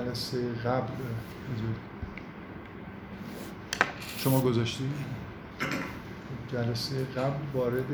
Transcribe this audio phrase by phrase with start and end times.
[0.00, 0.92] جلسه قبل
[4.16, 4.84] شما گذاشتی؟
[6.52, 7.92] جلسه قبل وارد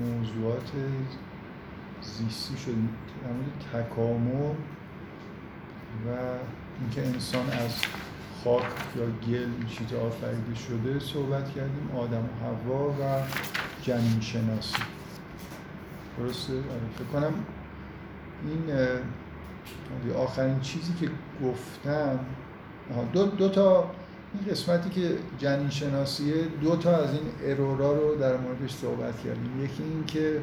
[0.00, 0.70] موضوعات
[2.02, 2.88] زیستی شدیم
[3.72, 4.54] در تکامل
[6.06, 6.08] و
[6.80, 7.82] اینکه انسان از
[8.44, 8.62] خاک
[8.96, 13.22] یا گل چیز آفریده شده صحبت کردیم آدم و هوا و
[13.82, 14.82] جنین شناسی
[16.18, 17.34] درسته؟ آره فکر کنم
[18.44, 18.76] این
[20.16, 21.10] آخرین چیزی که
[21.44, 22.18] گفتم
[23.12, 23.90] دو, دو تا
[24.34, 29.64] این قسمتی که جنین شناسیه دو تا از این ارورا رو در موردش صحبت کردیم.
[29.64, 30.42] یکی این که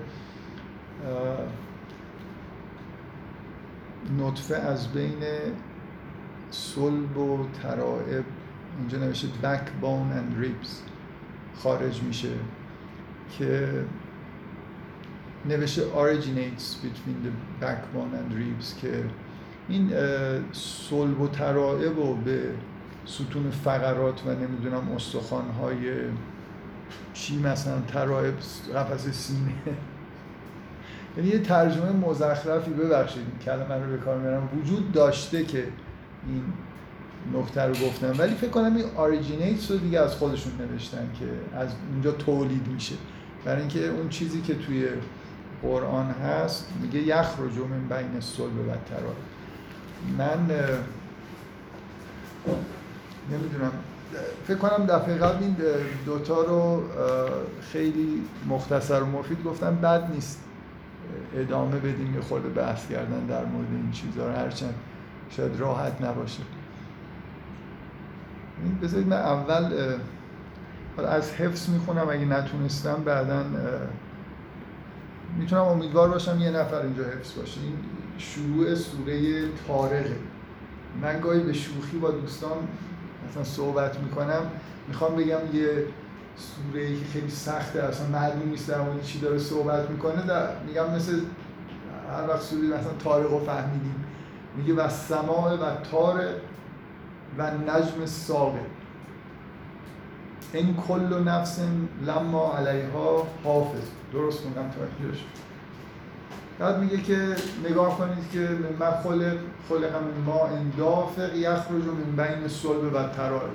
[4.20, 5.24] نطفه از بین
[6.52, 8.24] صلب و ترائب
[8.80, 10.70] اینجا نوشته backbone and ribs
[11.56, 12.32] خارج میشه
[13.38, 13.70] که
[15.50, 19.04] نوشته originates between the backbone and ribs که
[19.70, 19.92] این
[20.52, 22.42] صلب و ترائب و به
[23.06, 25.92] ستون فقرات و نمی‌دونم استخوان های
[27.14, 28.34] چی مثلا ترائب
[28.76, 29.52] قفس سینه.
[31.18, 35.68] یعنی یه ترجمه مزخرفی ببخشید کلمه رو به کار میارم وجود داشته که
[36.28, 36.44] این
[37.34, 41.70] نکته رو گفتم ولی فکر کنم این آریجینیتس رو دیگه از خودشون نوشتن که از
[41.92, 42.96] اونجا تولید میشه.
[43.46, 44.88] برای اینکه اون چیزی که توی
[45.66, 49.16] قرآن هست میگه یخ رو من بین صلب و ترائب
[50.18, 50.56] من
[53.32, 53.72] نمی‌دونم
[54.48, 55.56] فکر کنم دفعه قبل این
[56.06, 56.84] دوتا رو
[57.72, 60.42] خیلی مختصر و مفید گفتم بد نیست
[61.36, 64.76] ادامه بدیم یه خورده بحث کردن در مورد این چیزها رو هرچند
[65.30, 66.44] شاید راحت نباشه.
[68.84, 69.74] بذارید من اول
[70.98, 73.44] از حفظ می‌خونم اگه نتونستم بعدا
[75.38, 77.62] می‌تونم امیدوار باشم یه نفر اینجا حفظ باشه.
[77.62, 77.76] این
[78.18, 80.16] شروع سوره تارقه
[81.02, 82.58] من گاهی به شوخی با دوستان
[83.30, 84.42] مثلا صحبت می‌کنم
[84.88, 85.86] می‌خوام بگم یه
[86.38, 90.48] سوره ای که خیلی سخته اصلا معلوم نیست در مورد چی داره صحبت می‌کنه در
[90.68, 91.20] میگم مثل
[92.12, 94.06] هر وقت سوره مثلا تارق رو فهمیدیم.
[94.58, 96.34] میگه و سماع و تارق
[97.38, 98.60] و نجم ساقه
[100.54, 101.60] این کل نفس
[102.08, 103.84] لما علیها حافظ.
[104.14, 104.80] درست کنم تا
[106.60, 107.36] بعد میگه که
[107.70, 108.40] نگاه کنید که
[108.80, 109.38] من خلق
[109.70, 113.50] خلق من ما اندافق یخرج من بین صلب و ترائب.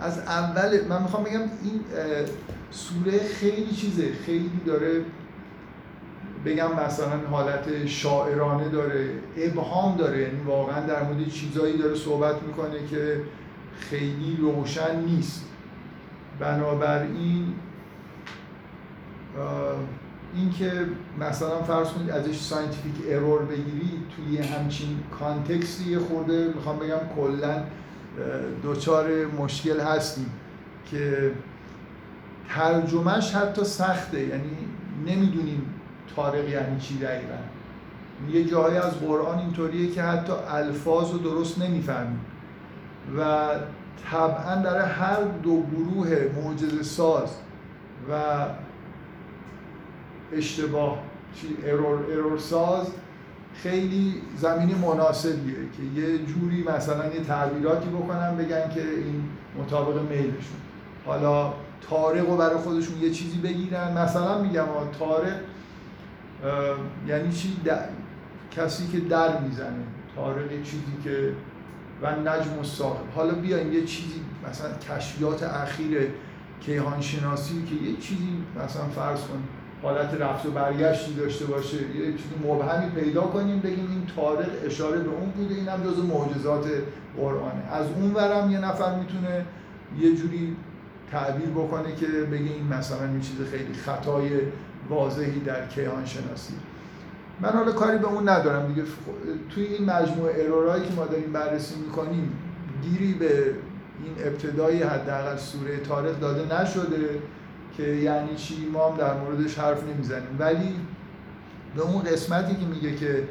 [0.00, 1.80] از اول من می‌خوام بگم این
[2.70, 4.12] سوره خیلی چیزه.
[4.26, 5.04] خیلی داره
[6.46, 10.18] بگم مثلا حالت شاعرانه داره ابهام داره.
[10.18, 13.20] یعنی واقعا در مورد چیزایی داره صحبت می‌کنه که
[13.80, 15.44] خیلی روشن نیست.
[16.40, 17.54] بنابراین
[20.34, 20.72] اینکه
[21.20, 27.62] مثلا فرض کنید ازش scientific error بگیرید توی همچین context ی خورده می‌خوام بگم کلا
[28.62, 30.30] دچار مشکل هستیم
[30.90, 31.32] که
[32.48, 34.20] ترجمهش حتی سخته.
[34.20, 34.50] یعنی
[35.06, 35.74] نمی‌دونیم
[36.16, 37.38] تارق یعنی چی دقیقا.
[38.32, 42.20] یه جایی از قرآن اینطوریه که حتی الفاظ رو درست نمی‌فهمیم.
[43.18, 43.46] و
[44.10, 47.30] طبعا در هر دو گروه معجزه ساز
[48.10, 48.14] و
[50.32, 50.98] اشتباه
[51.64, 52.86] ارور, ارور ساز
[53.54, 59.24] خیلی زمینی مناسبیه که یه جوری مثلا یه تعبیراتی بکنن بگن که این
[59.58, 60.58] مطابق میلشون
[61.06, 61.52] حالا
[61.90, 63.98] تارق رو برای خودشون یه چیزی بگیرن.
[63.98, 64.64] مثلا میگم
[64.98, 65.40] تارق
[67.06, 67.56] یعنی چی؟
[68.50, 69.84] کسی که در می‌زنه.
[70.16, 71.32] تارق چیزی که
[72.02, 74.20] و نجم و حالا بیاین یه چیزی
[74.50, 76.08] مثلا کشفیات اخیر
[76.60, 78.28] کیهان شناسی که یه چیزی
[78.64, 79.42] مثلا فرض کن
[79.82, 84.98] حالت رفت و برگشتی داشته باشه یه چیزی مبهمی پیدا کنیم بگیم این تاریخ اشاره
[84.98, 86.66] به اون بوده این هم جز معجزات
[87.16, 87.72] قرآنه.
[87.72, 89.44] از اون ورم یه نفر می‌تونه
[90.00, 90.56] یه جوری
[91.10, 94.30] تعبیر بکنه که بگه این مثلا این چیز خیلی خطای
[94.90, 96.54] واضحی در کیهان شناسی
[97.40, 98.82] من حالا کاری به اون ندارم دیگه.
[99.50, 102.32] توی این مجموعه ارورایی که ما داریم بررسی می‌کنیم
[102.82, 103.54] گیری به
[104.04, 107.22] این ابتدایی حداقل سوره تاریخ داده نشده
[107.76, 110.36] که یعنی چی؟ ما هم در موردش حرف نمی‌زنیم.
[110.38, 110.74] ولی
[111.76, 113.28] به اون قسمتی که میگه که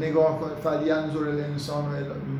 [0.00, 1.84] نگاه کن فلینظر الانسان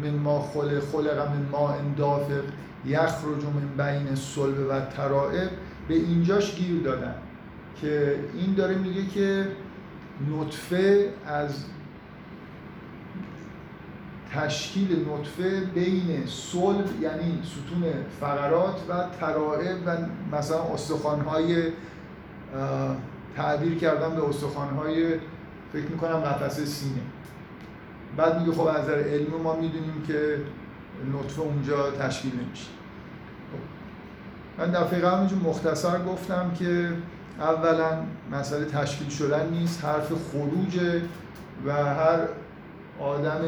[0.02, 2.42] من ما خلق خلق من ما اندافق
[2.86, 3.44] یخرج
[3.76, 5.50] من بین صلب و ترائب.
[5.88, 7.14] به اینجاش گیر دادن.
[7.80, 9.46] که این داره میگه که
[10.28, 11.64] نطفه از
[14.34, 17.84] تشکیل نطفه بین صلب یعنی ستون
[18.20, 19.96] فقرات و ترائب و
[20.36, 21.62] مثلا استخوانهای
[23.36, 25.14] تعبیر کردن به استخوانهای
[25.72, 27.00] فکر می‌کنم قفسه سینه.
[28.16, 30.36] بعد میگه خب از نظر علمی ما می‌دونیم که
[31.12, 32.66] نطفه اونجا تشکیل نمیشه.
[34.58, 36.92] من دفعه قبل مختصر گفتم که
[37.40, 37.90] اولا
[38.32, 41.02] مسئله تشکیل شدن نیست حرف خروجه
[41.66, 42.18] و هر
[43.00, 43.40] آدم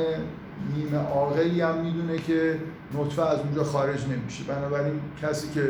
[0.76, 2.58] نیمه عاقلی هم می‌دونه که
[2.94, 4.44] نطفه از اونجا خارج نمیشه.
[4.44, 5.68] بنابراین کسی که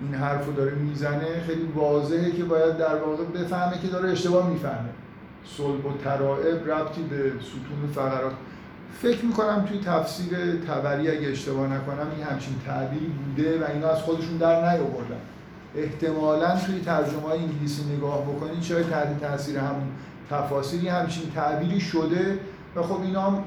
[0.00, 4.50] این حرف رو داره می‌زنه خیلی واضحه که باید در واقع بفهمه که داره اشتباه
[4.50, 4.88] می‌فهمه.
[5.44, 8.32] صلب و ترائب ربطی به ستون فقرات.
[9.02, 13.98] فکر می‌کنم توی تفسیر تبری اگه اشتباه نکنم این همچین تعبیری بوده و اینا از
[13.98, 15.20] خودشون در نیاوردن.
[15.76, 19.88] احتمالا توی ترجمه های انگلیسی نگاه بکنید شاید تحت تاثیر همون
[20.30, 22.38] تفاسیری همچین تعبیری شده
[22.76, 23.42] و خب اینا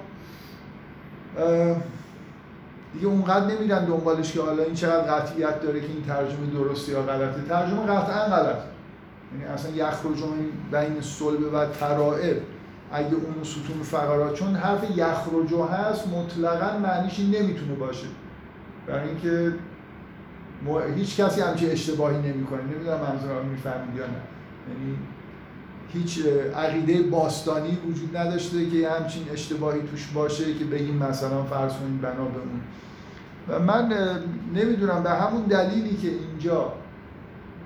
[2.94, 7.02] دیگه اونقدر نمیرن دنبالش که حالا این چقدر قطعیت داره که این ترجمه درسته یا
[7.02, 7.42] غلطه.
[7.50, 8.58] ترجمه قطعا غلط.
[9.34, 10.24] یعنی اصلا یخرج
[10.72, 12.38] بین صلب و ترائب.
[12.92, 18.08] اگه اون ستون فقرات چون حرف یخرجو هست مطلقا معنیش نمی‌تونه باشه.
[18.88, 19.54] برای اینکه
[20.96, 22.62] هیچ کسی همچین اشتباهی نمی‌کنه.
[22.62, 24.22] نمی‌دونم منظورم می‌فهمید یا نه.
[24.70, 24.98] یعنی
[25.94, 26.20] هیچ
[26.56, 32.26] عقیده باستانی وجود نداشته که همچین اشتباهی توش باشه که بگیم مثلا فرض کنیم بنا
[32.26, 32.62] بمون
[33.48, 33.94] و من
[34.56, 36.74] نمی‌دونم به همون دلیلی که اینجا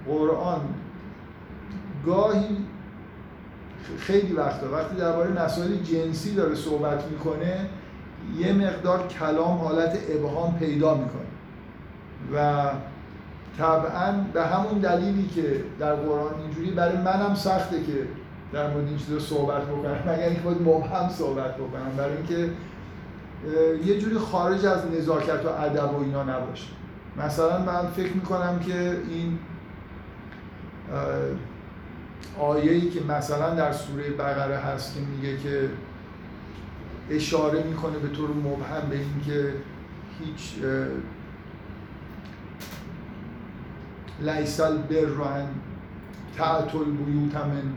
[0.07, 0.61] قرآن
[2.05, 2.57] گاهی
[3.99, 7.65] خیلی وقتا وقتی درباره مسائل جنسی داره صحبت می‌کنه
[8.37, 11.29] یه مقدار کلام حالت ابهام پیدا می‌کنه.
[12.33, 12.69] و
[13.59, 18.07] طبعا به همون دلیلی که در قرآن اینجوری برای منم سخته که
[18.53, 19.97] در مورد این چیزا صحبت بکنم.
[20.05, 21.91] مگر اینکه باید مبهم صحبت بکنم.
[21.97, 22.49] برای اینکه
[23.85, 26.67] یه جوری خارج از نزاکت و ادب و اینا نباشه.
[27.17, 29.39] مثلا من فکر می‌کنم که این
[32.39, 35.69] آیه‌ای که مثلا در سوره بقره هست که میگه که
[37.09, 39.53] اشاره می‌کنه به طور مبهم به اینکه
[40.19, 40.53] هیچ
[44.21, 45.45] لیسال بر
[46.37, 47.73] تعتل بیوت من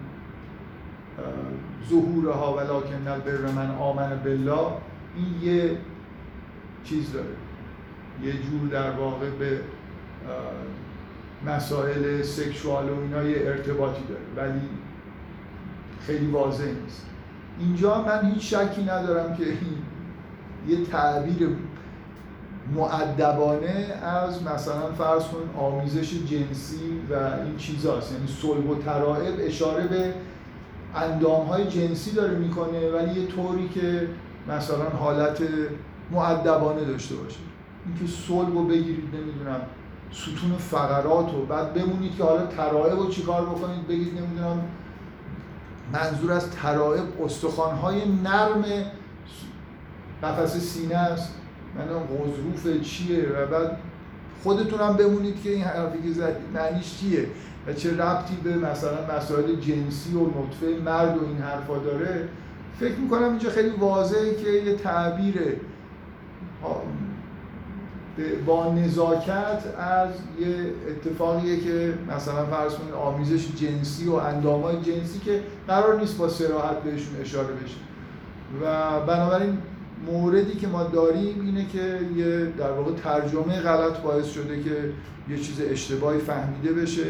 [1.88, 4.66] ظهورها ولکن البر من آمن بالله.
[5.16, 5.78] این یه
[6.84, 7.26] چیز داره.
[8.22, 9.60] یه جور در واقع به
[11.46, 14.48] مسائل سکشوال و اینا یه ارتباطی داره.
[14.48, 14.68] ولی
[16.06, 17.06] خیلی واضح نیست.
[17.58, 19.44] اینجا من هیچ شکی ندارم که
[20.68, 21.48] یه تعبیر
[22.76, 28.12] معدبانه از مثلا فرض کن آمیزش جنسی و این چیزاست.
[28.12, 30.14] یعنی صلب و ترائب اشاره به
[30.94, 34.08] اندام های جنسی داره می‌کنه ولی یه طوری که
[34.48, 35.42] مثلا حالت
[36.10, 37.38] معدبانه داشته باشه.
[37.86, 39.60] اینکه صلب رو بگیرید نمی‌دونم
[40.12, 44.64] ستون فقرات رو بعد بمونید که حالا ترائب رو چیکار بکنید؟ بگید نمی‌دونم
[45.92, 47.04] منظور از ترائب
[47.82, 48.64] های نرم
[50.22, 51.34] قفس سینه است.
[51.74, 53.78] من غضروف چیه و بعد
[54.42, 57.26] خودتون هم بمونید که این حرفی که زدید معنیش چیه؟
[57.66, 62.28] و چه ربطی به مثلا مسائل جنسی و نطفه مرد و این حرفا داره؟
[62.80, 65.34] فکر می‌کنم اینجا خیلی واضحه که یه تعبیر
[68.46, 70.08] با نزاکت از
[70.40, 76.28] یه اتفاقیه که مثلا فرض کنید آمیزش جنسی و اندامای جنسی که قرار نیست با
[76.28, 77.76] سراحت بهشون اشاره بشه.
[78.62, 79.58] و بنابراین
[80.06, 84.90] موردی که ما داریم اینه که یه در واقع ترجمه غلط باعث شده که
[85.28, 87.06] یه چیز اشتباهی فهمیده بشه.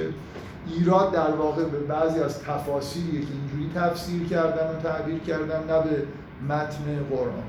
[0.66, 5.82] ایراد در واقع به بعضی از تفاسیریه که اینجوری تفسیر کردن و تعبیر کردن نه
[5.82, 6.06] به
[6.54, 7.42] متن قرآن.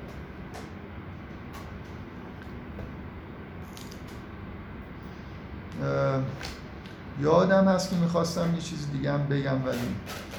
[7.22, 9.78] یادم هست که می‌خواستم یه چیز دیگه هم بگم ولی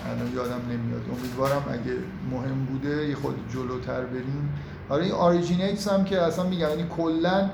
[0.07, 1.03] الان یادم نمیاد.
[1.19, 1.97] امیدوارم اگه
[2.31, 4.55] مهم بوده یه خود جلوتر بریم.
[4.89, 7.51] آره این آریجینیتس هم که اصلا میگم یعنی کلا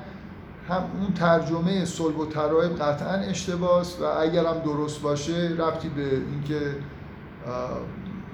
[0.69, 6.15] هم اون ترجمه صلب و ترایب قطعا اشتباس و اگر هم درست باشه ربطی به
[6.15, 6.75] اینکه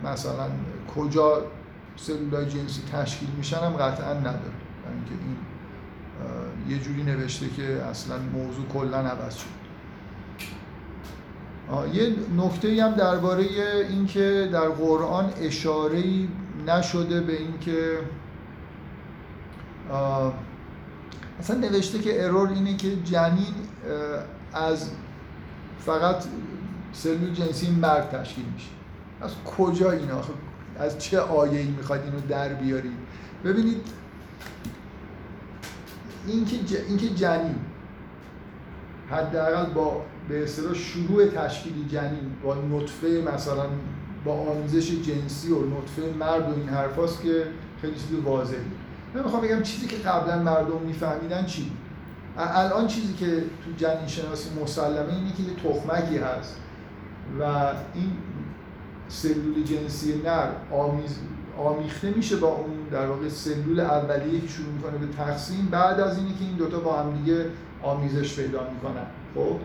[0.03, 0.47] مثلا
[0.95, 1.41] کجا
[1.95, 4.57] سلولای جنسی تشکیل میشن هم قطعا نداره.
[4.93, 5.37] اینکه این
[6.69, 9.57] یه جوری نوشته که اصلا موضوع کلا عوض شد.
[11.93, 13.45] یه نکته هم درباره
[13.89, 16.03] اینکه در قرآن اشاره
[16.67, 17.97] نشده به اینکه
[21.39, 23.53] اصلا نوشته که ارور اینه که جنین
[24.53, 24.89] از
[25.86, 26.24] فقط
[26.94, 28.70] سلول جنسی مرد تشکیل میشه.
[29.22, 30.34] از کجا این آخه؟
[30.79, 32.98] از چه آیه ای می‌خواید اینو در بیارید؟
[33.46, 33.77] ببینید
[36.88, 37.56] اینکه جنین
[39.12, 43.65] حداقل با به اصطلاح شروع تشکیل جنین با نطفه مثلا
[44.25, 47.44] با آمیزش جنسی و نطفه مرد و این حرفاست که
[47.82, 48.58] خیلی چیز واضحی
[49.13, 51.71] من می‌خوام بگم چیزی که قبلا مردم میفهمیدن چی
[52.37, 56.55] الان چیزی که تو جنین شناسی مسلمه اینه که یه تخمکی هست
[57.39, 57.43] و
[57.93, 58.11] این
[59.07, 61.19] سلول جنسی نر آمیز
[61.57, 65.67] آمیخته میشه با اون در واقع سلول اولیه که شروع می‌کنه به تقسیم.
[65.71, 67.45] بعد از اینه که این دوتا با هم دیگه
[67.83, 69.05] آمیزش پیدا می‌کنن.
[69.35, 69.55] خب؟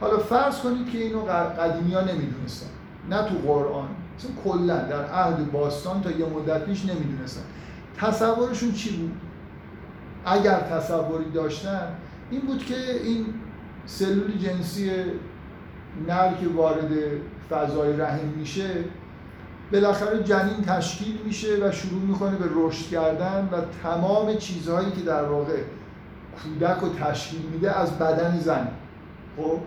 [0.00, 1.20] حالا فرض کنید که اینو
[1.60, 2.66] قدیمی ها نمی‌دونستن.
[3.10, 3.88] نه تو قرآن
[4.18, 7.42] مثلا کلا در عهد باستان تا یه مدت پیش نمی‌دونستن.
[7.98, 9.12] تصورشون چی بود؟
[10.24, 11.88] اگر تصوری داشتن
[12.30, 12.74] این بود که
[13.04, 13.26] این
[13.86, 14.90] سلول جنسی
[16.08, 16.90] نر که وارد
[17.50, 18.70] فضای رحم میشه
[19.72, 25.24] بالاخره جنین تشکیل میشه و شروع می‌کنه به رشد کردن و تمام چیزهایی که در
[25.24, 25.56] واقع
[26.42, 28.68] کودک رو تشکیل میده از بدن زن.
[29.36, 29.58] خب؟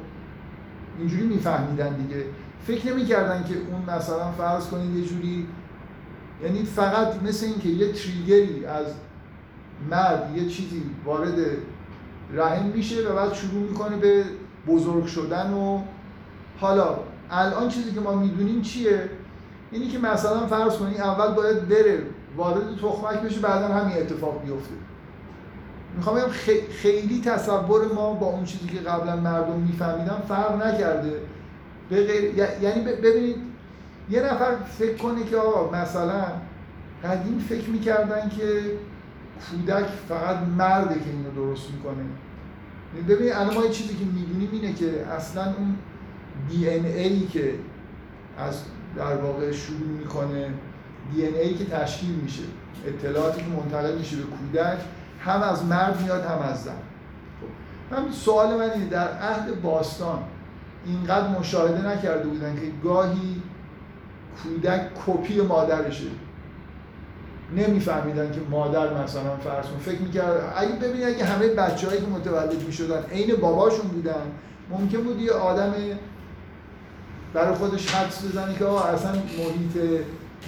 [1.00, 2.26] اینجوری میفهمیدن دیگه.
[2.68, 5.48] فکر نمی‌کردن که اون مثلا فرض کنید یه جوری
[6.44, 8.86] یعنی فقط مثل اینکه یه تریگری از
[9.90, 11.36] مرد یه چیزی وارد
[12.34, 14.24] رحم میشه و بعد شروع می‌کنه به
[14.68, 15.82] بزرگ شدن و
[16.60, 17.00] حالا
[17.32, 19.10] الان چیزی که ما می‌دونیم چیه؟
[19.72, 22.04] اینی که مثلا فرض کنید اول باید بره
[22.38, 24.74] وارد تخمک بشه بعدا همین اتفاق بیفته
[25.98, 26.30] می‌خوام بگم
[26.72, 31.22] خیلی تصور ما با اون چیزی که قبلا مردم میفهمیدن فرق نکرده.
[32.62, 33.51] یعنی ببینید
[34.12, 36.24] یه نفر فکر کنه که آقا مثلا
[37.04, 38.62] قدیم فکر می‌کردن که
[39.50, 42.04] کودک فقط مرده که اینو درست می‌کنه.
[43.10, 45.76] ببینید الان ما یه چیزی که می‌دونیم اینه که اصلا اون
[46.50, 47.54] دی ان ای که
[48.38, 48.64] از
[48.98, 50.54] در واقع شروع می‌کنه
[51.14, 52.44] دی ان ای که تشکیل میشه
[52.88, 54.78] اطلاعاتی که منتقل میشه به کودک
[55.20, 56.72] هم از مرد میاد هم از زن.
[56.72, 60.20] خب من سوال من اینه در عهد باستان
[60.86, 63.42] اینقدر مشاهده نکرده بودن که گاهی
[64.44, 66.06] کودک کپی مادرشه.
[67.56, 72.64] نمیفهمیدن که مادر مثلا فرض کن فکر می‌کرد اگه ببینید اگه همه بچه‌هایی که متولد
[72.68, 74.22] می‌شدن عین باباشون بودن
[74.70, 75.74] ممکن بود یه آدم
[77.34, 80.02] برای خودش حدس بزنه که آقا اصلا محیط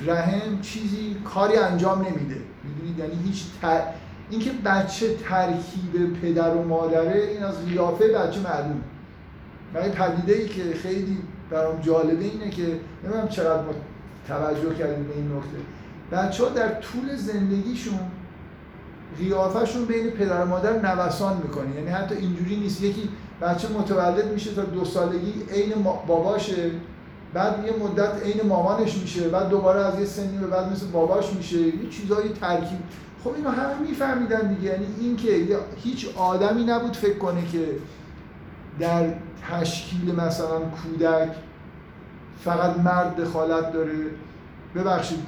[0.06, 2.42] رحم چیزی کاری انجام نمیده.
[2.64, 3.44] می‌دونید؟ یعنی هیچ
[4.30, 8.82] اینکه بچه ترکیب پدر و مادره این از قیافه بچه معلوم
[9.74, 11.18] برای پدیده ای که خیلی
[11.54, 13.64] برام جالبه اینه که نمی‌دونم چقدر
[14.28, 15.58] توجه کردیم به این نکته.
[16.12, 18.00] بچه ها در طول زندگیشون
[19.18, 21.76] قیافهشون بین پدر و مادر نوسان می‌کنه.
[21.76, 22.82] یعنی حتی اینجوری نیست.
[22.82, 23.10] یکی
[23.42, 25.74] بچه متولد میشه تا دو سالگی عین
[26.08, 26.72] باباشه
[27.34, 31.34] بعد یه مدت عین مامانش میشه بعد دوباره از یه سنی به بعد مثل باباش
[31.34, 31.60] میشه.
[31.60, 32.80] یه چیزایی ترکیب.
[33.24, 34.72] خب اینو همه میفهمیدن دیگه.
[34.72, 37.68] یعنی اینکه هیچ آدمی نبود فکر کنه که
[38.80, 39.04] در
[39.52, 41.30] تشکیل مثلا کودک
[42.44, 43.94] فقط مرد دخالت داره.
[44.76, 45.20] ببخشید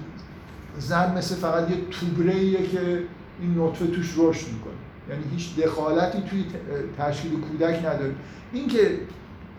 [0.77, 3.03] زن مثل فقط یه توبره که
[3.39, 4.73] این نطفه توش رشد می‌کنه.
[5.09, 6.45] یعنی هیچ دخالتی توی
[6.97, 8.15] تشکیل کودک نداره.
[8.53, 8.99] اینکه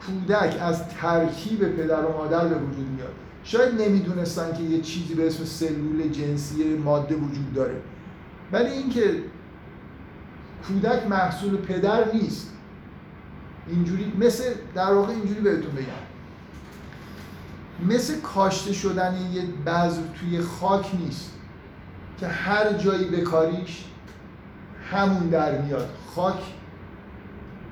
[0.06, 3.12] کودک از ترکیب پدر و مادر به وجود میاد
[3.44, 7.76] شاید نمی‌دونستن که یه چیزی به اسم سلول جنسی ماده وجود داره.
[8.52, 9.22] ولی اینکه
[10.68, 12.52] کودک محصول پدر نیست
[13.68, 14.44] اینجوری مثل
[14.74, 16.06] در واقع اینجوری بهتون بگم.
[17.94, 21.30] مثل کاشته شدن یه بذر توی خاک نیست
[22.20, 23.84] که هر جایی بکاریش
[24.90, 25.88] همون در میاد.
[26.14, 26.38] خاک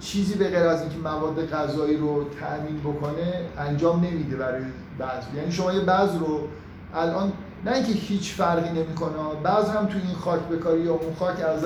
[0.01, 4.63] چیزی به غیر از اینکه مواد غذایی رو تأمین بکنه انجام نمیده برای
[4.99, 5.37] بذر.
[5.37, 6.49] یعنی شما یه بذر رو
[6.95, 7.33] الان
[7.65, 11.65] نه اینکه هیچ فرقی نمی‌کنه بعض هم توی این خاک بکاری یا اون خاک از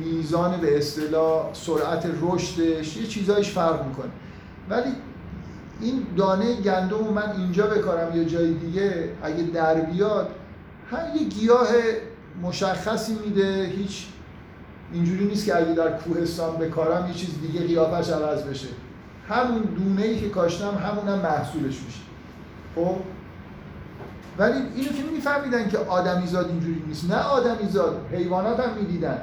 [0.00, 4.10] میزان به اصطلاح سرعت رشدش یه چیزایش فرق می‌کنه.
[4.70, 4.90] ولی
[5.80, 10.28] این دانه گندم من اینجا بکارم یا جای دیگه اگه در بیاد
[10.90, 11.68] هر یه گیاه
[12.42, 14.06] مشخصی میده هیچ
[14.92, 18.68] اینجوری نیست که اگه در کوهستان بکارم یه چیز دیگه قیافش عوض بشه.
[19.28, 22.00] همون دونه ای که کاشتم همون هم محصولش میشه.
[22.74, 22.96] خب؟
[24.38, 27.10] ولی اینو که میفهمیدن که آدمیزاد اینجوری نیست.
[27.10, 29.18] نه آدمیزاد حیوانات هم می‌دیدن.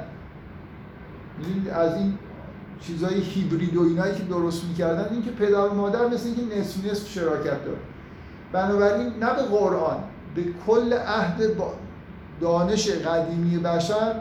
[1.72, 2.18] از این
[2.80, 6.84] چیزای هیبرید و اینایی که درست می‌کردن این که پدر و مادر مثل اینکه نصف
[6.84, 7.78] نصف شراکت داره
[8.52, 9.96] بنابراین نه به قرآن
[10.34, 11.42] به کل عهد
[12.40, 14.14] دانش قدیمی بشر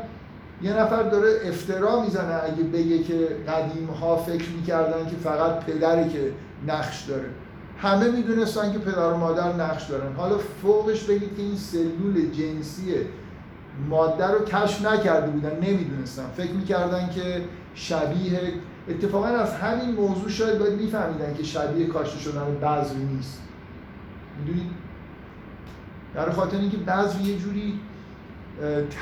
[0.62, 6.10] یه نفر داره افترا می‌زنه اگه بگه که قدیم ها فکر می‌کردن که فقط پدری
[6.10, 6.32] که
[6.68, 7.30] نقش داره.
[7.78, 10.14] همه می‌دونستن که پدر و مادر نقش دارن.
[10.14, 12.96] حالا فوقش بگید که این سلول جنسی
[13.90, 16.24] ماده رو کشف نکرده بودن نمی‌دونستن.
[16.38, 17.44] فکر می‌کردن که
[17.76, 18.40] شبیه
[18.90, 23.42] اتفاقا از همین موضوع شاید باید میفهمیدن که شبیه کاشته شدن بذر نیست.
[24.40, 24.72] می‌دونید؟
[26.16, 27.80] در خاطر اینکه بذر یه جوری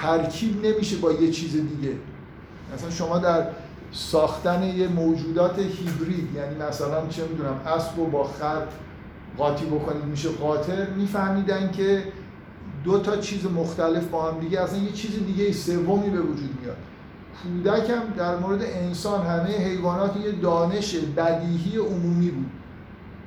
[0.01, 1.93] ترکیب نمیشه با یه چیز دیگه.
[2.75, 3.47] مثلا شما در
[3.91, 8.61] ساختن یه موجودات هیبرید یعنی مثلا چه می‌دونم اسب رو با خر
[9.37, 12.03] قاطی بکنید میشه قاطر میفهمیدن که
[12.83, 16.77] دو تا چیز مختلف با هم دیگه اصلا یه چیز دیگه سومی به وجود میاد.
[17.43, 22.51] کودک هم در مورد انسان همه حیوانات یه دانش بدیهی عمومی بود.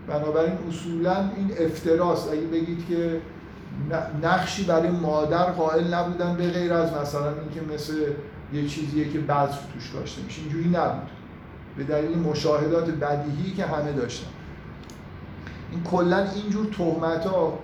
[0.08, 2.32] بنابراین اصولا این افتراست.
[2.32, 3.20] اگه بگید که
[4.22, 7.94] نقشی برای مادر قائل نبودن به غیر از مثلا اینکه مثل
[8.52, 10.40] یه چیزیه که بعض توش داشته میشه.
[10.40, 11.10] اینجوری نبود.
[11.76, 14.26] به دلیل مشاهدات بدیهی که همه داشتن.
[15.70, 17.58] این کلا اینجور تهمت ها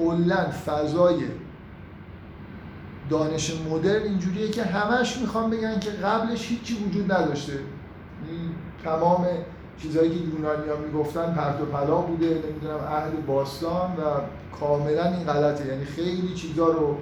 [0.00, 1.16] کلا فضای
[3.10, 7.52] دانش مدرن اینجوریه که همش می‌خوان بگن که قبلش هیچی وجود نداشته.
[8.84, 9.26] تمام
[9.82, 14.00] چیزهایی که یونانی ها می‌گفتن پرت و پلا بوده نمی‌دونم عهد باستان و
[14.60, 15.66] کاملا این غلطه.
[15.66, 16.96] یعنی خیلی چیزا رو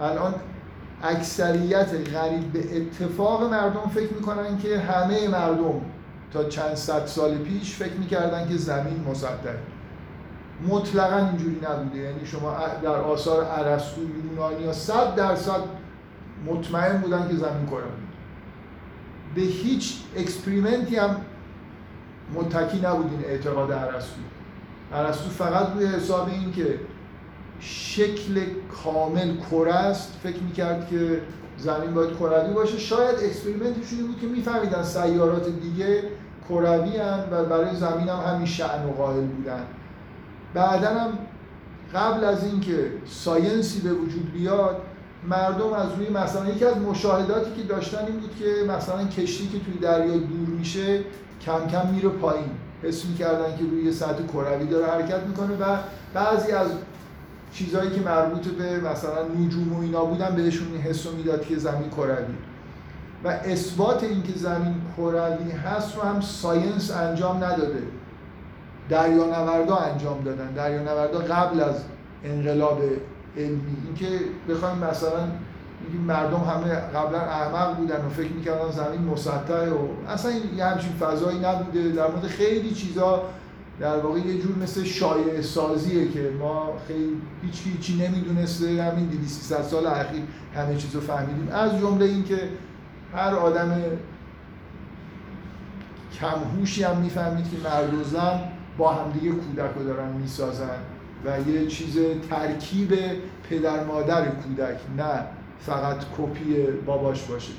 [0.00, 0.34] الان
[1.02, 5.80] اکثریت غریب به اتفاق مردم فکر می‌کنن که همه مردم
[6.32, 9.58] تا چند صد سال پیش فکر می‌کردن که زمین مسطحه
[10.68, 11.98] مطلقا اینجوری نبوده.
[11.98, 15.60] یعنی شما در آثار ارسطو یونانی ها صد درصد
[16.46, 17.82] مطمئن بودن که زمین کره
[19.34, 21.16] به هیچ experiment ی هم
[22.34, 24.20] متکی نبود این اعتقاد ارسطو.
[24.92, 26.80] ارسطو فقط روی حساب این که
[27.60, 28.40] شکل
[28.84, 31.22] کامل کره است فکر می‌کرد که
[31.56, 32.78] زمین باید کروی باشه.
[32.78, 36.02] شاید experiment شون بود که میفهمیدن سیارات دیگه
[36.48, 37.00] کروی
[37.30, 39.62] و برای زمین هم همین شأن رو قائل بودن.
[40.54, 41.18] بعدا هم
[41.94, 44.76] قبل از اینکه science ی به وجود بیاد
[45.28, 49.58] مردم از روی مثلا یکی از مشاهداتی که داشتن این بود که مثلا کشتی که
[49.58, 51.00] توی دریا دور میشه
[51.44, 52.50] کم کم میره پایین.
[52.82, 55.76] حس می‌کردن که روی سطح کروی داره حرکت می‌کنه و
[56.14, 56.68] بعضی از
[57.52, 61.90] چیزهایی که مربوط به مثلا نجوم و اینا بودن بهشون این حس می‌داد که زمین
[61.90, 62.34] کروی.
[63.24, 67.82] و اثبات اینکه زمین کروی هست رو هم science انجام نداده.
[68.88, 70.52] دریانوردا انجام دادن.
[70.52, 71.74] دریانوردا قبل از
[72.24, 72.82] انقلاب
[73.36, 73.76] علمی.
[73.86, 74.08] اینکه
[74.48, 75.28] بخوایم مثلا
[75.84, 80.92] میگیم مردم همه قبلا احمق بودن و فکر می‌کردن زمین مسطحه و اصلا یه همچین
[80.92, 81.88] فضایی نبوده.
[81.88, 83.22] در مورد خیلی چیزا
[83.80, 88.82] در واقع یه جور مثل شایع سازیه که ما خیلی هیچ هیچی نمی‌دونسته.
[88.82, 90.22] همین 200 سال اخیر
[90.54, 91.48] همه چیز رو فهمیدیم.
[91.52, 92.38] از جمله اینکه
[93.14, 93.82] هر آدم
[96.20, 98.40] کمهوشی هم می‌فهمید که مرد و زن
[98.78, 100.78] با همدیگه کودک رو دارن می‌سازن
[101.24, 101.98] و یه چیز
[102.30, 102.94] ترکیب
[103.50, 105.24] پدر مادر کودک نه
[105.60, 107.52] فقط کپی باباش باشه.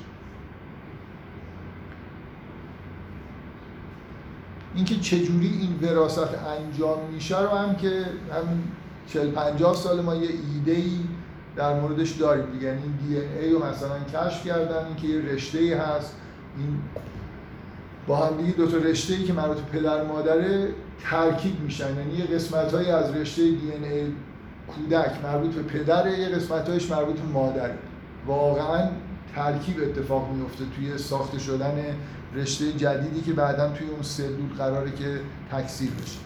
[4.74, 8.62] اینکه چجوری این وراست انجام میشه رو هم که همین
[9.06, 10.98] 40 50 سال ما یه ایده ای
[11.56, 12.46] در موردش داریم.
[12.52, 16.16] دیگه یعنی این دی ای رو مثلا کشف کردن اینکه یه رشته ای هست
[16.58, 16.80] این
[18.10, 20.68] با هم دیگه دو تا رشته ای که مربوط پدر مادره
[21.10, 21.96] ترکیب میشن.
[21.96, 24.04] یعنی یه قسمت های از رشته دی ای
[24.68, 27.74] کودک مربوط به پدره یه قسمت هایش مربوط به مادره.
[28.26, 28.88] واقعا
[29.34, 31.84] ترکیب اتفاق میفته توی ساخته شدن
[32.34, 35.20] رشته جدیدی که بعدا توی اون سلول قراره که
[35.52, 36.18] تکثیر بشه.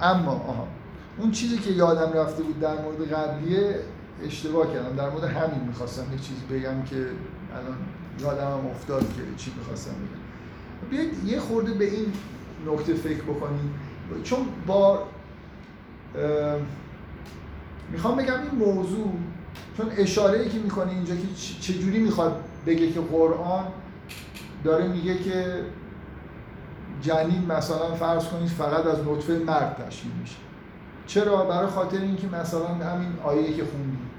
[0.00, 0.68] اما آها.
[1.18, 3.78] اون چیزی که یادم رفته بود در مورد قبلیه
[4.26, 4.96] اشتباه کردم.
[4.96, 7.76] در مورد همین می‌خواستم یه چیز بگم که الان
[8.20, 10.90] یادم هم افتاد که چی می‌خواستم بگم.
[10.90, 12.12] بیاید یه خورده به این
[12.66, 13.70] نکته فکر بکنید
[14.24, 15.02] چون با
[17.90, 19.12] می‌خوام بگم این موضوع
[19.76, 21.26] چون اشاره ای که می‌کنه اینجا که
[21.60, 23.64] چجوری می‌خواد بگه که قرآن
[24.64, 25.64] داره میگه که
[27.02, 30.36] جنین مثلا فرض کنید فقط از نطفه مرد تشکیل میشه.
[31.06, 34.10] چرا؟ برای خاطر اینکه مثلا همین آیه که خوندیم.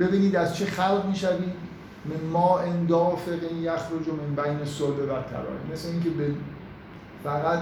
[0.00, 1.52] ببینید از چه خلق می‌شوید
[2.04, 6.34] من ما اندافق یخرج من بین صلب و مثل اینکه به
[7.24, 7.58] فقط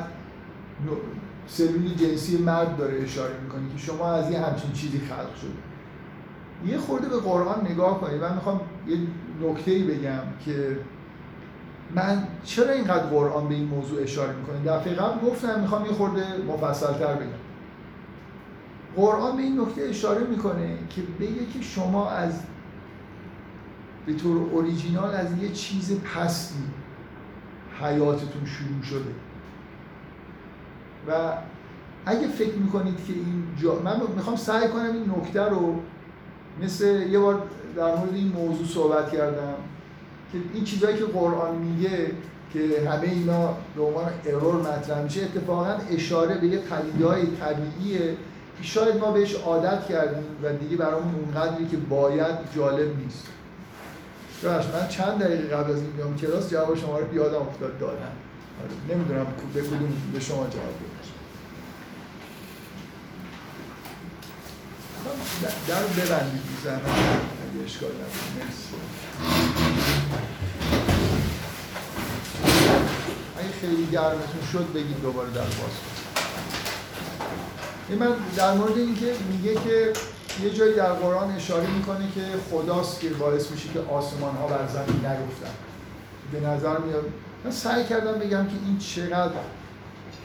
[1.46, 6.79] سلول جنسی مرد داره اشاره می‌کنه که شما از یه همچین چیزی خلق شده یه
[6.79, 8.22] خورده به قرآن نگاه کنید.
[8.22, 8.96] من می‌خوام یه
[9.48, 10.79] نکته ای بگم که
[11.94, 16.22] من چرا اینقدر قرآن به این موضوع اشاره می‌کنه؟ دفعه قبل گفتم می‌خوام یه خورده
[16.98, 17.48] تر بگم.
[18.99, 22.41] قرآن به این نکته اشاره می‌کنه که بگه که شما از
[24.07, 26.65] به طور اوریجینال از یه چیز پستی
[27.81, 29.13] حیاتتون شروع شده.
[31.09, 31.33] و
[32.07, 33.79] اگه فکر می‌کنید که این جا...
[33.85, 35.81] من می‌خوام سعی کنم این نکته رو
[36.63, 37.43] مثل یه بار
[37.77, 39.55] در مورد این موضوع صحبت کردم
[40.33, 42.11] که این چیزهایی که قرآن میگه
[42.53, 48.17] که همه اینا به عنوان ارور مطرح میشه اتفاقا اشاره به یه پدیده های طبیعیه
[48.62, 53.25] شاید ما بهش عادت کردیم و دیگه برامون اونقدری که باید جالب نیست.
[54.44, 58.12] ببخش من چند دقیقه قبل از این بیام کلاس جواب شما رو یادم افتاد دادم.
[58.62, 60.99] آره، نمی‌دونم به کدوم به شما جواب بدم.
[65.68, 68.11] در ببندید بی اگه اشکال نداره.
[68.38, 68.75] مرسی.
[73.38, 75.98] اگه خیلی گرمتون شد بگید دوباره در باز
[77.96, 79.92] من در مورد اینکه میگه که
[80.42, 82.20] یه جایی در قرآن اشاره می‌کنه که
[82.51, 85.51] خداست که باعث میشه که آسمان ها بر زمین نگفتن.
[86.33, 87.05] به نظر میاد
[87.44, 89.33] من سعی کردم بگم که این چقدر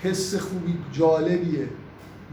[0.03, 1.67] حس خوبی جالبیه.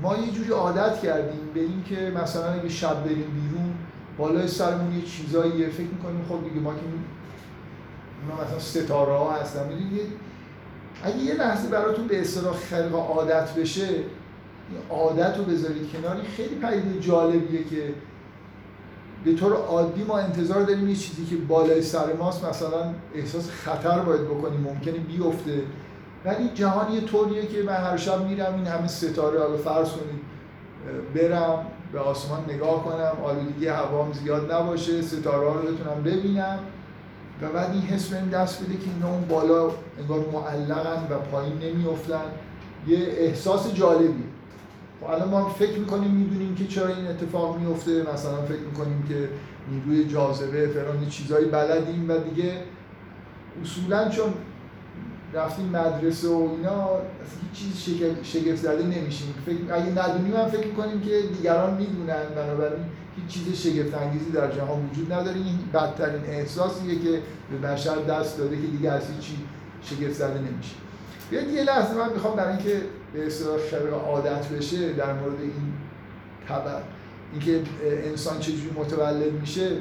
[0.02, 3.74] ما یه جوری عادت کردیم به اینکه مثلا اگه شب بریم بیرون
[4.18, 6.80] بالای سرمون یه چیزایی فکر می‌کنیم خب دیگه ما که
[8.28, 10.12] ما مثلا ستاره ها هستن می‌دونید
[11.04, 13.88] اگه یه لحظه براتون به اصطلاح خلق عادت بشه
[14.90, 17.94] عادت رو بذارید کناری خیلی پدیده جالبیه که
[19.24, 23.98] به طور عادی ما انتظار داریم یه چیزی که بالای سر ماست مثلا احساس خطر
[23.98, 25.62] باید بکنیم ممکنه بیفته.
[26.24, 30.20] ولی جهان یه طوریه که من هر شب میرم این همه ستاره حالا فرض کنید
[31.14, 36.58] برم به آسمان نگاه کنم آلودگی هوام زیاد نباشه ستاره ها رو بتونم ببینم.
[37.42, 41.58] و بعد این حس بهم دست بده که اینا اون بالا انگار معلقن و پایین
[41.58, 42.24] نمیافتن.
[42.86, 44.24] یه احساس جالبی.
[45.00, 49.28] خب الان ما فکر می‌کنیم می‌دونیم که چرا این اتفاق میفته مثلا فکر می‌کنیم که
[49.70, 52.62] نیروی جاذبه فلان چیزایی بلدیم و دیگه
[53.62, 54.34] اصولا چون
[55.34, 56.88] رفتیم مدرسه و اینا
[57.42, 59.34] هیچ چیز شگفت زده نمیشیم.
[59.46, 62.22] فکر اگه ندونیم هم فکر کنیم که دیگران می‌دونن.
[62.36, 62.84] بنابراین
[63.16, 65.36] هیچ چیز شگفت انگیزی در جهان وجود نداره.
[65.36, 69.36] این بدترین احساسیه که به بشر دست داده که دیگه از چی
[69.82, 70.74] شگفت زده نمیشه
[71.54, 72.82] یه لحظه من می‌خوام برای اینکه
[73.12, 75.72] به اصطلاح شبیه عادت بشه در مورد این
[76.48, 76.80] طبع
[77.32, 79.76] اینکه انسان چجوری متولد میشه.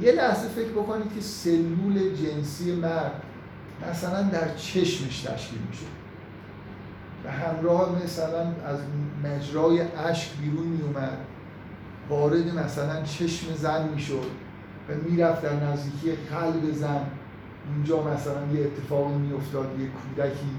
[0.00, 3.22] یه لحظه فکر بکنید که سلول جنسی مرد
[3.90, 5.84] مثلا در چشمش تشکیل میشه.
[7.24, 8.78] و همراه مثلا از
[9.24, 11.18] مجرای اشک بیرون میومد
[12.08, 14.30] وارد مثلا چشم زن می‌شد
[14.88, 17.06] و می‌رفت در نزدیکی قلب زن.
[17.68, 20.50] اونجا مثلا یه اتفاقی میافتاد یه کودکی.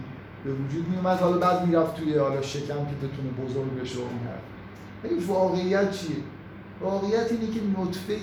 [0.43, 1.19] به وجود میومد.
[1.19, 4.01] حالا بعد می‌رفت توی حالا شکم که بتونه بزرگ بشه و
[5.03, 6.15] این واقعیت چیه؟
[6.81, 8.15] واقعیت اینه که نطفه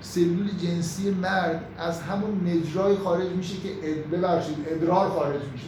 [0.00, 3.68] سلول جنسی مرد از همون مجرای خارج میشه که
[4.12, 5.66] ببخشید ادرار خارج میشه.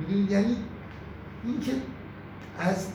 [0.00, 0.56] می‌دونید یعنی
[1.46, 1.72] اینکه
[2.58, 2.86] از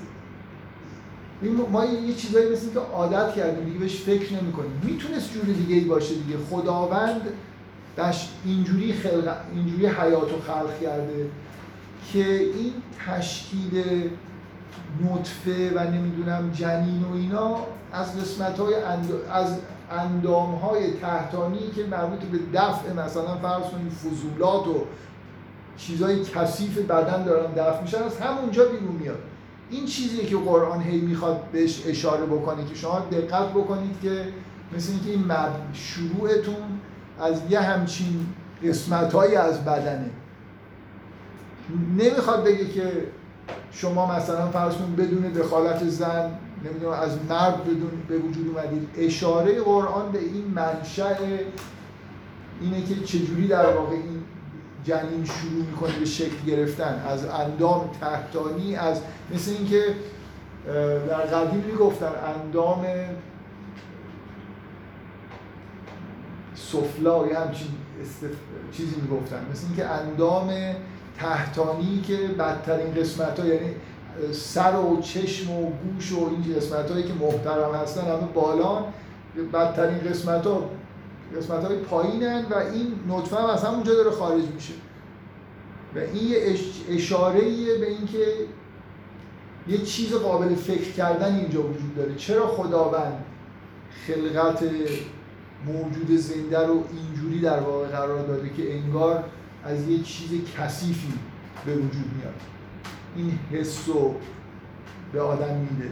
[1.71, 5.75] ما یه چیزایی مثل که عادت کردیم دیگه بهش فکر نمی کنیم می‌تونست جور دیگه
[5.75, 6.37] ای باشه دیگه.
[6.49, 7.21] خداوند
[7.97, 11.29] داشت اینجوری خلق اینجوری حیات و خلق کرده
[12.13, 12.73] که این
[13.07, 13.83] تشکیل
[15.03, 17.57] نطفه و نمی‌دونم جنین و اینا
[17.91, 18.73] از قسمت های
[19.31, 19.57] از
[19.91, 24.85] اندام های تحتانی که مربوط به دفع مثلا فرض کنید فضولات و
[25.77, 29.19] چیزای کثیف بدن دارن دفع میشن از همونجا بیرون میاد.
[29.69, 34.27] این چیزیه که قرآن هی می‌خواد بهش اشاره بکنه که شما دقت بکنید که
[34.75, 35.31] مثل اینکه این
[35.73, 36.74] شروعتون
[37.21, 38.25] از یه همچین
[38.63, 40.09] قسمت از بدنه.
[41.97, 42.91] نمی‌خواد بگه که
[43.71, 46.31] شما مثلا فرض بدون دخالت زن
[46.65, 48.89] نمی‌دونم از مرد بدون به وجود اومدید.
[48.97, 51.13] اشاره قرآن به این منشأ
[52.61, 54.23] اینه که چجوری در واقع این
[54.83, 57.03] جنین شروع می‌کنه به شکل گرفتن.
[57.07, 59.01] از اندام تحتانی از
[59.33, 59.83] مثل اینکه
[61.09, 62.85] در قدیم می‌گفتن اندام
[66.55, 67.67] سفلا یا همچین
[68.01, 68.35] استف...
[68.71, 69.45] چیزی می‌گفتن.
[69.51, 70.51] مثل اینکه اندام
[71.17, 73.75] تحتانی که بدترین قسمت ها یعنی
[74.31, 78.83] سر و چشم و گوش و این قسمت هایی که محترم هستن همه بالان
[79.53, 80.69] بدترین قسمت ها
[81.37, 84.73] قسمت های پایینن و این نطفه هم از همونجا داره خارج میشه.
[85.95, 86.55] و این یه
[86.89, 87.41] اشاره
[87.79, 88.25] به اینکه
[89.67, 92.15] یه چیز قابل فکر کردن اینجا وجود داره.
[92.15, 93.23] چرا خداوند
[94.07, 94.63] خلقت
[95.65, 99.23] موجود زنده رو اینجوری در واقع قرار داده که انگار
[99.63, 101.13] از یه چیز کثیفی
[101.65, 102.33] به وجود میاد.
[103.15, 104.15] این حس رو
[105.13, 105.91] به آدم میده.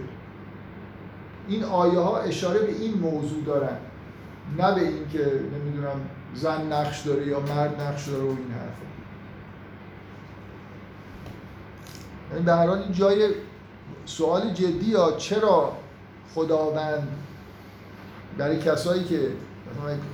[1.47, 3.77] این آیه ها اشاره به این موضوع دارن.
[4.57, 6.01] نه به اینکه نمی‌دونم
[6.35, 8.83] زن نقش داره یا مرد نقش داره و این حرفا.
[12.31, 13.29] یعنی به این جای
[14.05, 15.77] سوال جدی یا چرا
[16.35, 17.07] خداوند
[18.37, 19.31] برای کسایی که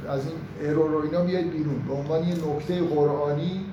[0.10, 1.80] از این ارور و اینا بیاید بیرون.
[1.88, 3.66] به عنوان یه نکته قرآنی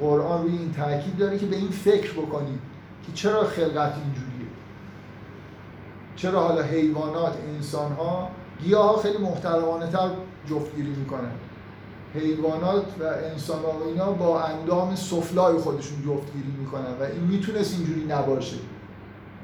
[0.00, 2.58] قرآن روی این تاکید داره که به این فکر بکنید
[3.06, 4.48] که چرا خلقت اینجوریه.
[6.16, 8.28] چرا حالا حیوانات انسان ها
[8.64, 10.10] گیاه ها خیلی محترمانه تر
[10.50, 11.32] جفتگیری می‌کنن.
[12.14, 18.04] حیوانات و انسان ها اینا با اندام سفلای خودشون جفتگیری می‌کنن و این می‌تونست اینجوری
[18.04, 18.56] نباشه.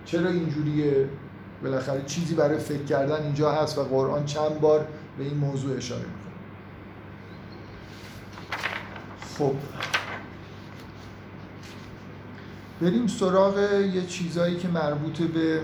[0.05, 1.09] چرا اینجوریه؟
[1.63, 4.87] بالاخره چیزی برای فکر کردن اینجا هست و قرآن چند بار
[5.19, 6.29] به این موضوع اشاره می‌کنه
[9.39, 9.55] خب.
[12.81, 13.59] بریم سراغ
[13.95, 15.61] یه چیزایی که مربوط به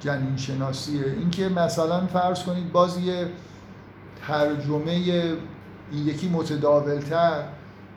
[0.00, 3.28] جنین شناسیه اینکه مثلا فرض کنید باز یه
[4.26, 7.42] ترجمه این یکی متداولتر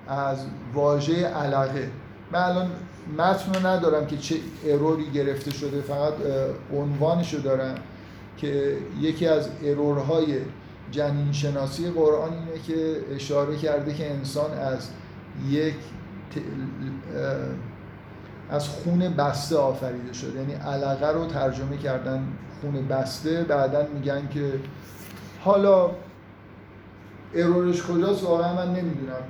[0.07, 1.91] از واژه علاقه
[2.31, 2.71] من الان
[3.17, 4.35] متن رو ندارم که چه
[4.67, 6.13] اروری گرفته شده فقط
[6.73, 7.75] عنوانش رو دارم
[8.37, 10.37] که یکی از ارورهای
[10.91, 14.89] جنین شناسی قرآن اینه که اشاره کرده که انسان از
[15.49, 15.75] یک
[18.49, 20.39] از خون بسته آفریده شده.
[20.39, 22.27] یعنی علقه رو ترجمه کردن
[22.61, 24.53] خون بسته بعدا میگن که
[25.39, 25.91] حالا
[27.35, 29.23] ارورش کجاست؟ واقعا من نمی‌دونم.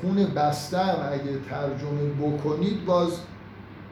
[0.00, 3.20] خون بسته هم اگه ترجمه بکنید باز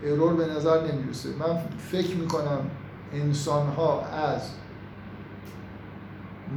[0.04, 1.28] ارور به نظر نمی‌رسه.
[1.28, 1.58] من
[1.90, 2.70] فکر می‌کنم
[3.12, 4.42] انسان ها از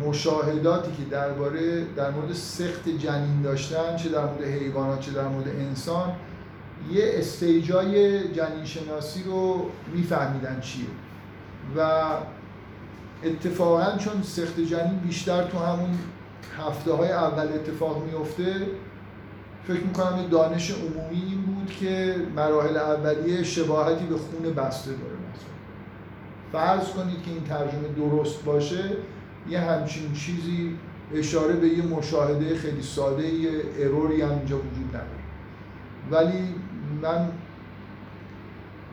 [0.08, 5.48] مشاهداتی که درباره در مورد سخت جنین داشتن چه در مورد حیوانات چه در مورد
[5.48, 6.12] انسان
[6.92, 10.86] یه استیجای جنین شناسی رو میفهمیدن چیه.
[11.78, 12.02] و
[13.24, 15.98] اتفاقا چون سخت جنین بیشتر تو همون
[16.58, 18.56] هفته های اول اتفاق میفته
[19.67, 25.52] فکر می‌کنم دانش عمومی این بود که مراحل اولیه شباهتی به خون بسته داره مثلا
[26.52, 28.84] فرض کنید که این ترجمه درست باشه
[29.50, 30.78] یه همچین چیزی
[31.15, 35.21] اشاره به یه مشاهده خیلی ساده یه اروری هم اینجا وجود نداره.
[36.12, 36.56] ولی
[37.02, 37.28] من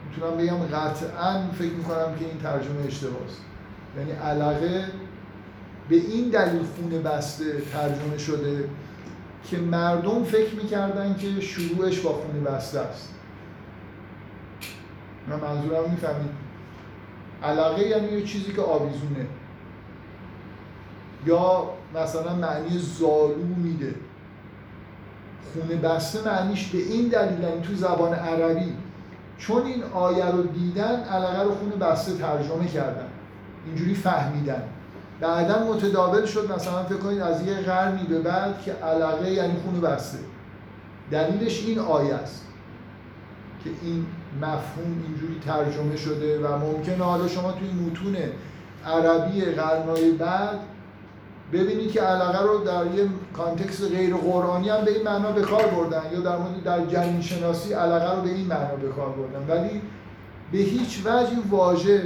[0.08, 3.14] می‌تونم بگم قطعا فکر می‌کنم که این ترجمه اشتباهه
[3.98, 4.84] یعنی علاقه
[5.88, 8.64] به این دلیل خون بسته ترجمه شده
[9.50, 13.14] که مردم فکر می‌کردن که شروعش با خون بسته است.
[15.28, 16.30] من منظورم می‌فهمید.
[17.42, 19.26] علاقه یعنی یه چیزی که آویزونه.
[21.26, 23.94] یا مثلا معنی زالو میده.
[25.52, 28.72] خونه بسته معنیش به این دلیل یعنی تو زبان عربی
[29.38, 33.08] چون این آیه رو دیدن علاقه رو خونه بسته ترجمه کردن.
[33.66, 34.62] اینجوری فهمیدن.
[35.20, 36.52] بعدا متداول شد.
[36.52, 40.18] مثلا فکر کنید از یه قرنی به بعد که علاقه یعنی خونه بسته.
[41.10, 42.44] دلیلش این آیه است
[43.64, 48.16] که این مفهوم اینجوری ترجمه شده و ممکنه حالا شما توی متون
[48.86, 50.58] عربی قرنهای بعد
[51.52, 55.66] ببینید که علاقه رو در یه کانتکست غیر قرآنی هم به این معنا به کار
[55.66, 59.46] بردن یا در مورد در جنین شناسی علاقه رو به این معنا به کار بردن.
[59.48, 59.82] ولی
[60.52, 62.02] به هیچ وجه واژه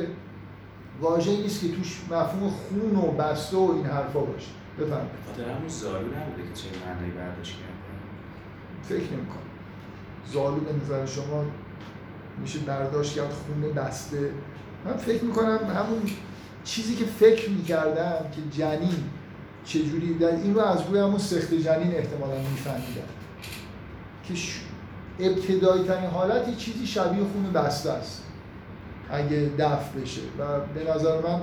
[1.02, 4.48] واژه نیست که توش مفهوم خون و بسته و این حرفا باشه.
[4.78, 5.10] بفرمایید.
[5.26, 7.72] خاطر همون زالو نبوده که چه معنی برداشت کردن
[8.82, 9.42] فکر نمی‌کنم.
[10.32, 11.44] زالو به نظر شما
[12.40, 14.30] میشه برداشت کرد خون بسته؟
[14.84, 16.02] من فکر می‌کنم همون
[16.64, 19.04] چیزی که فکر می‌کردم که جنین
[19.64, 23.08] چجوری در این رو از روی همون سخت جنین احتمالا میفهمیدن
[24.24, 24.34] که
[25.20, 28.22] ابتدایی ترین حالت یه چیزی شبیه خون بسته است.
[29.12, 30.20] اگه دفع بشه.
[30.38, 30.44] و
[30.74, 31.40] به نظر من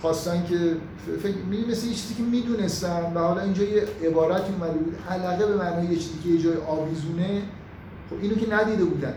[0.00, 0.76] خواستن که
[1.22, 5.46] فکر می مثل یه چیزی که می‌دونستن و حالا اینجا یه عبارتی اومده بود علاقه
[5.46, 7.42] به معنای یه چیزی که یه جای آویزونه
[8.10, 9.14] خب اینو که ندیده بودن.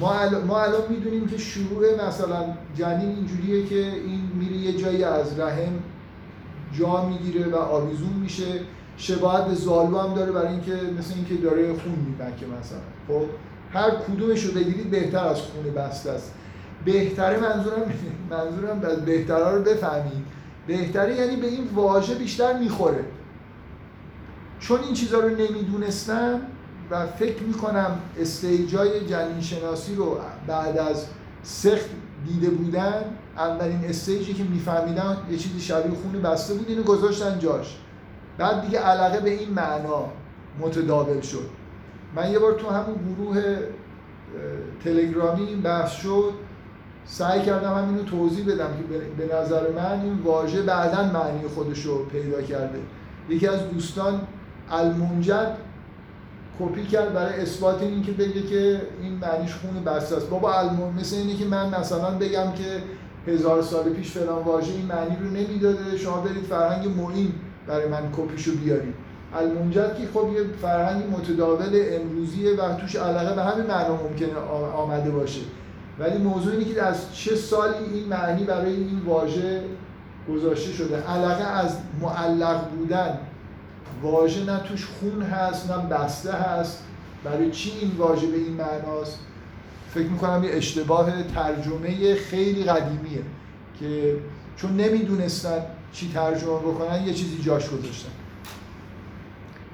[0.00, 2.44] ما الان, ما می‌دونیم که شروع مثلا
[2.76, 5.72] جنین اینجوریه که این میره یه جایی از رحم
[6.78, 8.60] جا می‌گیره و آویزون میشه.
[8.96, 12.78] شباهت به زالو هم داره برای اینکه مثل اینکه داره خون میبکه مثلا.
[13.08, 13.26] خب
[13.72, 16.32] هر کدومش رو بگیرید بهتر از خون بسته است.
[16.84, 17.92] بهتره منظورم
[18.30, 20.26] منظورم بهتره رو بفهمید.
[20.66, 23.04] بهتره یعنی به این واژه بیشتر می‌خوره.
[24.60, 26.40] چون این چیزها رو نمی‌دونستن
[26.90, 31.06] و فکر می‌کنم استیجای جنین شناسی رو بعد از
[31.42, 31.88] سخت
[32.26, 33.04] دیده بودن
[33.36, 37.76] اولین استیجی که میفهمیدن یه چیزی شبیه خون بسته بود اینو گذاشتن جاش.
[38.38, 40.04] بعد دیگه علاقه به این معنا
[40.60, 41.59] متداول شد.
[42.16, 43.42] من یه بار تو همون گروه
[44.84, 46.32] تلگرامی این بحث شد
[47.04, 51.82] سعی کردم همین رو توضیح بدم که به نظر من این واژه بعدا معنی خودش
[51.82, 52.78] رو پیدا کرده.
[53.28, 54.20] یکی از دوستان
[54.70, 55.56] المنجد
[56.60, 60.30] کپی کرد برای اثبات این که بگه که این معنیش خون بسته است.
[60.30, 62.82] بابا المون مثل اینه که من مثلا بگم که
[63.32, 67.32] هزار سال پیش فلان واژه این معنی رو نمی‌داده شما برید فرهنگ معین
[67.66, 68.94] برای من کپیشو بیارید.
[69.34, 74.34] المنجد که خب یه فرهنگ متداول امروزیه و توش علاقه به همین معنا ممکنه
[74.76, 75.40] آمده باشه.
[75.98, 79.62] ولی موضوع اینه که از چه سالی این معنی برای این واژه
[80.28, 83.18] گذاشته شده؟ علاقه از معلق بودن
[84.02, 86.82] واژه نه توش خون هست نه بسته هست.
[87.24, 89.18] برای چی این واژه به این معناست؟
[89.94, 93.22] فکر می‌کنم یه اشتباه ترجمه خیلی قدیمیه
[93.80, 94.16] که
[94.56, 95.62] چون نمی‌دونستن
[95.92, 98.10] چی ترجمه بکنن یه چیزی جاش گذاشتن.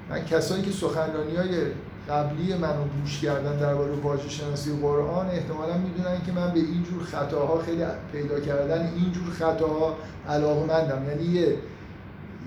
[0.09, 1.65] من کسایی که سخنرانی های
[2.09, 7.61] قبلی منو گوش کردن درباره واژه شناسی قرآن احتمالا می‌دونن که من به اینجور خطاها
[7.61, 9.95] خیلی پیدا کردن اینجور خطاها
[10.29, 11.57] علاقمندم یعنی یه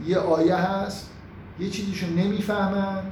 [0.07, 1.11] یه آیه هست
[1.59, 3.03] یه چیزیشو نمی‌فهمن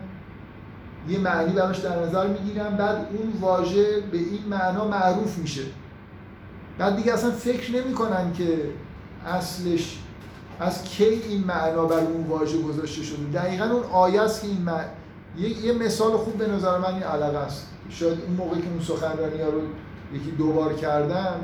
[1.09, 5.63] یه معنی براش در نظر می‌گیرن بعد اون واژه به این معنا معروف میشه.
[6.79, 8.59] بعد دیگه اصلا فکر نمی‌کنن که
[9.27, 9.99] اصلش
[10.61, 14.63] از کی این معنا بر اون واژه گذاشته شده؟ دقیقا اون آیه است که این
[14.63, 14.85] مع...
[15.39, 17.67] یه،, یه مثال خوب به نظر من این علاقه است.
[17.91, 19.61] شاید اون موقع که اون سخنرانی ها رو
[20.13, 21.35] یکی دوبار کردم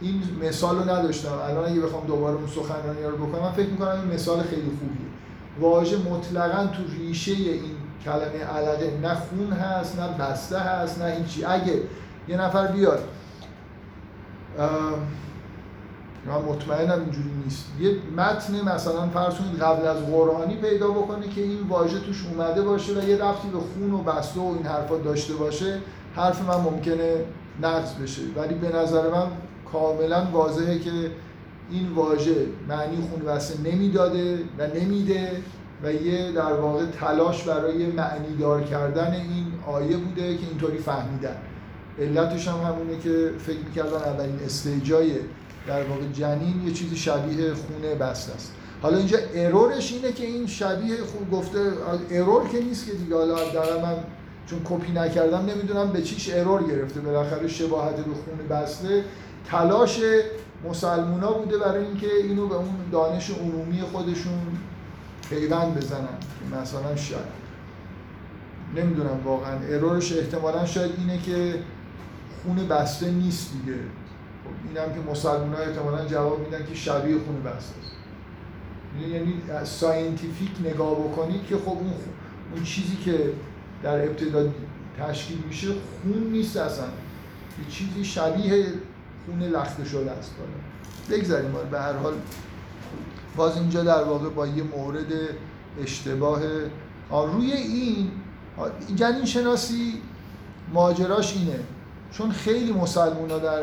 [0.00, 1.32] این مثال رو نداشتم.
[1.48, 5.06] الان اگه بخوام دوباره اون سخنرانی ها رو بکنم فکر می‌کنم این مثال خیلی خوبیه.
[5.60, 7.62] واژه مطلقا تو ریشه این
[8.04, 11.44] کلمه علاقه نه خون هست نه بسته هست نه هیچی.
[11.44, 11.82] اگه
[12.28, 13.08] یه نفر بیاد
[16.26, 17.66] من مطمئنم اینجوری نیست.
[17.80, 22.92] یه متن مثلا فرض قبل از قرآنی پیدا بکنه که این واژه توش اومده باشه
[22.92, 25.78] و یه رفتی به خون و بسته و این حرفا داشته باشه
[26.16, 27.24] حرف من ممکنه
[27.62, 28.22] نقض بشه.
[28.36, 29.26] ولی به نظر من
[29.72, 30.90] کاملا واضحه که
[31.70, 35.30] این واژه معنی خون بسته نمی‌داده و نمیده
[35.82, 41.36] و یه در واقع تلاش برای معنی دار کردن این آیه بوده که اینطوری فهمیدن.
[41.98, 45.10] علتش هم همونه که فکر می‌کردن اولین استیجای
[45.66, 48.52] در واقع جنین یه چیزی شبیه خونه بست است.
[48.82, 51.72] حالا اینجا ارورش اینه که این شبیه خون گفته
[52.10, 53.16] ارور که نیست که دیگه.
[53.16, 53.94] حالا در من
[54.46, 57.00] چون کپی نکردم نمی‌دونم به چیش ارور گرفته.
[57.00, 59.04] بالاخره شباهت به خون بسته.
[59.50, 60.00] تلاش
[60.68, 64.40] مسلمونا بوده برای اینکه اینو به اون دانش عمومی خودشون
[65.28, 66.18] پیوند بزنن.
[66.20, 67.44] که مثلا شاید
[68.76, 69.58] نمی‌دونم واقعا.
[69.70, 71.54] ارورش احتمالا شاید اینه که
[72.42, 73.78] خون بسته نیست دیگه.
[74.68, 77.74] اینم که مسلمان ها احتمالا جواب میدن که شبیه خون است.
[79.00, 81.92] یعنی ساینتیفیک نگاه بکنید که خب اون,
[82.54, 83.32] اون چیزی که
[83.82, 84.48] در ابتدا
[84.98, 86.84] تشکیل میشه خون نیست اصلا.
[86.84, 88.66] یه چیزی شبیه
[89.26, 91.18] خون لخته شده است بالا.
[91.18, 92.14] بگذاریم به هر حال
[93.36, 95.12] باز اینجا در واقع با یه مورد
[95.82, 96.40] اشتباه
[97.10, 98.10] روی این
[98.94, 99.94] جنین شناسی
[100.72, 101.58] ماجراش اینه.
[102.12, 103.62] چون خیلی مسلمان ها در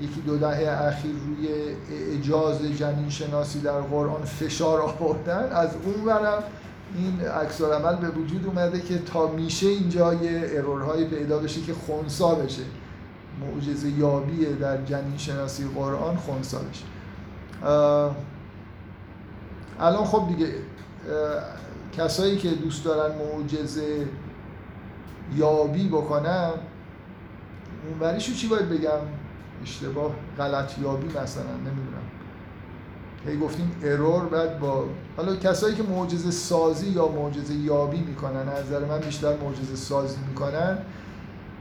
[0.00, 1.48] یکی دو دهه اخیر روی
[2.18, 5.52] اجاز جنین شناسی در قرآن فشار آوردن.
[5.52, 6.42] از اون برم
[6.96, 11.74] این عکس عمل به وجود اومده که تا میشه اینجا یه ارورهایی پیدا بشه که
[11.74, 12.62] خونسا بشه.
[13.40, 16.84] معجزه یابی در جنین شناسی قرآن خونسا بشه.
[19.80, 20.54] الان خب دیگه
[21.96, 24.06] کسایی که دوست دارن معجزه
[25.36, 26.50] یابی بکنن
[27.88, 29.00] اونوریشو چی باید بگم؟
[29.62, 32.06] اشتباه غلط یابی مثلا نمی‌دونم.
[33.26, 34.84] هی گفتیم ارور بعد با
[35.16, 40.16] حالا کسایی که معجزه سازی یا معجزه یابی می‌کنن از نظر من بیشتر معجزه سازی
[40.28, 40.78] می‌کنن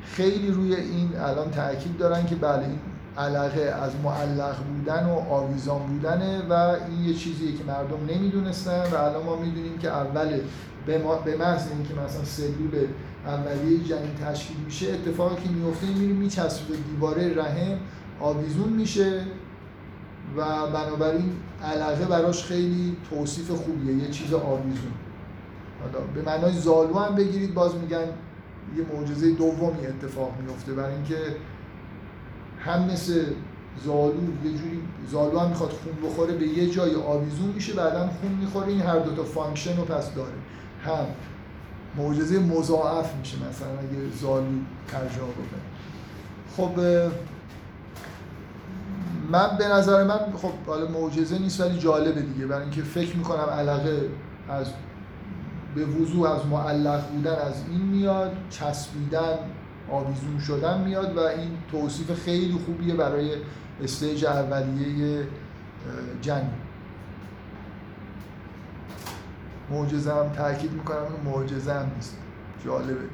[0.05, 2.79] خیلی روی این الان تاکید دارن که بله این
[3.17, 8.95] علاقه از معلق بودن و آویزان بودنه و این یه چیزیه که مردم نمی‌دونستن و
[8.95, 10.39] الان ما می‌دونیم که اول
[10.85, 12.87] به, به محض اینکه مثلا سلول
[13.27, 17.77] اولیه جنین تشکیل میشه اتفاقی که میفته میره میچسبه به دیواره رحم
[18.19, 19.21] آویزون میشه
[20.37, 21.31] و بنابراین
[21.63, 24.93] علقه براش خیلی توصیف خوبیه یه چیز آویزون.
[25.81, 28.05] حالا به معنای زالو هم بگیرید باز میگن
[28.77, 31.17] یه معجزه دومی اتفاق میفته برای اینکه
[32.59, 33.23] هم مثل
[33.85, 38.31] زالو یه جوری زالو هم می‌خواد خون بخوره به یه جای آویزون میشه بعدا خون
[38.31, 40.33] می‌خوره این هر دوتا function رو پس داره.
[40.83, 41.05] هم
[41.97, 44.45] معجزه مضاعف میشه مثلا اگه زالو
[44.87, 45.61] ترجمه بکنه.
[46.57, 46.79] خب
[49.31, 52.45] من به نظر من خب حالا معجزه نیست ولی جالبه دیگه.
[52.45, 54.09] برای اینکه فکر می‌کنم علاقه
[54.49, 54.67] از
[55.75, 59.37] به وضوع از معلق بودن از این میاد چسبیدن
[59.91, 63.31] آویزون شدن میاد و این توصیف خیلی خوبیه برای
[63.83, 65.27] استیج اولیه
[66.21, 66.45] جنگ.
[69.71, 72.17] معجزه هم تاکید می‌کنم معجزه هم نیست.
[72.65, 73.05] جالبه.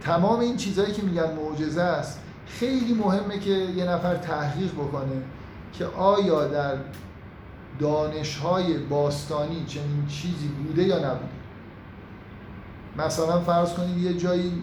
[0.00, 5.22] تمام این چیزهایی که میگن معجزه است خیلی مهمه که یه نفر تحقیق بکنه
[5.72, 6.76] که آیا در
[7.78, 11.32] دانشهای باستانی چنین چیزی بوده یا نبوده.
[12.98, 14.62] مثلا فرض کنید یه جایی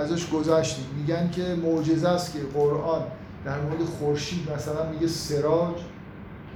[0.00, 0.84] ازش گذشتیم.
[0.96, 3.02] میگن که معجزه است که قرآن
[3.44, 5.76] در مورد خورشید مثلا میگه سراج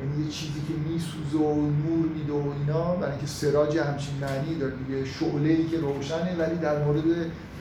[0.03, 4.55] یعنی یه چیزی که میسوزه و نور میده و اینا برای اینکه سراج همچین معنی
[4.55, 7.03] داره دیگه شعله ای که روشنه ولی در مورد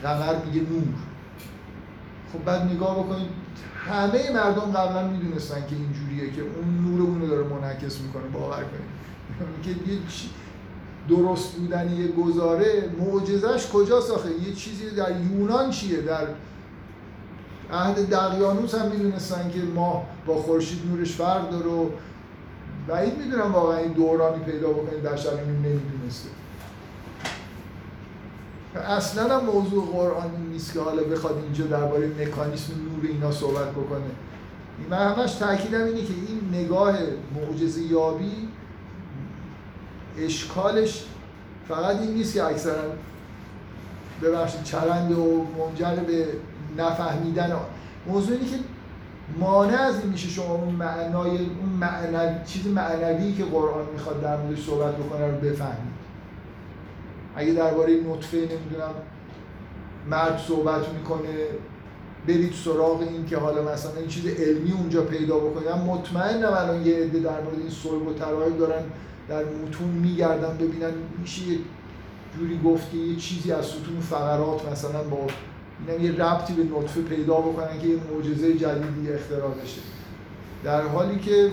[0.02, 0.94] قمر میگه نور.
[2.32, 3.28] خب بعد نگاه بکنید
[3.86, 9.02] همه مردم قبلا می‌دونستن که اینجوریه که اون نور اونو داره منعکس می‌کنه باور کنید.
[9.64, 9.98] که یه
[11.08, 16.26] درست بودن یه گزاره معجزش کجاست آخه؟ یه چیزی در یونان چیه؟ در
[17.72, 21.88] عهد دقیانوس هم می‌دونستن که ماه با خورشید نورش فرق داره و
[22.88, 26.28] بعید می‌دونم واقعا این دورانی پیدا بکنید در شب این نمی‌دونسته.
[28.88, 34.00] اصلا هم موضوع قرآن نیست که حالا بخواد اینجا درباره مکانیسم نور اینا صحبت بکنه.
[34.90, 36.96] من همش تاکیدم اینه که این نگاه
[37.34, 38.48] معجزه یابی
[40.18, 41.04] اشکالش
[41.68, 42.82] فقط این نیست که اکثرا
[44.22, 46.26] ببخشید چرند و منجر به
[46.78, 47.56] نفهمیدن.
[48.06, 48.56] موضوع اینه که
[49.38, 54.36] مانع از این میشه شما اون معنای اون معنوی چیز معنوی که قرآن می‌خواد در
[54.36, 55.92] موردش صحبت بکنه رو بفهمید.
[57.36, 58.94] اگه درباره نطفه نمی‌دونم
[60.10, 61.28] مرد صحبت می‌کنه
[62.26, 66.96] برید سراغ این که حالا مثلا این چیز علمی اونجا پیدا بکنم مطمئنم الان یه
[66.96, 68.82] عده در مورد این صلب و ترایب دارن
[69.28, 71.58] در متون میگردن ببینن میشه یه
[72.38, 75.26] جوری گفت که یه چیزی از ستون فقرات مثلا با
[75.88, 79.80] یه ربطی به نطفه پیدا بکنن که یه معجزه جدیدی اختراع بشه.
[80.64, 81.50] در حالی که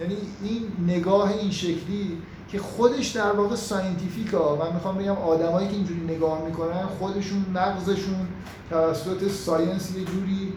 [0.00, 0.62] یعنی این
[0.96, 2.18] نگاه این شکلی
[2.48, 7.44] که خودش در واقع scientific ها من می‌خوام بگم آدمایی که اینجوری نگاه می‌کنن خودشون
[7.54, 8.28] مغزشون
[8.70, 10.52] توسط science یه جوری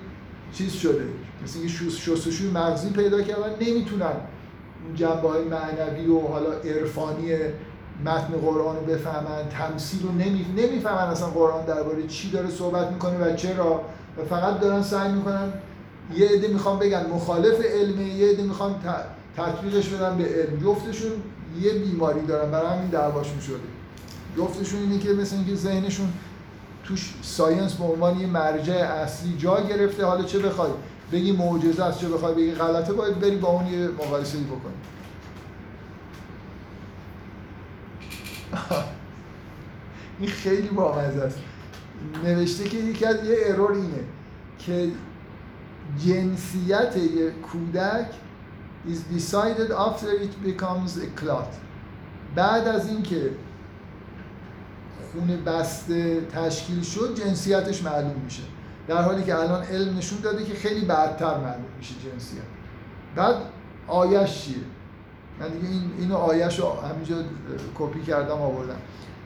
[0.53, 1.05] چیز شده.
[1.43, 4.13] مثل اینکه شستشوی مغزی پیدا کردن نمی‌تونن
[4.85, 7.31] اون جنبه های معنوی و حالا عرفانی
[8.05, 10.45] متن قرآن رو بفهمن تمثیل رو نمی...
[10.57, 13.81] نمی‌فهمن اصلا قرآن درباره چی داره صحبت می‌کنه و چرا.
[14.17, 15.53] و فقط دارن سعی می‌کنن
[16.15, 18.75] یه عده می‌خوان بگن مخالف علمه یه عده می‌خوان
[19.37, 20.59] تطبیقش بدن به علم.
[20.59, 21.11] جفتشون
[21.61, 23.57] یه بیماری دارن برای همین دعواشون شده
[24.37, 26.13] جفتشون اینه که مثل اینکه ذهنشون
[26.83, 30.71] توش ساینس به عنوان یه مرجع اصلی جا گرفته حالا چه بخوای؟
[31.11, 34.73] بگی معجزه است چه بخوای؟ بگی غلطه باید بری با اون یه مقایسه بکنی.
[40.19, 41.39] این خیلی بامزه است.
[42.23, 44.03] نوشته که یکی از یه ارور اینه
[44.59, 44.91] که
[46.05, 48.07] جنسیت یه کودک
[48.87, 51.53] is decided after it becomes a clot.
[52.35, 53.31] بعد از اینکه
[55.11, 58.43] خون بسته تشکیل شد جنسیتش معلوم میشه.
[58.87, 62.43] در حالی که الان علم نشون داده که خیلی بعدتر معلوم میشه جنسیت.
[63.15, 63.35] بعد
[63.87, 64.55] آیش چیه؟
[65.41, 67.15] من دیگه این اینو آیش رو همینجا
[67.79, 68.77] کپی کردم آوردم.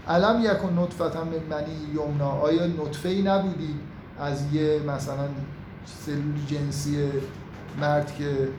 [0.07, 2.29] علم یکن نطفتا من منی یمنا.
[2.31, 3.75] آیا نطفه ای نبودی
[4.19, 5.27] از یه مثلا
[5.85, 7.11] سلول جنسی
[7.81, 8.49] مرد که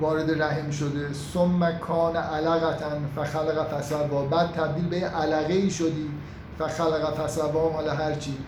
[0.00, 4.26] وارد رحم شده؟ ثم کان علقتا فخلق فسوا.
[4.26, 6.10] بعد تبدیل به علقه ای شدی
[6.58, 8.38] فخلق فسوا مال هرچی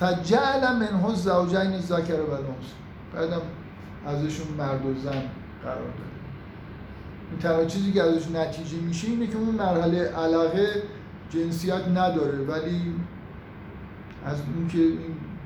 [0.00, 2.26] فجعل منه الزوجین الذکر و
[3.14, 3.40] بعدم
[4.06, 5.22] ازشون مرد و زن
[5.62, 6.12] قرار داده.
[7.30, 10.68] این تنها چیزی که ازش نتیجه میشه اینه که اون مرحله علاقه
[11.30, 12.94] جنسیت نداره ولی
[14.26, 14.78] از اون که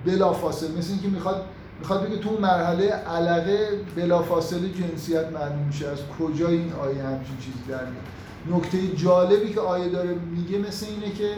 [0.07, 1.45] بلا فاصله مثل اینکه می‌خواد
[1.81, 7.37] می‌خواد بگه تو اون مرحله علاقه بلافاصله جنسیت معلوم میشه از کجا این آیه همچین
[7.37, 8.05] چیزی در میاد.
[8.51, 11.31] نکته جالبی که آیه داره میگه مثل اینه که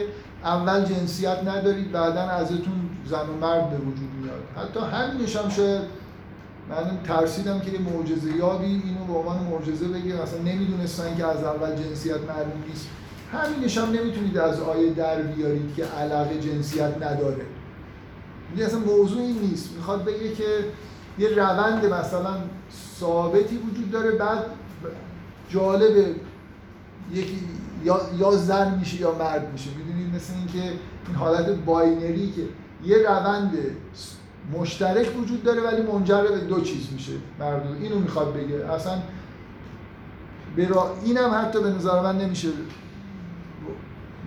[0.43, 4.67] اول جنسیت ندارید بعدا ازتون زن و مرد به وجود میاد.
[4.67, 5.81] حتی همینش هم شاید
[6.69, 10.21] من ترسیدم که یه معجزه یابی اینو به عنوان معجزه بگه.
[10.21, 12.87] مثلا نمی‌دونستن که از اول جنسیت معلوم نیست.
[13.31, 17.45] همینش هم نمی‌تونید از آیه در بیارید که علاقه جنسیت نداره.
[18.55, 19.75] این اصلا موضوع این نیست.
[19.75, 20.65] می‌خواد بگه که
[21.19, 22.37] یه روند مثلا
[22.99, 24.45] ثابتی وجود داره بعد
[25.49, 26.15] جالب
[27.13, 27.39] یکی
[27.83, 29.69] یا, یا زن میشه یا مرد میشه.
[29.77, 30.69] می‌دونید مثل اینکه
[31.07, 32.41] این حالت باینری که
[32.85, 33.57] یه روند
[34.57, 37.11] مشترک وجود داره ولی منجر به دو چیز میشه.
[37.39, 38.71] مردم اینو می‌خواد بگه.
[38.71, 38.93] اصلا
[40.57, 42.47] برا اینم حتی به نظر من نمیشه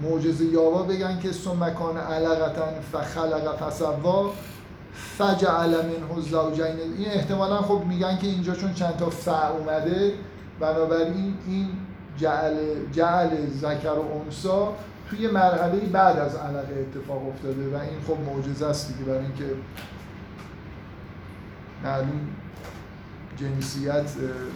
[0.02, 4.30] معجزه یابا بگن که سمکان علقتا فخلق فسوا
[4.94, 6.78] فجعل منه الزوجین.
[6.98, 10.12] این احتمالا خب میگن که اینجا چون چند تا ف اومده
[10.60, 11.68] بنابراین این
[12.18, 12.54] جعل
[12.92, 14.72] جعل ذکر و انسا
[15.10, 19.44] توی مرحله بعد از علقه اتفاق افتاده و این خب معجزه است دیگه برای اینکه
[21.84, 22.20] معلوم
[23.36, 24.10] جنسیت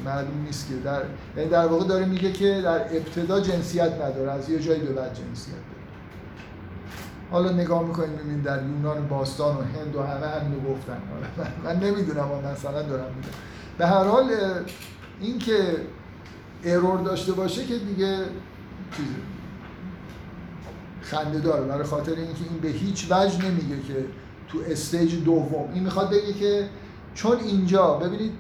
[0.05, 1.03] معلوم نیست که در
[1.37, 5.15] یعنی در واقع داره میگه که در ابتدا جنسیت نداره از یه جایی به بعد
[5.15, 5.87] جنسیت داره.
[7.31, 10.99] حالا نگاه می‌کنیم ببینیم در یونان باستان و هند و همه همینو گفتن.
[11.65, 13.29] من نمی‌دونم مثلا دارم میگم.
[13.79, 14.31] به هر حال
[15.21, 15.77] این که
[16.65, 18.19] ارور داشته باشه که دیگه
[18.97, 19.09] چیزه
[21.03, 21.65] خنده داره.
[21.65, 24.05] برای خاطر اینکه این به هیچ وجه نمیگه که
[24.49, 25.73] تو استیج دوم.
[25.75, 26.69] این می‌خواد بگه که
[27.17, 28.33] چون اینجا ببینید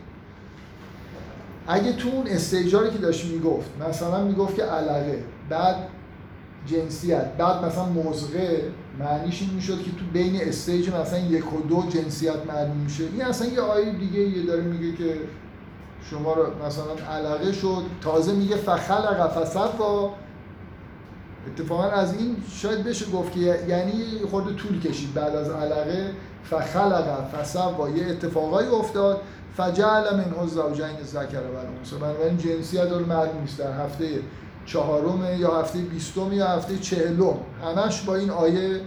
[1.68, 5.76] اگه تو اون استیجاری که داشت می‌گفت مثلا می‌گفت که علاقه بعد
[6.66, 11.84] جنسیت بعد مثلا مزغه معنیش این می‌شد که تو بین استیج مثلا یک و دو
[11.88, 13.04] جنسیت معلوم میشه.
[13.04, 15.20] این اصلا یه آیه دیگه یه داره میگه که
[16.10, 17.82] شما رو مثلا علاقه شد.
[18.00, 20.14] تازه میگه فخلق فسوا
[21.46, 23.92] اتفاقا از این شاید بشه گفت که یعنی
[24.30, 26.10] خود طول کشید بعد از علاقه
[26.44, 29.20] فخلق فسوا یه اتفاقایی افتاد.
[29.56, 33.58] فجعل منه الزوجین الذکر و بنابراین جنسیت رو معلوم نیست.
[33.58, 34.08] در هفته
[34.66, 37.36] چهارم یا هفته بیستم یا هفته چهلم.
[37.64, 38.80] همش با این آیه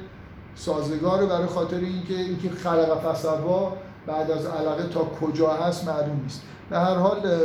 [0.56, 6.42] سازگاره برای خاطر اینکه اینکه خلق فسوا بعد از علاقه تا کجا هست معلوم نیست.
[6.70, 7.40] به هر حال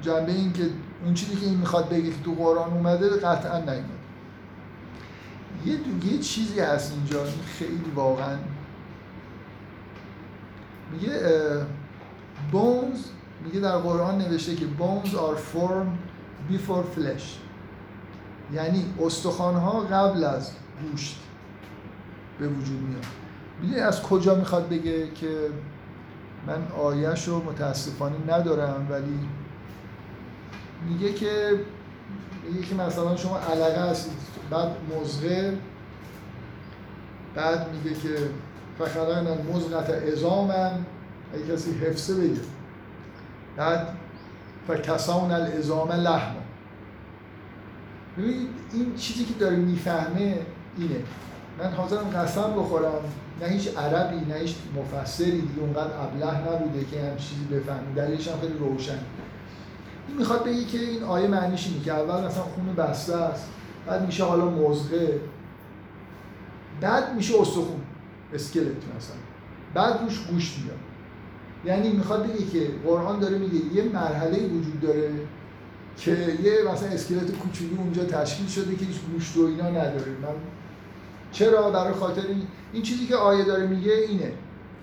[0.00, 0.62] جنبه این که
[1.04, 4.02] اون چیزی که این می‌خواد بگه که تو قرآن اومده قطعا نیومده
[5.66, 5.78] یه
[6.12, 7.24] یه چیزی هست اینجا
[7.58, 8.36] خیلی واقعا.
[10.92, 11.20] میگه
[12.52, 12.98] bones
[13.44, 17.22] میگه در قرآن نوشته که bones are formed before flesh.
[18.52, 20.50] یعنی استخوان ها قبل از
[20.82, 21.18] گوشت
[22.38, 23.06] به وجود میاد.
[23.60, 25.50] می‌دونی از کجا می‌خواد بگه که
[26.46, 29.18] من آیش رو متاسفانه ندارم ولی
[30.88, 31.60] میگه که
[32.48, 34.12] میگه که مثلا شما علقه هستید
[34.50, 34.68] بعد
[35.00, 35.58] مزغه
[37.34, 38.16] بعد میگه که
[38.78, 40.70] فخرن مزغت ازامن
[41.34, 42.40] اگه کسی حفظه بگه.
[43.56, 43.88] بعد
[44.68, 46.34] فکسان الازام لحم
[48.18, 50.38] ببینید این چیزی که داره می‌فهمه
[50.78, 50.96] اینه.
[51.58, 52.92] من حاضرم قسم بخورم.
[53.40, 58.28] نه هیچ عربی نه هیچ مفسری دیگه اونقدر ابله نبوده که هم چیزی بفهمی دلیلش
[58.28, 58.98] هم خیلی روشن.
[60.18, 63.48] می‌خواد بگه که این آیه معنیش اینه که اول مثلا خون بسته است
[63.86, 65.20] بعد میشه حالا مزغه.
[66.80, 67.80] بعد میشه استخون
[68.34, 69.16] اسکلت مثلا.
[69.74, 70.78] بعد روش گوشت میاد.
[71.64, 75.10] یعنی می‌خواد بگه که قرآن داره میگه یه مرحله وجود داره
[75.96, 76.10] که
[76.42, 80.10] یه مثلا اسکلت کوچولو اونجا تشکیل شده که هیچ گوشت و اینا نداره.
[80.22, 80.28] من
[81.32, 82.42] چرا؟ برای خاطر این,
[82.72, 84.32] این چیزی که آیه داره میگه اینه.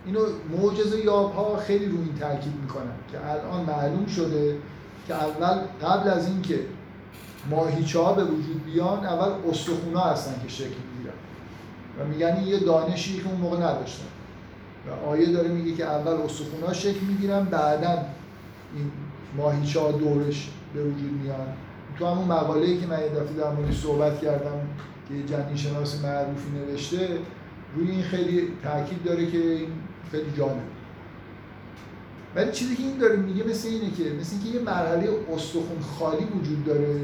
[0.05, 0.19] اینو
[0.57, 4.57] معجزه یاب ها خیلی رو این تاکید می‌کنن که الان معلوم شده
[5.09, 6.59] که اول قبل از اینکه
[7.49, 11.13] ماهیچه ها به وجود بیان اول استخونا هستن که شکل می‌گیرن.
[11.99, 14.05] و میگن یه دانشی که اون موقع نداشتن.
[14.87, 17.91] و آیه داره میگه که اول استخونا شکل می‌گیرن بعدا
[18.75, 18.91] این
[19.37, 21.47] ماهیچه ها دورش به وجود میان.
[21.99, 24.67] تو همون مقاله‌ای که من یه دفعه در موردش صحبت کردم
[25.07, 27.07] که یه جنین شناس معروفی نوشته
[27.75, 29.67] روی این خیلی تاکید داره که این
[30.11, 30.78] خیلی جالب
[32.35, 36.25] ولی چیزی که این داره میگه مثل اینه که مثل اینکه یه مرحله استخون خالی
[36.25, 36.95] وجود داره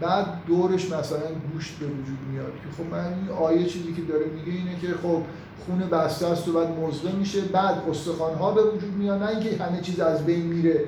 [0.00, 2.52] بعد دورش مثلا گوشت به وجود میاد.
[2.52, 5.22] که خب من این آیه چیزی که داره میگه اینه که خب
[5.66, 9.64] خون بسته است و بعد مزغه میشه بعد استخوان ها به وجود میاد نه اینکه
[9.64, 10.84] همه چیز از بین میره.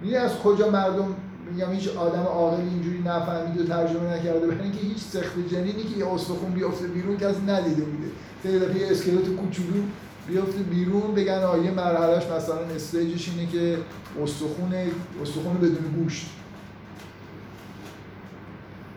[0.00, 1.14] میگه از کجا مردم
[1.50, 5.98] میگم هیچ آدم عاقل اینجوری نفهمید و ترجمه نکرده برای اینکه هیچ سخت جنینی که
[5.98, 8.08] یه استخون بیفته بیرون کسی ندیده بوده
[8.44, 9.82] یه دفعه اسکلت کوچولو
[10.28, 13.78] بیفته بیرون بگن آیه مرحلهش مثلا استیجش اینه که
[14.22, 14.74] استخون
[15.22, 16.26] استخون بدون گوشت.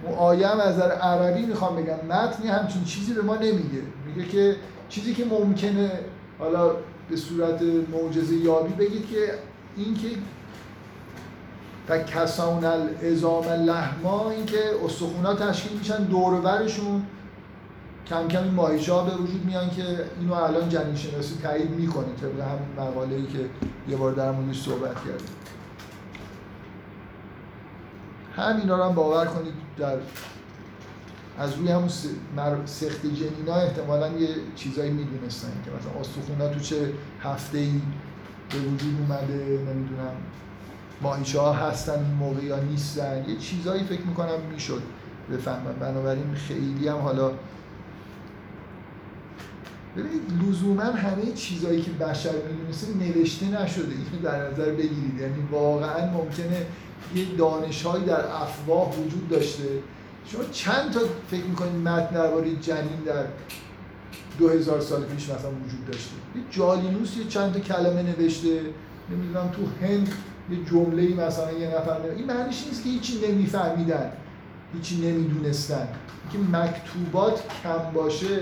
[0.08, 3.82] هم از نظر عربی می‌خوام بگم متنی همچین چیزی به ما نمیگه.
[4.06, 4.56] میگه که
[4.90, 5.92] چیزی که ممکنه
[6.40, 6.72] حالا
[7.10, 9.34] به صورت معجزه یابی بگید که
[9.78, 10.08] این که
[11.90, 17.04] و کسان الازام لحما این که استخونا تشکیل میشن دورورشون
[18.10, 19.84] کم کم این ماهیچه ها به وجود میان که
[20.20, 23.50] اینو الان جنین شناسی تایید می‌کنه طبق همین مقاله ای که
[23.90, 25.28] یه بار در موردش صحبت کردیم.
[28.36, 29.98] همینا رو هم باور کنید در
[31.40, 31.88] از روی همون
[32.66, 36.94] سخت جنینا احتمالا یه چیزایی می‌دونستن که مثلا استخونا تو چه
[37.24, 37.82] هفته ای
[38.50, 40.12] به وجود اومده نمی‌دونم
[41.02, 43.26] ماهیچه ها هستن این موقع یا نیستن.
[43.30, 44.82] یه چیزایی فکر می‌کنم می‌شد
[45.32, 45.74] بفهمم.
[45.80, 47.32] بنابراین خیلی هم حالا
[49.96, 53.94] ببینید لزوما همه چیزایی که بشر می‌دونسته نوشته نشده.
[54.12, 55.20] اینو در نظر بگیرید.
[55.20, 56.66] یعنی واقعا ممکنه
[57.16, 59.64] یه دانشهایی در افواه وجود داشته.
[60.26, 61.00] شما چند تا
[61.32, 63.26] فکر می‌کنید متن درباره جنین در
[64.38, 68.62] دو هزار سال پیش مثلا وجود داشته؟ یه جالینوس یه چند تا کلمه نوشته.
[69.12, 70.14] نمی‌دونم تو هند
[70.52, 74.12] یه جمله مثلا یه نفر این معنیش نیست که هیچی نمیفهمیدن
[74.74, 75.88] هیچی نمی‌دونستن.
[76.32, 78.40] که مکتوبات کم باشه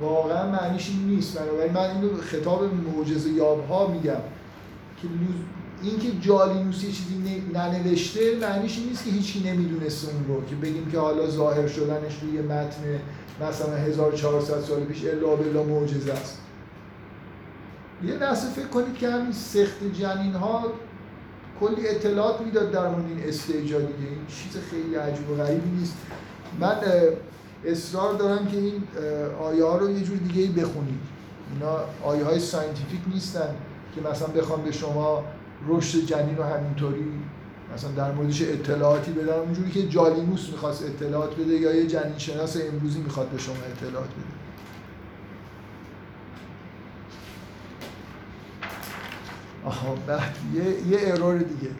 [0.00, 1.38] واقعا معنیش این نیست.
[1.38, 4.20] بنابراین من اینو خطاب معجزه یاب ها میگم
[5.02, 5.08] که
[5.82, 10.44] اینکه جالینوس یه چیزی ننوشته معنیش این نیست که هیچی نمی‌دونسته اون رو.
[10.44, 13.00] که بگیم که حالا ظاهر شدنش روی متن
[13.48, 16.38] مثلا 1400 سال پیش الا و بلا معجزه است.
[18.04, 20.64] یه لحظه فکر کنید که همین سقط جنین ها
[21.60, 25.70] کلی اطلاعات می‌داد در مورد این stage ا دیگه این چیز خیلی عجیب و غریبی
[25.70, 25.96] نیست.
[26.60, 26.76] من
[27.64, 28.82] اصرار دارم که این
[29.40, 31.00] آیه ها رو یه جور دیگه بخونید.
[31.52, 33.54] اینا آیه های scientific نیستن
[33.94, 35.24] که مثلا بخواد به شما
[35.68, 37.06] رشد جنین رو همینطوری
[37.74, 39.32] مثلا در موردش اطلاعاتی بدم.
[39.32, 44.08] اونجوری که جالینوس می‌خواست اطلاعات بده یا یه جنین شناس امروزی می‌خواد به شما اطلاعات
[44.08, 44.38] بده.
[49.64, 51.70] آها بعد یه, یه ارور دیگه.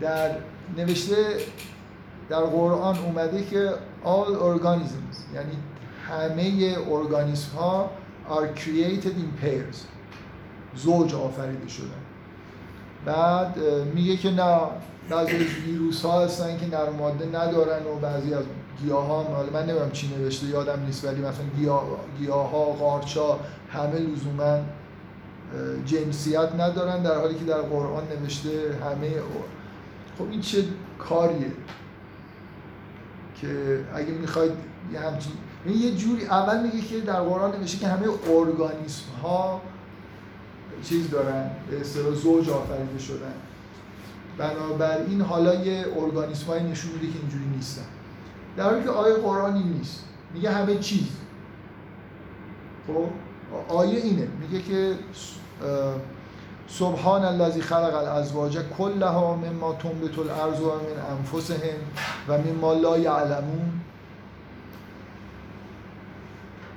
[0.00, 0.36] در
[0.76, 1.16] نوشته
[2.28, 3.70] در قرآن اومده که
[4.04, 5.56] all organisms یعنی
[6.08, 7.90] همه ارگانیسم ها
[8.28, 9.76] are created in pairs.
[10.76, 12.04] زوج آفریده شدن.
[13.04, 13.58] بعد
[13.94, 14.58] میگه که نه
[15.10, 18.44] بعضی از ویروس ها هستن که نرم ماده ندارن و بعضی از
[18.82, 21.84] گیاه ها من نمی‌دونم چی نوشته یادم نیست ولی مثلا گیاه,
[22.18, 23.38] گیاه ها قارچا
[23.70, 24.58] همه لزوما
[25.86, 28.50] جنسیت ندارن در حالی که در قرآن نوشته
[28.84, 29.10] همه
[30.18, 30.64] خب این چه
[30.98, 31.50] کاریه؟
[33.44, 34.52] که اگه می‌خواید
[34.92, 35.32] یه همچین
[35.66, 39.60] یه جوری اول میگه که در قرآن نوشته که همه ارگانیسم ها
[40.82, 43.34] چیز دارن به اصطلاح زوج آفریده شدن.
[44.38, 47.86] بنابراین حالا یه ارگانیسم های نشون میده که اینجوری نیستن.
[48.56, 50.04] در حالی که آیه قرآنی نیست.
[50.34, 51.08] میگه همه چیز.
[52.86, 53.08] خب؟
[53.68, 54.28] آیه اینه.
[54.40, 54.94] میگه که
[56.68, 61.78] سبحان الذی خلق الازواج كلها مما تنبت الارض و من انفسهم
[62.28, 63.80] و مما لا یعلمون.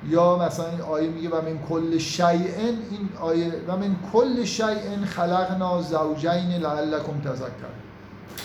[0.10, 5.06] یا مثلا این آیه میگه و من کل شیء این آیه و من کل شیء
[5.06, 7.78] خلقنا زوجین لعلکم تذکرون.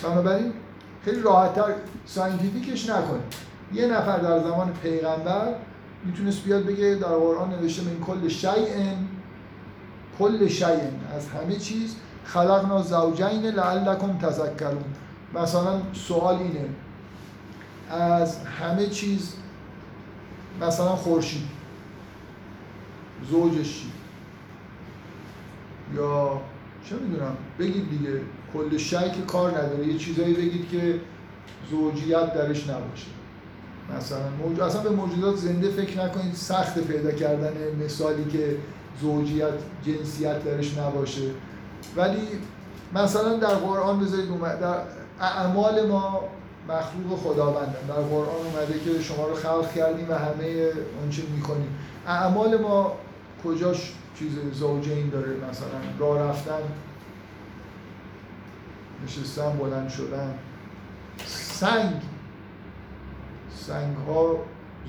[0.02, 0.52] بنابراین
[1.04, 1.74] خیلی راحتتر
[2.06, 3.22] ساینتیفیکش نکنید
[3.72, 5.54] یه نفر در زمان پیغمبر
[6.04, 8.94] می‌تونست بیاد بگه در قرآن نوشته من کل شیء
[10.22, 10.66] کل شیء.
[11.16, 14.84] از همه چیز خلقنا زوجین لعلکم تذکرون.
[15.34, 16.68] مثلا سوال اینه
[17.90, 19.34] از همه چیز
[20.60, 21.42] مثلا خورشید
[23.30, 23.84] زوجش
[25.96, 26.40] یا
[26.88, 28.20] چه می‌دونم بگید دیگه
[28.54, 29.86] کل شک کار نداره.
[29.86, 31.00] یه چیزایی بگید که
[31.70, 33.06] زوجیت درش نباشه.
[33.96, 34.60] مثلا موج...
[34.60, 37.52] اصلا به موجودات زنده فکر نکنید سخت پیدا کردن
[37.84, 38.56] مثالی که
[39.00, 39.54] زوجیت
[39.86, 41.30] جنسیت درش نباشه.
[41.96, 42.28] ولی
[42.94, 44.78] مثلا در قرآن بذارید در
[45.20, 46.20] اعمال ما
[46.68, 47.86] مخلوق خداوندن.
[47.88, 50.70] در قرآن اومده که شما رو خلق کردیم و همه
[51.00, 52.92] اونچه می‌کنیم اعمال ما
[53.44, 55.68] کجاش چیز زوجین داره؟ مثلا
[55.98, 56.60] راه رفتن
[59.04, 60.34] نشستن بلند شدن.
[61.26, 62.02] سنگ.
[63.54, 64.36] سنگ ها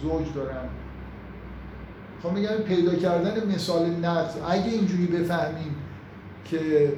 [0.01, 0.69] زوج دارن.
[2.23, 5.75] خب میگم پیدا کردن مثال نقص اگه اینجوری بفهمیم
[6.45, 6.93] که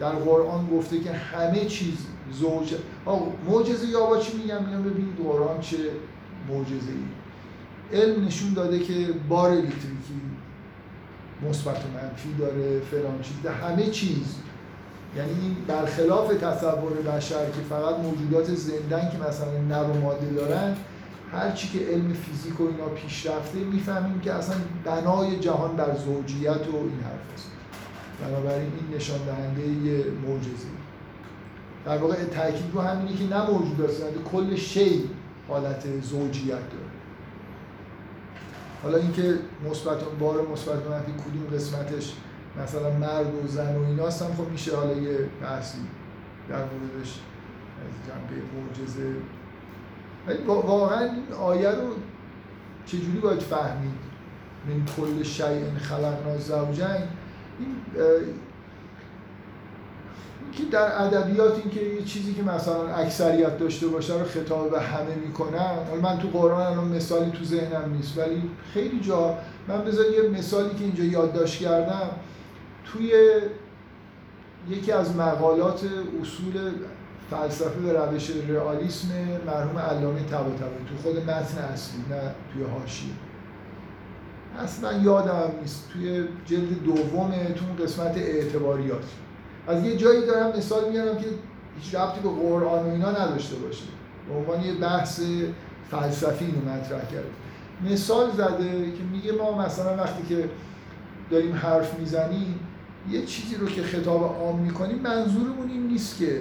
[0.00, 1.94] در قرآن گفته که همه چیز
[2.32, 2.74] زوج
[3.48, 5.76] معجزه یا با چی میگم؟ میگم ببینید قرآن چه
[6.48, 10.20] معجزه ای علم نشون داده که بار الکتریکی
[11.48, 14.36] مثبت و منفی داره فلان چیز ده همه چیز.
[15.16, 20.76] یعنی برخلاف تصور بشر که فقط موجودات زندن که مثلا نر و ماده دارن
[21.32, 26.66] هر چی که علم فیزیک و اینا پیشرفته می‌فهمیم که اصلا بنای جهان بر زوجیت
[26.72, 27.50] و این حرف است.
[28.20, 30.68] بنابراین این نشان دهنده یه معجزه.
[31.84, 35.10] در واقع تاکید رو همینه که نه موجود یعنی کل شی
[35.48, 36.92] حالت زوجیت داره.
[38.82, 39.38] حالا اینکه
[39.70, 42.14] مثبت بار مثبت منفی کدوم قسمتش
[42.62, 45.78] مثلا مرد و زن و ایناست هم خب میشه حالا یه بحثی
[46.48, 47.10] در موردش
[47.82, 49.14] از جنبه معجزه
[50.46, 51.88] واقعا این آیه رو
[52.86, 54.12] چجوری باید فهمید؟
[54.66, 56.86] من کل شیء خلقنا زوجین
[57.58, 57.76] این
[60.52, 64.80] که در ادبیات این که یه چیزی که مثلا اکثریت داشته باشه رو خطاب به
[64.80, 65.74] همه می‌کنن.
[65.90, 68.42] حالا من تو قرآن الان مثالی تو ذهنم نیست ولی
[68.74, 72.10] خیلی جا من بذار یه مثالی که اینجا یادداشت کردم.
[72.84, 73.12] توی
[74.68, 75.80] یکی از مقالات
[76.22, 76.72] اصول
[77.32, 79.08] فلسفه به روش رئالیسم
[79.46, 80.84] مرحوم علامه طباطبایی.
[80.88, 83.12] تو خود متن اصلی نه توی حاشیه.
[84.58, 85.88] اصلا یادم نیست.
[85.92, 89.04] توی جلد دومه تو قسمت اعتباریات.
[89.68, 91.26] از یه جایی دارم مثال میارم که
[91.80, 93.84] هیچ ربطی به قرآن و اینا نداشته باشه.
[94.28, 95.20] به عنوان یه بحث
[95.90, 97.30] فلسفی اینو مطرح کرده
[97.90, 100.48] مثال زده که میگه ما مثلا وقتی که
[101.30, 102.60] داریم حرف می‌زنیم
[103.10, 106.40] یه چیزی رو که خطاب عام می‌کنیم منظورمون این نیست که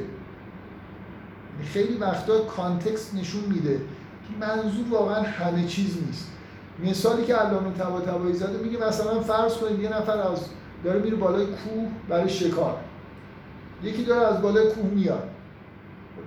[1.63, 6.27] خیلی وقتا کانتکست نشون میده که منظور واقعا همه چیز نیست.
[6.83, 10.39] مثالی که علامه طباطبایی زده میگه مثلا فرض کنید یه نفر از
[10.83, 12.77] داره میره بالای کوه برای شکار.
[13.83, 15.29] یکی داره از بالای کوه میاد.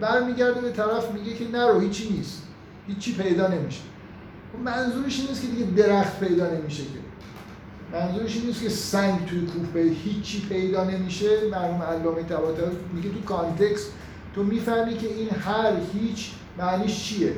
[0.01, 2.43] برمیگرده به طرف میگه که نرو هیچی نیست.
[2.87, 3.81] هیچی پیدا نمیشه.
[4.65, 6.99] منظورش این نیست که دیگه درخت پیدا نمیشه که.
[7.93, 11.49] منظورش این نیست که سنگ توی کوه پیدا هیچی پیدا نمیشه.
[11.51, 13.93] مرحوم علامه طباطبایی میگه تو کانتکست
[14.35, 17.33] تو می‌فهمی که این هر هیچ معنیش چیه.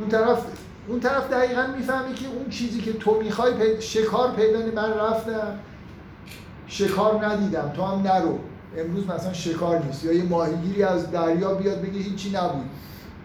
[0.00, 0.46] اون طرف
[0.88, 3.80] اون طرف دقیقا می‌فهمی که اون چیزی که تو می‌خوای پید...
[3.80, 5.58] شکار پیدا من رفتم
[6.66, 8.38] شکار ندیدم تو هم نرو.
[8.78, 10.04] امروز مثلا شکار نیست.
[10.04, 12.64] یا یه ماهیگیری از دریا بیاد بگه هیچی نبود.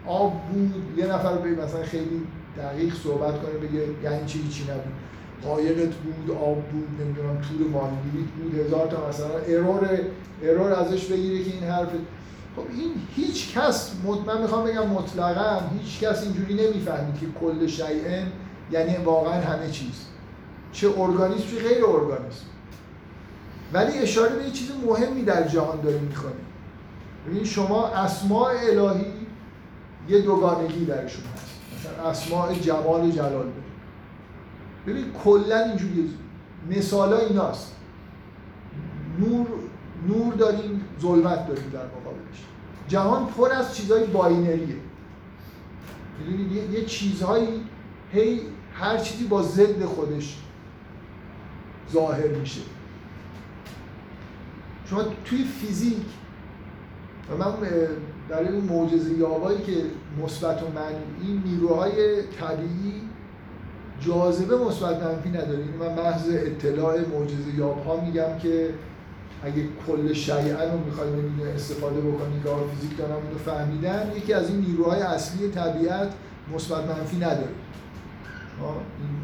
[0.08, 2.22] آب بود یه نفر به مثلا خیلی
[2.58, 4.94] دقیق صحبت کنه بگه یعنی چی هیچی نبود.
[5.44, 10.00] قایقت بود آب بود نمی‌دونم تور ماهیگیری بود هزار تا مثلا ارور
[10.44, 11.90] ارور ازش بگیره که این حرف
[12.56, 13.92] خب این هیچ کس
[14.28, 18.24] من می‌خوام بگم مطلقا هیچ کس اینجوری نمی‌فهمید که کل شیء
[18.72, 20.06] یعنی واقعا همه چیز.
[20.72, 22.46] چه ارگانیسم چه غیر ارگانیسم.
[23.74, 26.46] ولی اشاره به یه چیز مهمی در جهان داریم می‌کنیم
[27.28, 29.06] ببین شما اسماء الهی
[30.10, 31.52] یه دوگانگی درشون هست.
[31.76, 33.67] مثلا اسماء جمال جلال داریم
[34.88, 36.10] ببین کلا اینجوری
[36.70, 37.76] مثال ایناست.
[39.20, 39.48] نور
[40.08, 42.46] نور داریم ظلمت داریم در مقابلش.
[42.88, 44.76] جهان پر از چیزهای باینریه.
[46.20, 47.48] می‌دونید؟ یه،, یه چیزهایی
[48.12, 48.42] هی
[48.74, 50.38] هر چیزی با ضد خودش
[51.92, 52.62] ظاهر میشه.
[54.90, 56.06] شما توی فیزیک
[57.32, 57.52] و من
[58.30, 59.84] برای اون معجزه یابایی که
[60.24, 63.07] مثبت و منفی نیروهای طبیعی
[64.08, 65.60] جاذبه مثبت منفی نداره.
[65.60, 68.70] این من محض اطلاع معجزه یاب ها میگم که
[69.44, 74.12] اگه کل شیعه رو می‌خوای نمی‌دونه استفاده بکنی که فیزیک دارم اینو فهمیدن.
[74.18, 76.14] یکی از این نیروهای اصلی طبیعت
[76.54, 77.50] مثبت منفی نداره.
[78.60, 79.18] این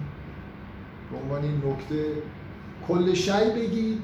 [1.11, 2.05] به عنوان این نکته.
[2.87, 3.99] کل شی بگید.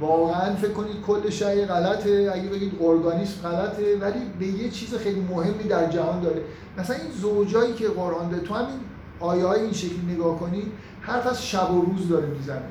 [0.00, 2.30] واقعا فکر کنید کل شی غلطه.
[2.34, 6.42] اگه بگید ارگانیسم غلطه ولی به یه چیز خیلی مهمی در جهان داره.
[6.78, 8.80] مثلا این زوجایی که قرآن ده تو همین
[9.20, 12.68] آیه های این شکلی نگاه کنید حرف از شب و روز داره می‌زنه.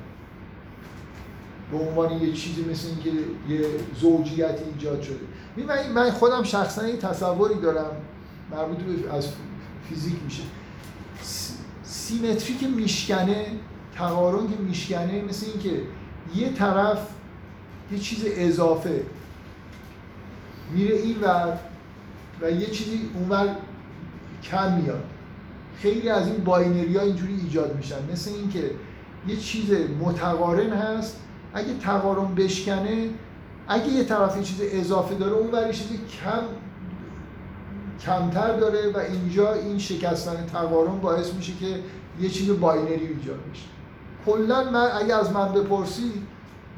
[1.72, 3.10] به عنوان یه چیزی مثل اینکه
[3.50, 5.20] یه زوجیتی ایجاد شده.
[5.94, 7.92] من خودم شخصا یه تصوری دارم.
[8.52, 9.28] مربوط به از
[9.90, 10.44] فیزیک میشه.
[11.84, 13.46] سیمتری که میشکنه
[13.96, 15.82] تقارن که میشکنه مثل اینکه
[16.36, 17.08] یه طرف
[17.92, 19.04] یه چیز اضافه
[20.74, 21.60] میره این ور
[22.42, 23.56] و یه چیزی اونور
[24.44, 25.04] کم میاد.
[25.82, 28.12] خیلی از این binary ها اینجوری ایجاد میشن.
[28.12, 28.72] مثل اینکه
[29.28, 31.20] یه چیز متقارن هست.
[31.54, 33.10] اگه تقارن بشکنه
[33.68, 36.44] اگه یه طرف یه چیز اضافه داره اون برای چیزی کم
[38.06, 41.80] کمتر داره و اینجا این شکستن تقارن باعث میشه که
[42.20, 43.66] یه چیز binary ایجاد بشه.
[44.26, 46.12] کلا من اگه از من بپرسی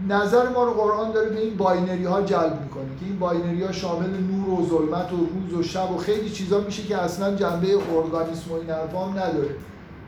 [0.07, 3.71] نظر ما رو قرآن داره به این binary ها جلب می‌کنه که این binary ها
[3.71, 7.67] شامل نور و ظلمت و روز و شب و خیلی چیزا میشه که اصلا جنبه
[7.97, 9.55] ارگانیسم و این هم نداره.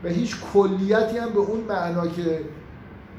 [0.04, 2.40] و هیچ کلیتی هم به اون معنا که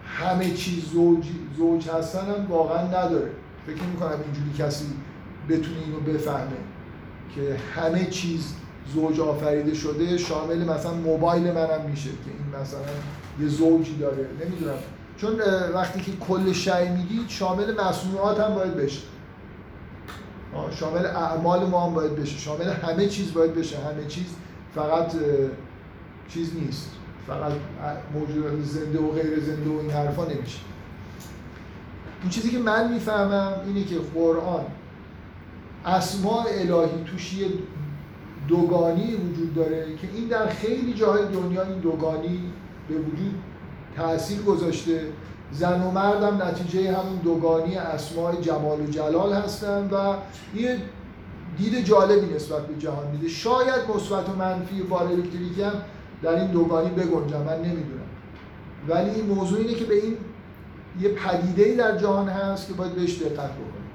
[0.06, 1.26] همه چیز زوج,
[1.58, 3.30] زوج هستن هم واقعا نداره.
[3.68, 4.86] فکر می‌کنم اینجوری کسی
[5.50, 6.58] بتونه اینو بفهمه
[7.36, 8.54] که همه چیز
[8.94, 12.80] زوج آفریده شده شامل مثلا موبایل منم میشه که این مثلا
[13.42, 14.28] یه زوجی داره.
[14.46, 14.78] نمی‌دونم.
[15.18, 15.32] چون
[15.74, 19.02] وقتی که کل شی میگید شامل مصنوعات هم باید بشه.
[20.80, 22.38] شامل اعمال ما هم باید بشه.
[22.38, 23.78] شامل همه چیز باید بشه.
[23.78, 24.36] همه چیز
[24.76, 25.16] فقط
[26.30, 26.92] چیز نیست.
[27.28, 27.52] فقط
[28.14, 30.60] موجودات زنده و غیر زنده و این حرفا نمیشه.
[32.22, 34.66] اون چیزی که من می‌فهمم اینه که قرآن
[35.86, 37.48] اسماع الهی توش یه
[38.48, 42.40] دوگانی وجود داره که این در خیلی جاهای دنیا این دوگانی
[42.90, 43.36] به وجود
[43.98, 45.02] تاثیر گذاشته.
[45.52, 50.14] زن و مردم نتیجه همون دوگانی اسماع جمال و جلال هستن و
[50.56, 50.78] یه
[51.58, 53.28] دید جالبی نسبت به جهان میده.
[53.28, 55.74] شاید مثبت و منفی بار الکتریکی هم
[56.24, 58.06] در این دوگانی بگنجم من نمی‌دونم.
[58.88, 60.18] ولی این موضوع اینه که به این
[61.00, 63.86] یه پدیده در جهان هست که باید بهش دقت بکنیم.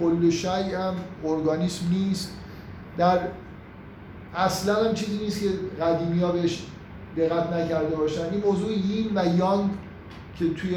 [0.00, 0.94] کل شی هم
[1.24, 2.32] ارگانیسم نیست.
[2.98, 3.18] در
[4.34, 5.48] اصلا هم چیزی نیست که
[5.84, 6.66] قدیمی ها بهش
[7.18, 8.24] دقت نکرده باشن.
[8.32, 9.70] این موضوع یین و یانگ
[10.38, 10.76] که توی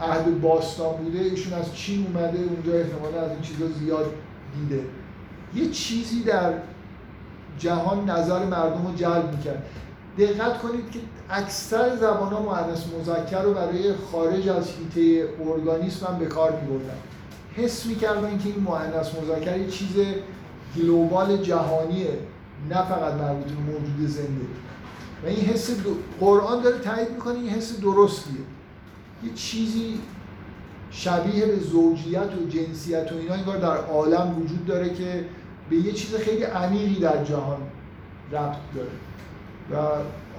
[0.00, 4.14] عهد باستان بوده ایشون از چین اومده اونجا احتمالا از این چیزا زیاد
[4.54, 4.82] دیده.
[5.54, 6.52] یه چیزی در
[7.58, 9.62] جهان نظر مردم رو جلب می‌کرد.
[10.18, 10.98] دقت کنید که
[11.30, 16.98] اکثر زبان ها مؤنث مذکر رو برای خارج از حیطه ارگانیسم هم به کار میبردن.
[17.54, 19.96] حس می‌کردن که این مؤنث مذکر یه چیز
[20.76, 22.18] گلوبال جهانیه
[22.70, 24.46] نه فقط مربوط موجود زنده.
[25.24, 25.70] و این حس
[26.20, 28.40] قرآن داره تایید می‌کنه این حس درستیه.
[29.24, 30.00] یه چیزی
[30.90, 35.24] شبیه به زوجیت و جنسیت و اینا انگار در عالم وجود داره که
[35.70, 37.58] به یه چیز خیلی عمیقی در جهان
[38.32, 38.88] ربط داره.
[39.70, 39.76] و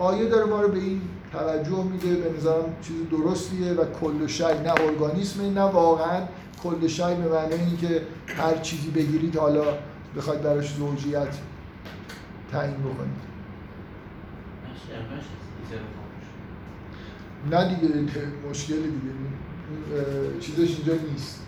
[0.04, 1.02] آیه داره ما رو به این
[1.32, 6.22] توجه میده به نظرم چیز درستیه و کل شی نه ارگانیسمه نه واقعا
[6.64, 9.64] کل شی به معنی اینکه هر چیزی بگیرید حالا
[10.18, 11.36] بخواید براش زوجیت
[12.52, 13.27] تعیین بکنید.
[17.52, 17.94] نه دیگه
[18.50, 19.14] مشکل دیگه.
[20.40, 21.40] چیزش اینجا نیست.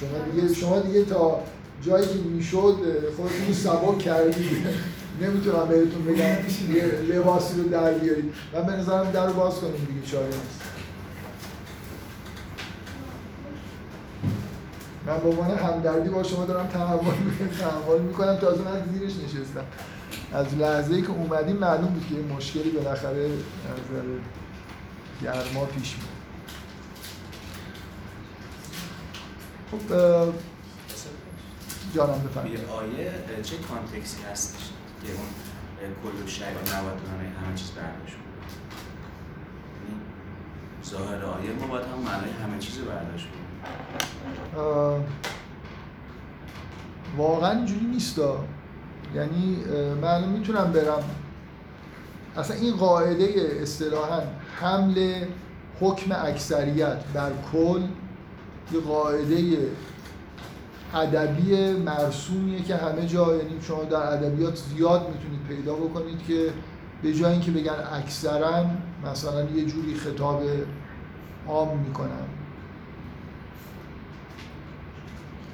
[0.00, 1.42] شما دیگه شما دیگه تا
[1.82, 2.76] جایی که می‌شد
[3.16, 4.66] خودتون سبا کردید
[5.20, 7.14] نمی‌تونم بهتون بگم.
[7.14, 8.34] لباسی رو در بیارید.
[8.54, 10.60] من به نظرم در باز کنیم دیگه چاره نیست.
[15.06, 17.48] من به عنوان همدردی با شما دارم تحمل می‌کنم.
[17.48, 18.36] تحمل می‌کنم.
[18.36, 19.64] تازه من زیرش نشستم.
[20.32, 24.12] از لحظه ای که اومدیم معلوم بود که مشکلی بالاخره از
[25.22, 26.16] گرما پیش میاد.
[29.70, 29.94] خب
[31.94, 32.58] جانم بفرمایید.
[32.58, 33.12] یه آیه
[33.42, 34.70] چه کانتکسی هستش
[35.02, 35.26] که اون
[36.02, 36.98] کل و نباید
[37.44, 38.16] همه چیز برداشت
[39.82, 40.00] یعنی
[40.84, 43.28] ظاهر آیه ما باید هم معنی همه چیز برداشت
[47.16, 48.16] واقعا اینجوری نیست
[49.14, 49.56] یعنی
[50.02, 51.04] من می‌تونم برم.
[52.36, 54.22] اصلا این قاعده اصطلاحا
[54.60, 55.24] حمل
[55.80, 57.80] حکم اکثریت بر کل
[58.72, 59.58] یه قاعده
[60.94, 66.52] ادبی مرسومیه که همه جا یعنی شما در ادبیات زیاد می‌تونید پیدا بکنید که
[67.02, 68.64] به جای اینکه بگن اکثرا
[69.12, 70.42] مثلا یه جوری خطاب
[71.48, 72.26] عام می‌کنن.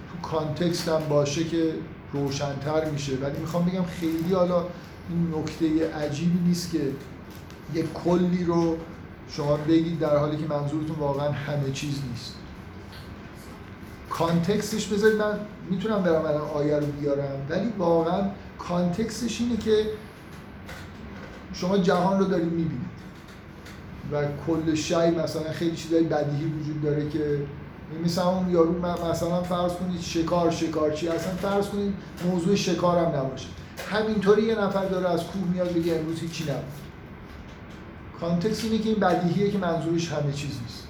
[0.09, 1.73] تو کانتکست هم باشه که
[2.13, 3.17] روشنتر میشه.
[3.17, 4.65] ولی می‌خوام بگم خیلی حالا
[5.09, 6.81] این نکته عجیبی نیست که
[7.75, 8.77] یه کلی رو
[9.29, 12.35] شما بگید در حالی که منظورتون واقعا همه چیز نیست.
[14.11, 15.19] کانتکستش بذارید.
[15.19, 15.39] من
[15.71, 18.23] می‌تونم برم الان آیه رو بیارم ولی واقعا
[18.59, 19.87] کانتکستش اینه که
[21.53, 22.93] شما جهان رو دارید می‌بینید
[24.13, 27.47] و کل شی مثلا خیلی چیزای بدیهی وجود داره که
[28.05, 28.75] مثلا اون یارو
[29.11, 31.95] مثلا فرض کنید شکار شکارچی اصلا فرض کنید
[32.31, 33.49] موضوع شکار هم نباشه.
[33.91, 36.65] همینطوری یه نفر داره از کوه میاد بگه امروز هیچی نبود.
[38.21, 40.87] کانتکست اینه که این بدیهیه که منظورش همه چیز نیست.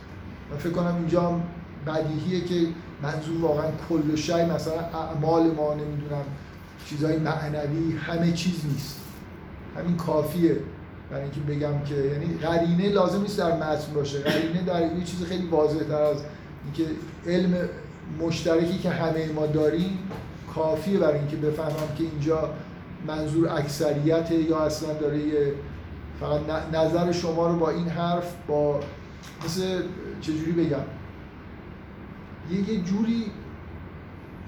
[0.50, 1.40] من فکر کنم اینجا
[1.86, 2.68] بدیهیه که
[3.02, 6.24] منظور واقعا کل شی مثلا اعمال ما نمی‌دونم
[6.86, 9.00] چیزهای معنوی همه چیز نیست.
[9.78, 10.56] همین کافیه.
[11.10, 14.18] برای اینکه بگم که یعنی قرینه لازم نیست در متن باشه.
[14.18, 16.16] قرینه در یه چیز خیلی واضح از
[16.64, 16.92] اینکه
[17.26, 17.68] علم
[18.20, 19.98] مشترکی که همه ما داریم
[20.54, 22.50] کافیه برای اینکه بفهمم که اینجا
[23.06, 25.54] منظور اکثریت یا اصلا داره یه
[26.20, 26.40] فقط
[26.74, 28.80] نظر شما رو با این حرف با
[29.44, 29.82] مثل
[30.20, 30.84] چجوری بگم؟
[32.50, 33.30] یه جوری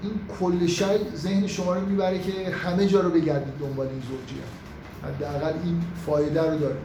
[0.01, 4.45] این کل شی ذهن شما رو می‌بره که همه جا رو بگردید دنبال این زوجیت
[5.03, 6.75] حداقل این فایده رو داره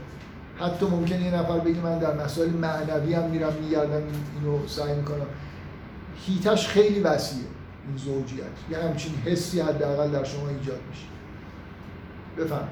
[0.60, 4.02] حتی ممکنه یه نفر بگه من در مسائل معنوی هم میرم میگردم
[4.34, 5.26] اینو سعی می‌کنم.
[6.26, 7.46] هیتش خیلی وسیعه
[7.86, 8.44] این زوجیت.
[8.70, 11.06] یه همچین حسی حداقل در شما ایجاد میشه.
[12.38, 12.68] بفهم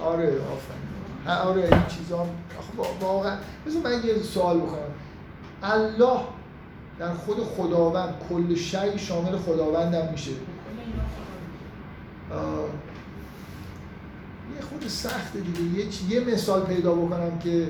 [0.00, 1.38] آره آفرین.
[1.48, 2.26] آره این چیزا
[3.00, 4.80] واقعا مثل من یه سوال بکنم.
[5.62, 6.20] الله
[6.98, 10.30] در خود خداوند کل شی شامل خداوند هم میشه.
[14.56, 15.60] یه خود سخته دیگه.
[15.60, 17.68] یه, یه مثال پیدا بکنم که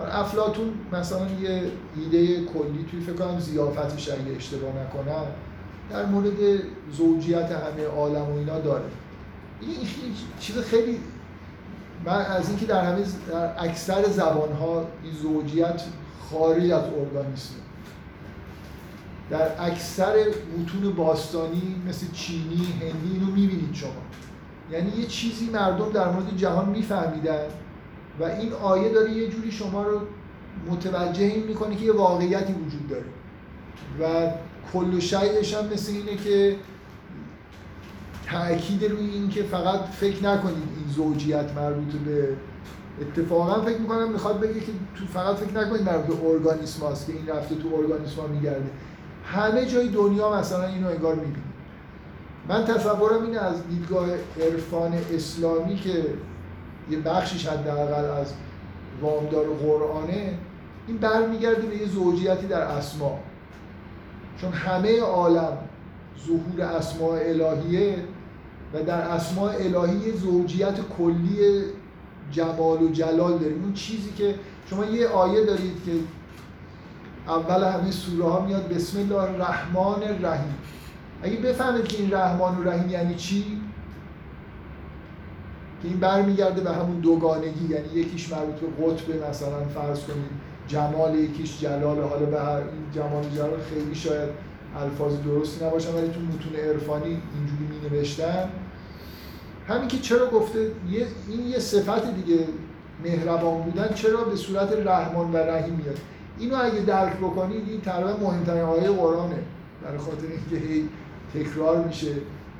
[0.00, 1.62] افلاتون مثلا یه
[1.96, 5.26] ایده کلی توی فکر کنم زیافتش اگه اشتباه نکنم
[5.90, 8.84] در مورد زوجیت همه عالم و اینا داره.
[9.60, 9.76] این
[10.40, 11.00] چیز خیلی
[12.04, 15.82] من از اینکه در همه در اکثر زبان ها این زوجیت
[16.30, 17.54] خارج از ارگانیسم
[19.30, 20.14] در اکثر
[20.58, 23.90] متون باستانی مثل چینی، هندی اینو می‌بینید شما.
[24.72, 27.46] یعنی یه چیزی مردم در مورد جهان میفهمیدن
[28.20, 30.00] و این آیه داره یه جوری شما رو
[30.70, 33.04] متوجه این می‌کنه که یه واقعیتی وجود داره.
[34.00, 34.30] و
[34.72, 36.56] کل و هم مثل اینه که
[38.26, 42.36] تاکید روی این که فقط فکر نکنید این زوجیت مربوط به
[43.00, 47.12] اتفاقا فکر می‌کنم می‌خواد بگه که تو فقط فکر نکنید مربوط به ارگانیسم هست که
[47.12, 48.70] این رفته تو ارگانیسم ها میگرده.
[49.30, 51.50] همه جای دنیا مثلا اینو انگار می‌بینید
[52.48, 54.08] من تصورم اینه از دیدگاه
[54.40, 56.04] عرفان اسلامی که
[56.90, 58.32] یه بخشیش حداقل از
[59.02, 60.38] وامدار قرآنه
[60.86, 63.18] این برمیگرده به یه زوجیتی در اسما.
[64.40, 65.58] چون همه عالم
[66.26, 67.96] ظهور اسماء الهیه
[68.74, 71.62] و در اسماء الهی زوجیت کلی
[72.30, 74.34] جمال و جلال داریم اون چیزی که
[74.70, 75.92] شما یه آیه دارید که
[77.30, 80.54] اول همه سوره ها میاد بسم الله الرحمن الرحیم.
[81.22, 83.44] اگه بفهمید که این رحمان و رحیم یعنی چی؟
[85.82, 90.30] که این برمیگرده به همون دوگانگی یعنی یکیش مربوط به قطب مثلا فرض کنید
[90.68, 92.02] جمال یکیش جلال.
[92.02, 92.62] حالا به هر
[92.94, 94.28] جمال جلال خیلی شاید
[94.76, 98.50] الفاظ درستی نباشن ولی تو متون عرفانی اینجوری می نوشتن
[99.68, 100.72] همین که چرا گفته
[101.28, 102.38] این یه صفت دیگه
[103.04, 105.98] مهربان بودن چرا به صورت رحمان و رحیم میاد؟
[106.40, 109.38] اینو اگه درک بکنید این تقریبا مهمترین آیه قرآنه.
[109.84, 110.88] برای خاطر اینکه هی
[111.34, 112.14] تکرار میشه.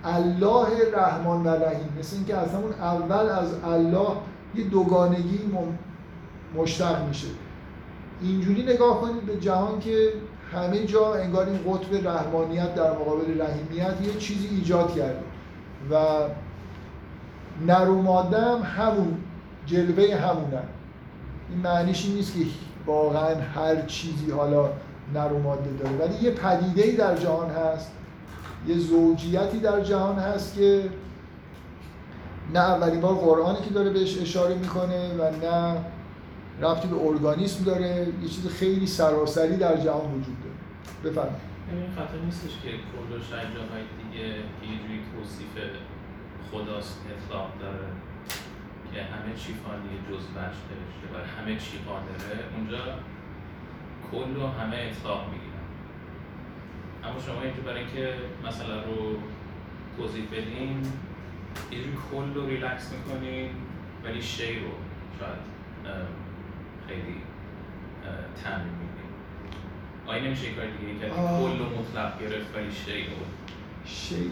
[0.05, 1.89] الله رحمان و رحیم.
[1.99, 4.09] مثل اینکه از همون اول از الله
[4.55, 5.41] یه دوگانگی
[6.57, 7.29] مشتق میشه.
[8.23, 10.13] اینجوری نگاه کنید به جهان که
[10.53, 15.23] همه جا انگار این قطب رحمانیت در مقابل رحیمیت یه چیزی ایجاد کرده.
[15.91, 15.95] و
[17.67, 19.17] نر و ماده هم همون
[19.67, 20.63] جلوه همونن
[21.51, 22.41] این معنیش این نیست که
[22.87, 24.71] واقعا هر چیزی حالا
[25.15, 25.97] نر ماده داره.
[25.97, 27.93] ولی یه پدیده در جهان هست
[28.67, 30.91] یه زوجیتی در جهان هست که
[32.55, 35.77] نه اولین بار قرآنی که داره بهش اشاره می‌کنه و نه
[36.63, 38.07] ربطی به ارگانیسم داره.
[38.23, 41.13] یه چیز خیلی سراسری در جهان وجود داره.
[41.13, 41.51] بفرمایید.
[41.73, 43.19] این خطا نیستش که کل و
[44.03, 45.55] دیگه یه جوری توصیف
[46.53, 47.87] خداست اطلاق داره.
[48.95, 50.75] که همه چی فانی جز بشته
[51.13, 52.85] و همه چی قادره اونجا
[54.13, 55.67] کل رو همه اطلاق می‌گیرن.
[57.05, 58.15] اما شما اینجا برای اینکه
[58.47, 59.17] مثلا رو
[59.97, 60.83] توضیح بدین
[61.71, 61.79] یه
[62.11, 63.51] کل رو ریلکس می‌کنین
[64.05, 64.71] ولی شی رو
[65.19, 65.39] شاید
[66.89, 67.17] خیلی
[68.45, 69.11] تعمیم میدین
[70.07, 73.17] آیا نمیشه کار دیگه که کل رو مطلق گرفت ولی شی رو.
[73.85, 74.29] شیء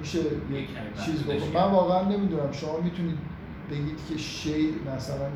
[0.00, 0.18] میشه
[0.50, 0.68] یک
[1.04, 2.52] چیز بکنم من واقعا نمی‌دونم.
[2.52, 3.18] شما می‌تونید
[3.70, 5.28] بگید که شی مثلا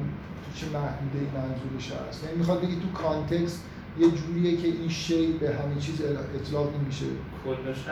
[0.44, 2.24] تو چه محدوده منظورش هست.
[2.24, 3.64] یعنی می‌خواد بگید تو کانتکست
[3.98, 6.00] یه جوریه که این شی به همین چیز
[6.34, 7.06] اطلاق نمیشه
[7.44, 7.90] کل شی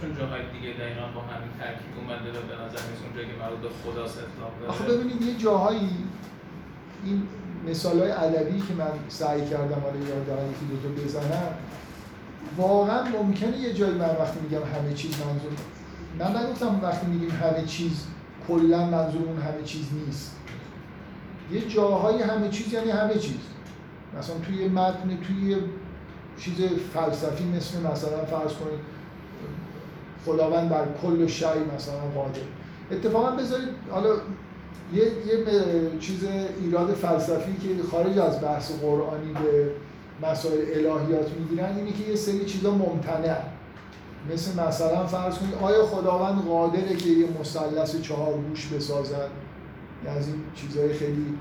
[0.00, 3.58] چون جاهای دیگه دقیقا با همین ترکیب اومده و به نظر نیست اونجایی که مربوط
[3.58, 4.72] به خدا اطلاق داره.
[4.72, 5.90] آخه ببینید یه جاهایی
[7.04, 7.22] این
[7.68, 11.52] مثال های ادبی که من سعی کردم حالا یاد یکی دو تا بزنم
[12.56, 15.52] واقعا ممکنه یه جایی من وقتی میگم همه چیز منظور
[16.18, 18.06] من نگفتم وقتی میگیم همه چیز
[18.48, 20.36] کلا منظور اون همه چیز نیست.
[21.52, 23.40] یه جاهای همه چیز یعنی همه چیز.
[24.18, 25.56] مثلا توی متن توی
[26.38, 26.54] چیز
[26.94, 28.80] فلسفی مثل مثلا فرض کنید
[30.26, 31.44] خداوند بر کل شی
[31.76, 32.40] مثلا قادر
[32.90, 34.08] اتفاقا بذارید حالا
[34.94, 35.44] یه, یه
[36.00, 36.24] چیز
[36.62, 39.70] ایراد فلسفی که خارج از بحث قرآنی به
[40.28, 43.36] مسائل الهیات می‌گیرن اینه که یه سری چیزا ممتنع
[44.32, 49.28] مثل مثلا فرض کنید آیا خداوند قادره که یه مثلث چهار گوش بسازد؟
[50.04, 51.34] یعنی از این چیزهای خیلی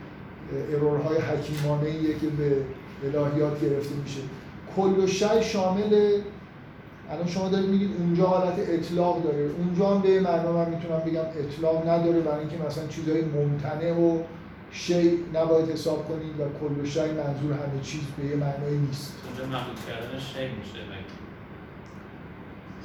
[0.73, 2.55] ارورهای حکیمانه ایه که به
[3.03, 4.19] الهیات گرفته میشه.
[4.75, 6.21] کل و شی شامل
[7.11, 9.49] الان شما دارید میگید اونجا حالت اطلاق داره.
[9.57, 14.19] اونجا هم به معنا من می‌تونم بگم اطلاق نداره برای اینکه مثلا چیزهای ممتنع و
[14.71, 19.13] شی نباید حساب کنید و کل و شی منظور همه چیز به یه معنای نیست.
[19.27, 20.79] اونجا محدود کردن شی میشه.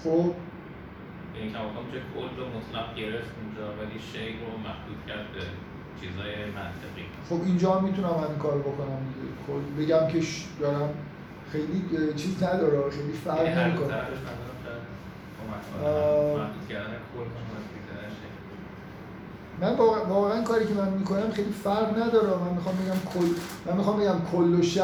[0.04, 0.34] خب؟
[1.36, 1.58] یعنی که
[1.92, 5.40] چه کل رو مطلق گرفت اونجا ولی شی رو محدود کرد به
[6.00, 7.04] چیزای منطقی.
[7.28, 9.00] خب اینجا هم می‌تونم همین کار بکنم.
[9.46, 10.26] خب بگم که
[10.60, 10.90] دارم
[11.52, 11.84] خیلی
[12.16, 13.94] چیز نداره خیلی فرق نمی‌کنه.
[17.14, 17.24] کل
[19.60, 19.74] من
[20.08, 22.28] واقعا کاری که من می‌کنم خیلی فرق نداره.
[22.28, 23.28] من می‌خوام بگم کل
[23.66, 24.80] من می‌خوام بگم کل و شی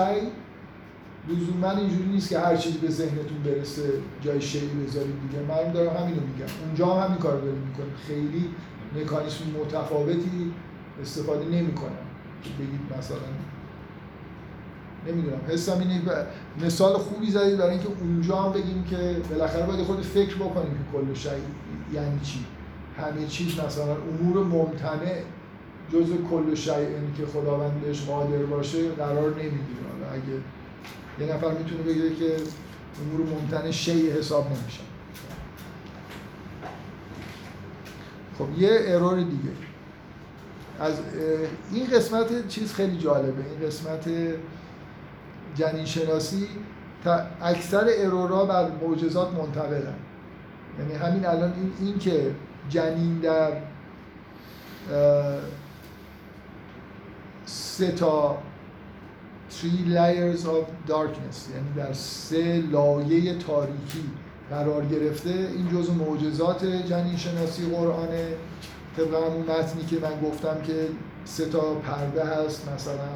[1.29, 3.83] لزوما اینجوری نیست که هر چیزی به ذهنتون برسه
[4.20, 5.43] جای شی بذارید دیگه.
[5.43, 6.53] من دارم همینو میگم.
[6.66, 8.45] اونجا هم همین کار داریم می‌کنم خیلی
[8.97, 10.53] مکانیسم متفاوتی
[11.03, 12.07] استفاده نمی‌کنم.
[12.59, 13.18] بگید مثلا
[15.09, 15.41] نمی‌دونم.
[15.49, 16.03] حسم اینه
[16.64, 20.99] مثال خوبی زدید برای اینکه اونجا هم بگیم که بالاخره باید خود فکر بکنیم که
[20.99, 21.29] کل شی
[21.95, 22.39] یعنی چی.
[22.99, 25.20] همه چیز مثلا امور ممتنع
[25.93, 26.74] جز کل شیء
[27.16, 29.87] که خداوندش قادر باشه قرار نمی‌گیره.
[30.12, 30.41] اگه
[31.21, 32.37] یه نفر می‌تونه بگه که
[33.01, 34.85] امور ممتنع شیء حساب نمیشن
[38.39, 39.51] خب یه ارور دیگه.
[40.81, 41.01] از
[41.73, 43.45] این قسمت چیز خیلی جالبه.
[43.51, 44.09] این قسمت
[45.55, 46.49] جنین شناسی
[47.43, 49.95] اکثر ارورا بر معجزات منطبقن
[50.79, 52.35] یعنی همین الان این, این که
[52.69, 53.53] جنین در
[57.47, 58.39] سه تا
[59.51, 61.51] three layers of darkness.
[61.55, 64.05] یعنی در سه لایه تاریکی
[64.51, 65.30] قرار گرفته.
[65.30, 68.28] این جزء معجزات جنین شناسی قرآنه
[68.97, 70.88] طبق همون متنی که من گفتم که
[71.24, 73.09] سه تا پرده هست مثلا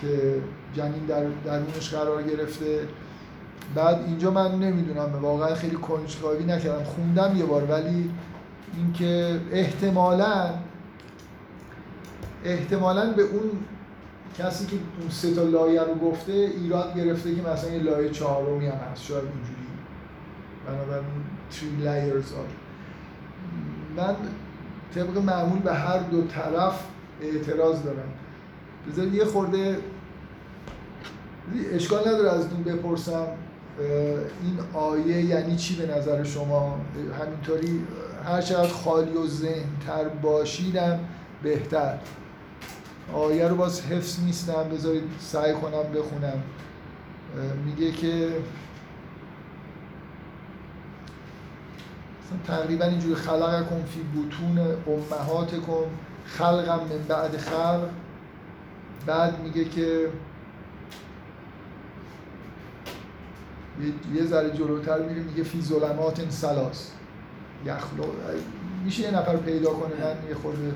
[0.00, 0.42] که
[0.74, 2.80] جنین در درونش قرار گرفته.
[3.74, 6.84] بعد اینجا من نمی‌دونم واقعا خیلی کنجکاوی نکردم.
[6.84, 8.10] خوندم یه بار ولی
[8.76, 10.54] اینکه احتمالا
[12.44, 13.50] احتمالا به اون
[14.38, 18.66] کسی که اون سه تا لایه رو گفته ایراد گرفته که مثلا یه لایه چهارمی
[18.66, 19.02] هم هست.
[19.02, 19.68] شاید اینجوری.
[20.66, 21.04] بنابراین
[21.50, 22.50] three layers of
[23.96, 24.16] من
[24.94, 26.84] طبق معمول به هر دو طرف
[27.22, 28.12] اعتراض دارم.
[28.88, 29.78] بذارید یه خورده
[31.72, 33.26] اشکال نداره از اون بپرسم.
[34.42, 36.80] این آیه یعنی چی به نظر شما؟
[37.20, 37.80] همینطوری
[38.24, 41.00] هر چقدر خالی و ذهن تر باشیدم
[41.42, 41.98] بهتر.
[43.12, 46.42] آیه رو باز حفظ نیستم؟ بذارید سعی کنم بخونم.
[47.64, 48.28] میگه که
[52.46, 55.90] تقریبا اینجوری خلقکم فی بطون امهاتکم
[56.26, 57.88] خلقم من بعد خلق.
[59.06, 60.08] بعد میگه که
[64.14, 66.90] یه ذره جلوتر میره میگه فی ظلمات سلاس.
[67.64, 68.04] یخلو
[68.84, 70.74] میشه یه نفر پیدا کنه من یه خورده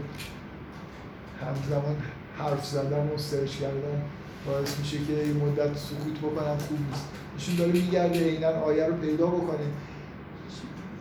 [1.41, 1.97] همزمان
[2.39, 4.03] حرف زدم و سرچ کردم
[4.47, 7.09] باعث میشه که یه مدت سکوت بکنم خوب نیست.
[7.39, 9.67] ایشون داره میگرده اینا آیه رو پیدا بکنه.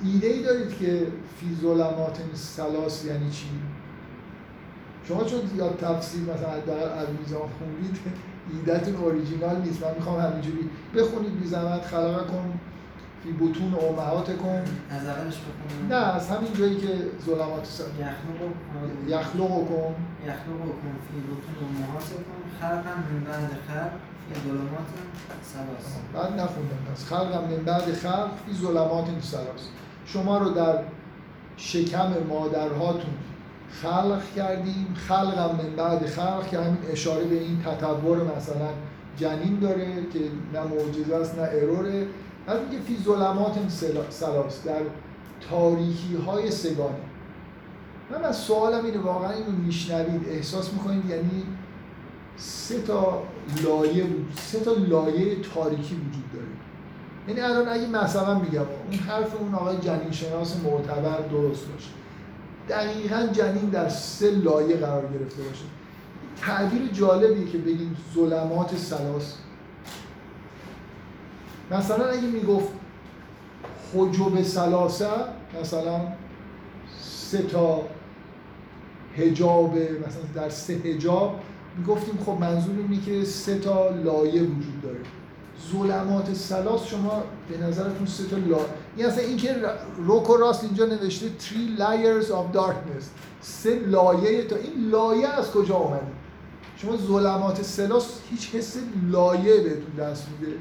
[0.03, 1.07] ایده ای دارید که
[1.39, 3.45] فی ظلمات سلاس یعنی چی؟
[5.07, 7.99] شما چون یا تفسیر مثلا در میزان خوندید
[8.53, 9.84] ایدهتون اوریجینال نیست.
[9.84, 12.59] من می‌خوام همینجوری بخونید بی زحمت خلقه کن.
[13.24, 14.63] فی بطون امهات کن.
[14.89, 15.41] از اولش
[15.89, 16.88] نه از همین جایی که
[17.26, 17.84] ظلمات سر.
[19.07, 19.95] یخلق کن.
[20.26, 20.95] یخلق کن.
[21.07, 22.41] فی بطون امهات کن.
[22.61, 23.91] خلقا من بعد خلق
[24.34, 24.88] فی ظلمات
[25.43, 27.05] سلاس بعد نخوندم پس.
[27.05, 29.69] خلقا من بعد خلق فی ظلمات سلاس
[30.05, 30.76] شما رو در
[31.57, 33.13] شکم مادرهاتون
[33.82, 34.95] خلق کردیم.
[35.07, 38.69] خلقم من بعد خلق که همین اشاره به این تطور مثلا
[39.17, 40.19] جنین داره که
[40.53, 42.07] نه معجزه است نه اروره
[42.48, 43.70] بعد میگه فی ظلمات
[44.10, 44.82] سلاس در
[45.50, 46.96] تاریکی های سگانه.
[48.12, 51.44] من از سوالم اینه واقعا اینو میشنوید احساس می‌کنید یعنی
[52.38, 53.24] سه تا
[53.64, 56.46] لایه سه تا لایه تاریکی وجود داره.
[57.28, 61.89] یعنی الان اگه مثلا میگم اون حرف اون آقای جنین شناس معتبر درست باشه.
[62.70, 65.66] دقیقا جنین در سه لایه قرار گرفته باشه.
[66.42, 69.36] تعبیر جالبیه که بگیم ظلمات سلاس
[71.72, 72.68] مثلا اگه می‌گفت
[73.96, 75.08] حجب سلاسه
[75.62, 76.02] مثلا
[77.02, 77.82] سه تا
[79.18, 81.39] هجاب مثلا در سه هجاب
[81.78, 85.00] می‌گفتیم خب منظور اینه که سه تا لایه وجود داره.
[85.72, 88.58] ظلمات سلاس شما به نظرتون سه تا لا
[88.98, 89.56] این اصلا این که
[89.98, 93.04] روک و راست اینجا نوشته three layers of darkness
[93.42, 96.02] سه لایه تا این لایه از کجا اومده؟
[96.78, 98.78] شما ظلمات سلاس هیچ حس
[99.10, 100.58] لایه بهتون دست میده.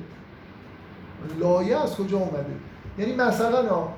[1.41, 2.55] لایه از کجا اومده؟
[2.99, 3.89] یعنی مثلا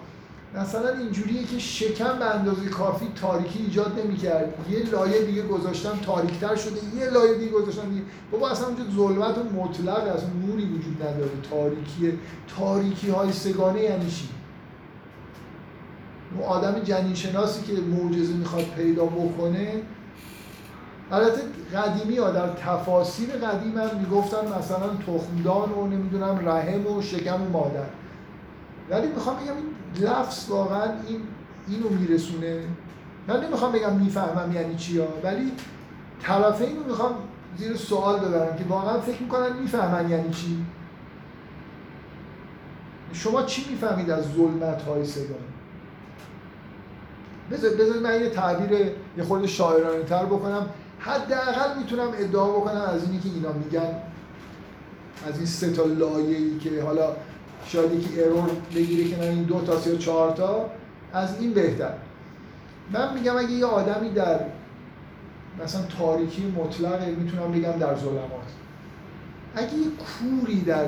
[0.55, 4.55] مثلا اینجوریه که شکم به اندازه کافی تاریکی ایجاد نمی‌کرد.
[4.71, 8.03] یه لایه دیگه گذاشتم تاریکتر شده یه لایه دیگه گذاشتم دیگه.
[8.31, 11.31] بابا اصلا اونجا ظلمت و مطلق اصلا نوری وجود نداره.
[11.51, 12.19] تاریکی
[12.59, 14.29] تاریکی های سگانه یعنی چی؟
[16.49, 19.83] آدم جنین شناسی که معجزه می‌خواد پیدا بکنه
[21.13, 21.41] البته
[21.75, 27.87] قدیمی ها در تفاسیر قدیم هم می‌گفتن مثلا تخمدان و نمی‌دونم رحم و شکم مادر.
[28.91, 31.21] ولی می‌خوام بگم این لفظ واقعا این
[31.69, 32.61] اینو میرسونه.
[33.29, 35.53] من نمی‌خوام بگم می‌فهمم یعنی چیا ولی
[36.23, 37.15] طرفین رو می‌خوام
[37.57, 40.65] زیر سوال ببرم که واقعا فکر می‌کنن می‌فهمن یعنی چی.
[43.13, 45.37] شما چی می‌فهمید از ظلمت های سگان
[47.51, 48.81] بذار من یه تعبیر
[49.17, 50.67] یه خورده شاعرانه تر بکنم.
[51.05, 53.95] حداقل می‌تونم ادعا بکنم از اینی که اینا میگن
[55.29, 57.17] از این سه تا لایه‌ای که حالا
[57.67, 60.71] شاید یکی ارور بگیره که این دو تا یا چهار تا
[61.13, 61.93] از این بهتر.
[62.93, 64.41] من میگم اگه یه آدمی در
[65.65, 68.49] مثلا تاریکی مطلقه می‌تونم بگم در ظلمات.
[69.55, 70.87] اگه یه کوری در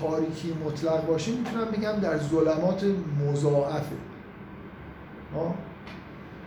[0.00, 2.84] تاریکی مطلق باشه می‌تونم بگم در ظلمات
[3.26, 3.96] مضاعفه؟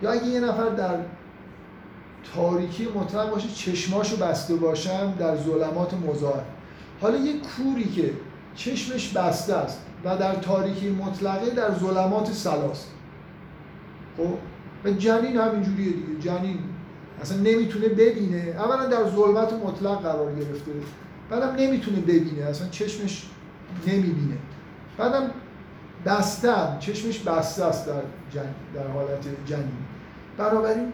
[0.02, 0.96] یا اگه یه نفر در
[2.34, 6.42] تاریکی مطلق باشه چشماشو بسته باشم در ظلمات مضاعف
[7.00, 8.12] حالا یه کوری که
[8.54, 12.86] چشمش بسته است و در تاریکی مطلقه در ظلمات سلاس.
[14.16, 14.34] خب؟
[14.84, 16.58] و جنین همینجوریه دیگه جنین.
[17.22, 18.54] اصلا نمی‌تونه ببینه.
[18.58, 20.70] اولا در ظلمت مطلق قرار گرفته.
[21.30, 22.44] بعدم نمی‌تونه ببینه.
[22.44, 23.26] اصلا چشمش
[23.86, 24.36] نمی‌بینه.
[24.98, 25.30] بعدم
[26.06, 27.92] بستم چشمش بسته است در,
[28.34, 28.54] جن...
[28.74, 29.78] در حالت جنین.
[30.38, 30.92] بنابراین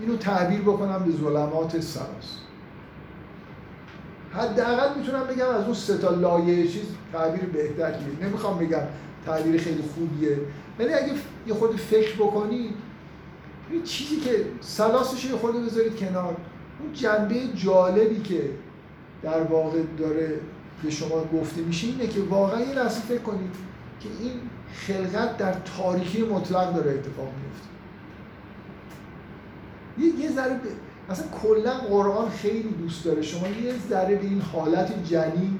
[0.00, 2.38] اینو تعبیر بکنم به ظلمات سراس.
[4.32, 8.08] حداقل می‌تونم بگم از اون سه تا لایه چیز تعبیر بهتریه.
[8.22, 8.82] نمی‌خوام بگم
[9.26, 10.38] تعبیر خیلی خوبیه.
[10.78, 11.12] ولی اگه
[11.46, 12.74] یه خود فکر بکنی
[13.72, 16.36] یه چیزی که سلاسش یه خورده بذارید کنار.
[16.80, 18.50] اون جنبه جالبی که
[19.22, 20.40] در واقع داره
[20.82, 23.50] به شما گفته میشه اینه که واقعا یه لحظه فکر کنید
[24.00, 24.32] که این
[24.72, 27.68] خلقت در تاریخی مطلق داره اتفاق میفته.
[30.00, 30.60] یه یه ذره ب...
[31.10, 33.22] اصلا کلا قرآن خیلی دوست داره.
[33.22, 35.58] شما یه ذره به این حالت جنین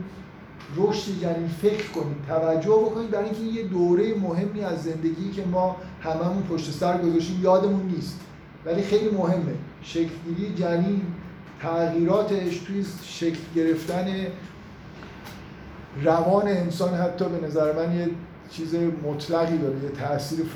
[0.77, 5.77] رشد جنین فکر کنید توجه بکنید برای اینکه یه دوره مهمی از زندگی که ما
[6.01, 8.21] هممون پشت سر گذاشتیم یادمون نیست.
[8.67, 9.55] ولی خیلی مهمه.
[9.83, 11.03] شکلگیری جنین
[11.63, 14.07] تغییراتش توی شکل گرفتن
[16.05, 18.09] روان انسان حتی به نظر من یه
[18.51, 18.75] چیز
[19.05, 20.47] مطلقی داره یه تاثیر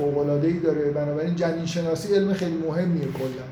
[0.43, 0.91] ای داره.
[0.91, 3.45] بنابراین جنین شناسی علم خیلی مهمیه کلا.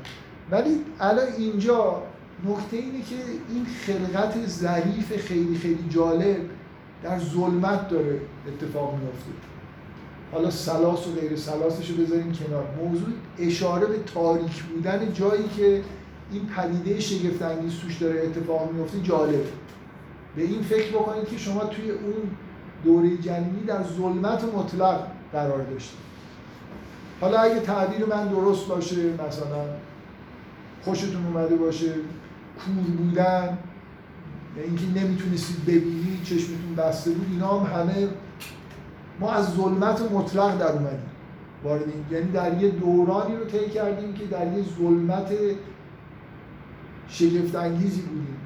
[0.51, 2.03] ولی الان اینجا
[2.45, 3.15] نکته اینه که
[3.49, 6.37] این خلقت ظریف خیلی خیلی جالب
[7.03, 9.31] در ظلمت داره اتفاق میفته
[10.31, 12.65] حالا سلاس و غیر سلاسش رو بذاریم کنار.
[12.83, 13.09] موضوع
[13.39, 15.81] اشاره به تاریک بودن جایی که
[16.31, 19.45] این پدیده شگفت انگیز توش داره اتفاق میفته جالب.
[20.35, 22.37] به این فکر بکنید که شما توی اون
[22.83, 25.99] دوره جنینی در ظلمت مطلق قرار داشتید.
[27.21, 28.95] حالا اگه تعبیر من درست باشه
[29.27, 29.65] مثلا
[30.81, 31.93] خوشتون اومده باشه
[32.57, 33.57] کور بودن
[34.57, 38.07] یا اینکه نمی‌تونستید ببینید چشمتون بسته بود اینا هم همه
[39.19, 41.09] ما از ظلمت مطلق در اومدیم.
[41.63, 45.31] وارد یعنی در یه دورانی رو طی کردیم که در یه ظلمت
[47.07, 48.37] شگفت انگیزی بودیم.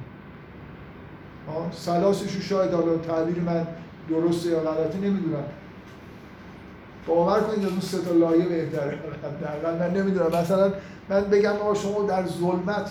[1.72, 3.66] سلاسش رو شاید حالا تعبیر من
[4.08, 5.44] درسته یا غلطه نمی‌دونم.
[7.06, 8.98] باور کنید از اون سه تا لایه بهتره.
[9.80, 10.40] من نمی‌دونم.
[10.40, 10.72] مثلا
[11.08, 12.90] من بگم آقا شما در ظلمت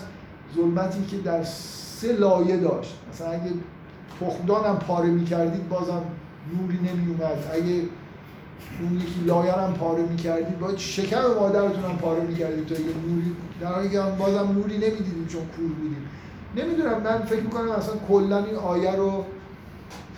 [0.56, 3.50] ظلمتی که در سه لایه داشت مثلا اگه
[4.20, 6.02] تخمدانم پاره می‌کردید بازم
[6.54, 7.82] نوری نمیومد اگه
[8.80, 13.36] اون یکی لایه هم پاره می‌کردید باید شکم مادرتون هم پاره می‌کردید تا یه نوری.
[13.60, 16.08] در حالی بازم نوری نمی‌دیدیم چون کور بودیم.
[16.56, 17.02] نمی‌دونم.
[17.02, 19.24] من فکر می‌کنم اصلا کلا این آیه رو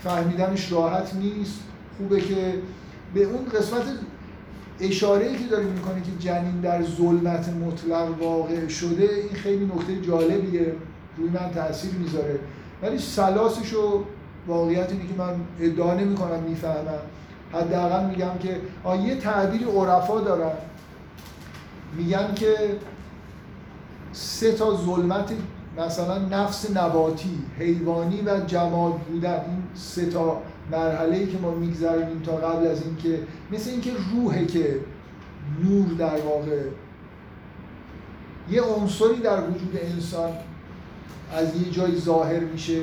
[0.05, 1.61] فهمیدنش راحت نیست.
[1.99, 2.55] خوبه که
[3.15, 3.83] به اون قسمت
[4.81, 10.01] اشاره ای که داره می‌کنه که جنین در ظلمت مطلق واقع شده این خیلی نکته
[10.01, 10.75] جالبیه.
[11.17, 12.39] روی من تاثیر می‌ذاره.
[12.83, 14.05] ولی سلاسش و
[14.47, 16.99] واقعیت اینه که من ادعا نمی کنم می‌فهمم.
[17.53, 18.61] حداقل میگم که
[19.07, 20.53] یه تعبیری عرفا دارن.
[21.97, 22.55] میگن که
[24.13, 25.33] سه تا ظلمت
[25.79, 29.31] مثلا نفس نباتی حیوانی و جماد بودن.
[29.31, 33.19] این سه تا مرحله ای که ما میگذرونیم تا قبل از اینکه
[33.53, 34.81] مثل اینکه روحه که
[35.65, 36.63] نور در واقع
[38.51, 40.31] یه عنصری در وجود انسان
[41.33, 42.81] از یه جای ظاهر میشه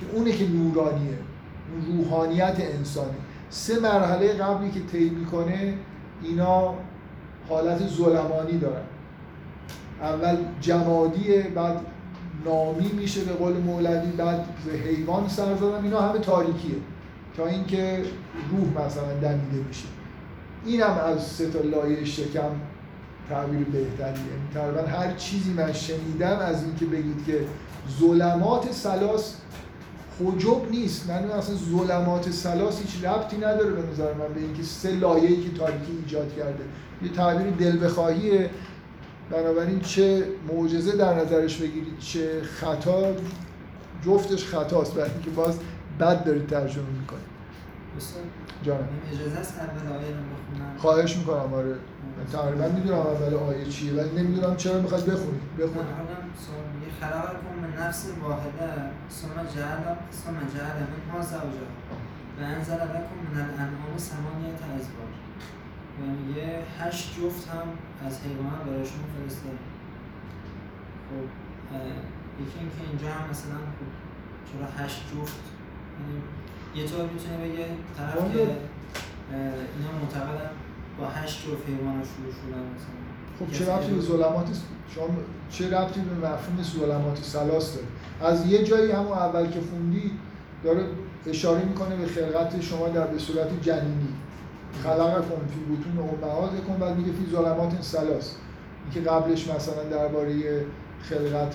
[0.00, 1.18] که اونه که نورانیه
[1.72, 3.16] اون روحانیت انسانی
[3.50, 5.74] سه مرحله قبلی که طی می‌کنه
[6.22, 6.74] اینا
[7.48, 8.84] حالت ظلمانی دارن.
[10.00, 11.80] اول جمادیه بعد
[12.44, 16.76] نامی میشه به قول مولوی بعد به حیوان سر زدن اینا همه تاریکیه.
[17.36, 18.02] تا اینکه
[18.50, 19.84] روح مثلا دمیده میشه.
[20.66, 22.50] اینم از سه تا لایه شکم
[23.28, 24.08] تعبیر بهتریه.
[24.08, 27.40] یعنی تقریبا هر چیزی من شنیدم از اینکه بگید که
[28.00, 29.34] ظلمات سلاس
[30.20, 31.10] حجب نیست.
[31.10, 35.58] من اصلا ظلمات سلاس هیچ ربطی نداره به نظر من به اینکه سه لایه‌ای که
[35.58, 36.64] تاریکی ایجاد کرده.
[37.02, 38.50] یه تعبیر دل بخواهیه
[39.30, 43.14] بنابراین چه معجزه در نظرش بگیرید چه خطا
[44.04, 45.58] جفتش خطاست برای اینکه باز
[46.00, 47.36] بد دارید ترجمه می‌کنید.
[48.62, 51.74] جانم اجازه است اول آیه رو بخونم؟ خواهش می‌کنم آره.
[52.32, 55.56] تقریبا می‌دونم اول آیه چیه ولی نمی‌دونم چرا می‌خواد بخونید.
[55.58, 55.92] بخونید.
[55.98, 56.16] حالا
[56.46, 56.92] سوال میگه
[57.62, 58.68] من نفس واحده
[59.10, 59.84] ثم جعل
[60.22, 61.68] ثم جعل منها زوجها.
[62.38, 65.14] و انزل لكم من الانعام ثمانیه ازواج.
[66.00, 66.48] یعنی یه
[66.80, 67.66] هشت جفت هم
[68.06, 69.58] از حیوانات برای شما فرستاد
[71.08, 71.26] خب
[72.42, 73.90] یکی اینکه اینجا هم مثلا خب
[74.48, 75.42] چرا هشت جفت؟
[75.98, 76.16] یعنی
[76.74, 77.66] یه طور می‌تونه بگه
[77.98, 78.32] طرف والا.
[78.32, 78.38] که
[79.76, 80.50] اینا معتقدن
[80.98, 82.96] با هشت جفت حیوان شروع شدن مثلا.
[83.38, 84.48] خب چه ربطی به ظلمات
[84.94, 85.08] شما
[85.50, 87.86] چه ربطی به مفهوم ظلمات سلاس داره؟
[88.32, 90.10] از یه جایی همون اول که خوندی
[90.64, 90.84] داره
[91.26, 94.08] اشاره می‌کنه به خلقت شما در به صورت جنینی.
[94.84, 98.34] خلقکم فی بطون امهاتکم بعد میگه فی ظلمات سلاس.
[98.84, 100.64] اینکه قبلش مثلا درباره
[101.02, 101.54] خلقت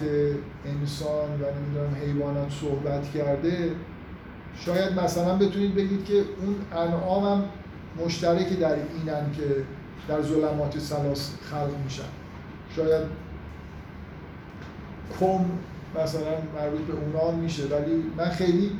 [0.66, 3.72] انسان و نمی‌دونم حیوانات صحبت کرده
[4.66, 6.56] شاید مثلا بتونید بگید که اون
[6.88, 7.44] انعام هم
[8.06, 9.44] مشترک در اینن که
[10.08, 12.04] در ظلمات سلاس خلق میشن.
[12.76, 13.04] شاید
[15.20, 15.46] کم
[16.02, 18.72] مثلا مربوط به اونا میشه ولی من خیلی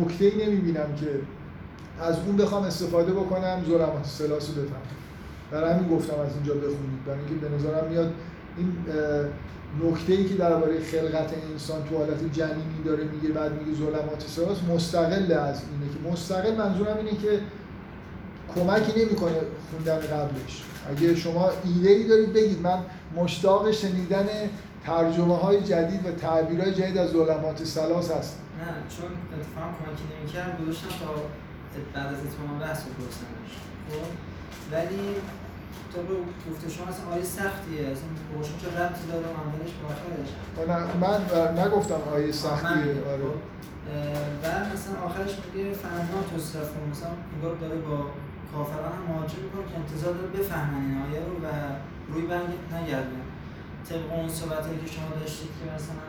[0.00, 1.06] نکته ای نمی‌بینم که
[2.00, 4.80] از اون بخوام استفاده بکنم ظلمات سلاس رو بفهمم
[5.50, 7.04] برای همین گفتم از اینجا بخونید.
[7.06, 8.12] برای اینکه به نظرم میاد
[8.56, 8.76] این
[9.84, 14.58] نکته ای که درباره خلقت انسان تو حالت جنینی داره میگه بعد میگه ظلمات سلاس
[14.74, 17.40] مستقل از اینه که مستقل منظورم اینه که
[18.54, 19.40] کمکی نمی‌کنه
[19.70, 20.64] خوندن قبلش.
[20.90, 22.78] اگه شما ایده ای دارید بگید من
[23.16, 24.26] مشتاق شنیدن
[24.86, 28.40] ترجمه های جدید و تعبیرهای جدید از ظلمات سلاس هستم.
[28.60, 29.08] نه چون
[29.38, 31.14] اتفاقا کمکی نمی‌کرد گذاشتم تا
[31.94, 33.52] بعد از اتمام بحث بپرسمش
[33.90, 34.06] خب؟
[34.72, 35.04] ولی
[35.94, 36.14] تو به
[36.50, 37.82] گفته شما اصلا آیه سختیه.
[37.92, 40.30] اصلا روشن که ربطی داره؟ اولش با آخرش.
[40.68, 41.20] من من
[41.64, 43.24] نگفتم آیه سختیه آره.
[43.24, 43.38] خب.
[43.90, 48.06] اه، بعد مثلا آخرش میگه فهمنا تصرفون مثلا انگار داره با
[48.52, 51.48] کافران هم مواجه می‌کنه که انتظار داره بفهمن این آیه رو و
[52.12, 52.50] روی برگ
[52.82, 53.22] نگردن
[53.88, 56.06] طبق اون صحبتایی که شما داشتید که مثلا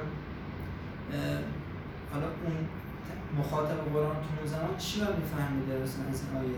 [2.13, 2.57] حالا اون
[3.39, 6.57] مخاطب قرآن تو اون زمان چی باید میفهمیده مثلا از این آیه؟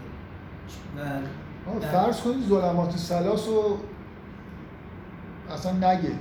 [0.98, 3.78] و آه، در- فرض کنید ظلمات سلاس رو
[5.54, 6.12] اصلا نگه.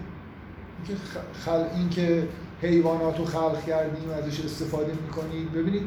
[0.78, 1.02] اینکه
[1.44, 1.64] خل...
[1.76, 2.28] اینکه
[2.62, 5.52] حیوانات رو خلق کردیم ازش استفاده می‌کنید.
[5.52, 5.82] ببینید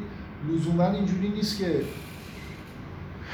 [0.49, 1.81] لزوما اینجوری نیست که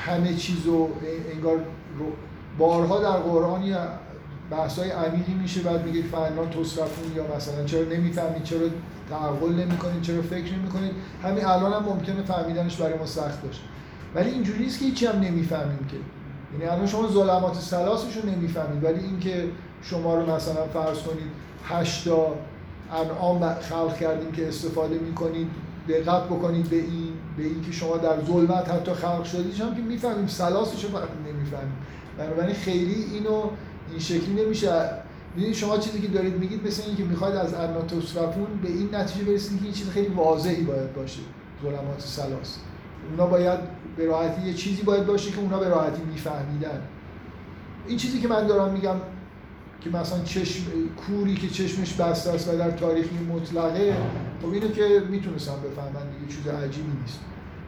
[0.06, 0.90] همه چیز رو
[1.34, 1.58] انگار
[2.00, 2.14] رو-
[2.58, 3.76] بارها در قرآن
[4.52, 8.68] بحثای عمیقی میشه بعد میگه فنا تصرفون یا مثلا چرا نمی‌فهمید چرا
[9.12, 10.92] تعقل نمی‌کنید چرا فکر نمی‌کنید
[11.24, 13.62] همین الان هم ممکنه فهمیدنش برای ما سخت باشه.
[14.16, 15.98] ولی اینجوری نیست که هیچی هم نمی‌فهمیم که.
[16.54, 19.50] یعنی الان شما ظلمات سلاسش رو نمی‌فهمید ولی اینکه
[19.82, 21.32] شما رو مثلا فرض کنید
[21.66, 22.36] هشتا
[23.04, 25.48] انعام خلق کردیم که استفاده می‌کنید
[25.90, 29.82] دقت بکنید به این به این که شما در ظلمت حتی خلق شدید هم که
[29.82, 30.90] می‌فهمیم سلاسش رو
[31.28, 31.76] نمی‌فهمیم.
[32.18, 33.44] بنابراین خیلی اینو
[33.90, 34.72] این شکلی نمیشه
[35.36, 39.26] ببینید شما چیزی که دارید میگید مثل اینکه می‌خواید از انا تصرفون به این نتیجه
[39.26, 41.20] برسید که این چیز خیلی واضحی باید باشه.
[41.64, 42.58] ظلمات سلاس.
[43.10, 43.60] اونا باید
[43.98, 46.82] به راحتی یه چیزی باید باشه که اونا به راحتی میفهمیدن.
[47.88, 48.96] این چیزی که من دارم میگم
[49.82, 50.64] که مثلا چشم
[51.08, 53.96] کوری که چشمش بسته است و در تاریخی مطلقه
[54.42, 57.20] خب اینو که می‌تونستم بفهمن دیگه چیز عجیبی نیست.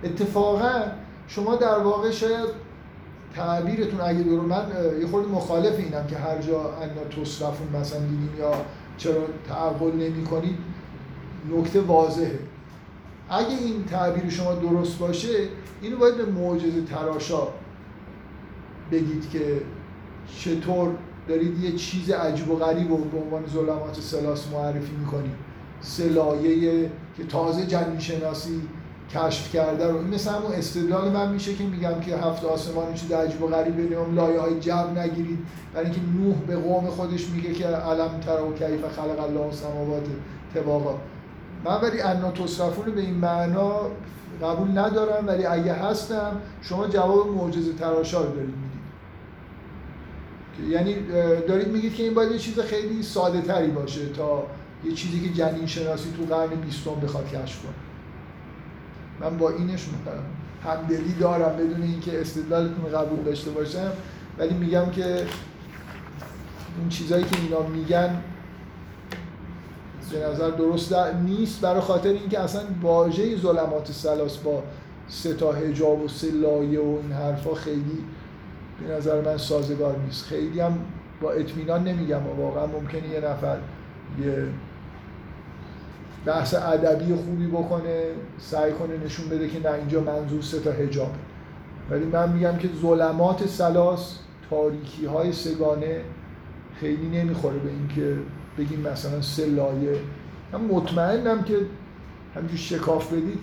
[0.04, 0.82] اتفاقا
[1.28, 2.50] شما در واقع شاید
[3.36, 4.66] تعبیرتون اگه درو من
[5.02, 8.52] یه خورده مخالف اینم که هر جا انا تصرفون مثلا دیدیم یا
[8.98, 10.58] چرا تعقل نمی کنید
[11.52, 12.40] نکته واضحه.
[13.30, 15.28] اگه این تعبیر شما درست باشه
[15.82, 17.48] اینو باید به معجزه تراشا
[18.92, 19.62] بگید که
[20.40, 20.90] چطور
[21.28, 25.36] دارید یه چیز عجیب و غریب رو به عنوان ظلمات سلاس معرفی می‌کنید.
[25.82, 28.62] سلایه که تازه جنین شناسی
[29.16, 29.98] کشف کرده رو.
[29.98, 33.48] این مثل همون استدلال من میشه که میگم که هفت آسمان این چیز عجیب و
[33.48, 35.40] غریبه نیام لایه های جو نگیرید.
[35.74, 40.06] برای اینکه نوح به قوم خودش میگه که علم ترا و کیف خلق الله سماوات
[40.54, 40.98] طباقا.
[41.66, 43.80] من ولی انا تصرفون به این معنا
[44.44, 48.74] قبول ندارم ولی اگه هستم شما جواب معجزه تراشا رو دارید می‌دید.
[50.72, 50.96] یعنی
[51.48, 54.44] دارید میگید که این باید یه چیز خیلی ساده تری باشه تا
[54.84, 57.74] یه چیزی که جنین شناسی تو قرن بیستم بخواد کشف کنه.
[59.22, 59.86] من با اینش
[60.66, 63.92] همدلی دارم بدون اینکه استدلالتون قبول داشته باشم.
[64.38, 65.06] ولی میگم که
[66.80, 68.22] اون چیزایی که اینا میگن
[70.12, 71.62] به نظر درست در- نیست.
[71.62, 74.64] برای خاطر اینکه اصلا واژه ظلمات سلاس با
[75.08, 77.98] سه تا حجاب و سه لایه و این حرفا خیلی
[78.88, 80.26] به نظر من سازگار نیست.
[80.26, 80.78] خیلی هم
[81.22, 82.28] با اطمینان نمیگم.
[82.28, 83.58] و واقعا ممکنه یه نفر
[84.26, 84.48] یه
[86.26, 88.04] بحث ادبی خوبی بکنه
[88.40, 91.12] سعی کنه نشون بده که نه اینجا منظور سه تا حجاب
[91.90, 94.20] ولی من میگم که ظلمات سلاس
[94.50, 96.02] تاریکی های سگانه
[96.80, 98.18] خیلی نمی‌خوره به اینکه
[98.58, 100.00] بگیم مثلا سه لایه.
[100.54, 101.58] من مطمئنم که
[102.36, 103.40] همینجور شکاف بدید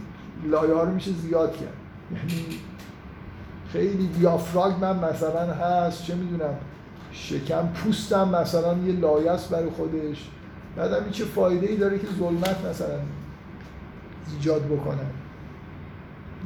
[0.47, 1.75] لایه ها رو میشه زیاد کرد.
[2.15, 2.47] یعنی
[3.73, 6.55] خیلی دیافراگمم مثلا هست چه می‌دونم
[7.13, 10.31] شکم پوستم مثلا یه لایه است برای خودش.
[10.77, 12.99] بعدم این چه فایده ای داره که ظلمت مثلا
[14.37, 15.11] ایجاد بکنن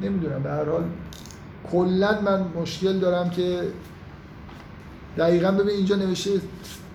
[0.01, 0.83] نمی‌دونم به هر حال
[1.71, 3.61] کلا من مشکل دارم که
[5.17, 6.29] دقیقا ببین اینجا نوشته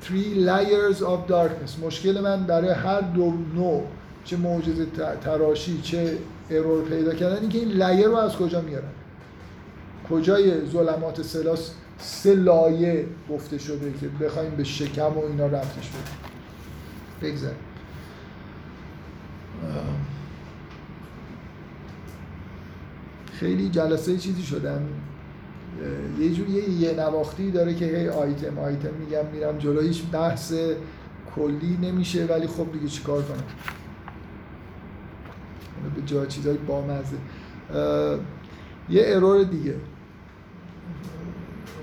[0.02, 1.84] three layers of darkness.
[1.84, 3.86] مشکل من برای هر دو نوع
[4.24, 4.86] چه معجزه
[5.24, 6.18] تراشی چه
[6.50, 8.88] ارور پیدا کردن اینکه این لیر رو از کجا میارن؟
[10.10, 16.29] کجای ظلمات سلاس سه لایه گفته شده که بخوایم به شکم و اینا رفتش بدیم؟
[17.22, 17.58] بگذاریم
[23.32, 24.88] خیلی جلسه چیزی شدن.
[26.18, 29.80] یه جور یه, یه نواختی داره که هی آیتم آیتم میگم میرم جلو.
[29.80, 30.54] هیچ بحث
[31.36, 33.44] کلی نمیشه ولی خب دیگه چیکار کنم؟
[35.94, 37.16] به جای چیزای بامزه.
[38.88, 39.74] یه ارور دیگه.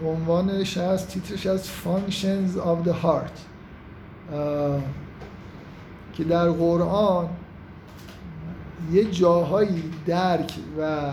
[0.06, 3.38] عنوانش از تیترش از Functions of the Heart.
[6.18, 7.30] که در قرآن
[8.92, 11.12] یه جاهایی درک و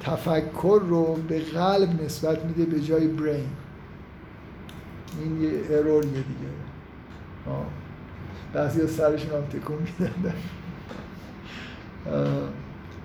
[0.00, 3.48] تفکر رو به قلب نسبت میده به جای برین
[5.20, 6.50] این یه اروریه دیگه.
[8.52, 10.34] بعضی از سرشون هم تکون میدن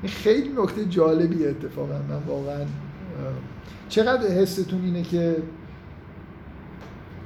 [0.02, 1.94] این خیلی نکته جالبی اتفاقا.
[2.10, 2.66] من واقعا
[3.90, 5.38] چقدر حستون اینه که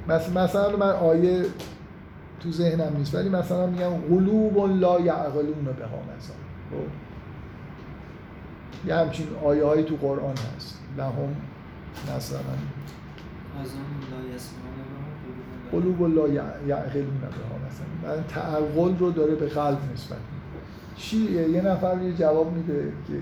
[0.08, 1.44] مثلا من آیه
[2.44, 3.14] تو ذهنم نیست.
[3.14, 6.36] ولی مثلا میگم قلوب لا یعقلون به ها مثلا
[6.70, 6.88] خب؟
[8.88, 10.80] یه همچین آیه هایی تو قرآن هست.
[10.98, 11.36] لهم
[12.16, 12.38] مثلا
[15.72, 17.18] قلوب لا یعقلون.
[17.20, 20.18] به ها مثلا من تعقل رو داره به قلب نسبت
[20.96, 21.16] چی؟
[21.52, 23.14] یه نفر یه جواب میده که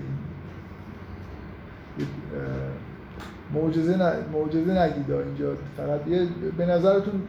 [3.53, 4.13] معجزه ن...
[4.33, 5.53] معجزه نگید اینجا.
[5.77, 6.27] فقط یه
[6.57, 7.21] به نظرتون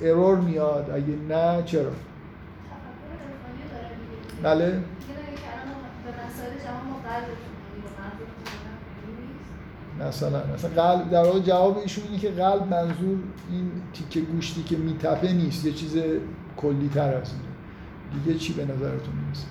[0.00, 0.90] ارور میاد.
[0.90, 1.92] اگه نه چرا؟
[4.42, 4.82] بله.
[10.08, 13.18] مثلا مثلا قلب در واقع جواب ایشون اینه که قلب منظور
[13.50, 15.64] این تیکه گوشتی که میتپه نیست.
[15.64, 15.96] یه چیز
[16.56, 17.30] کلی تر از
[18.24, 19.46] دیگه چی به نظرتون می‌رسه؟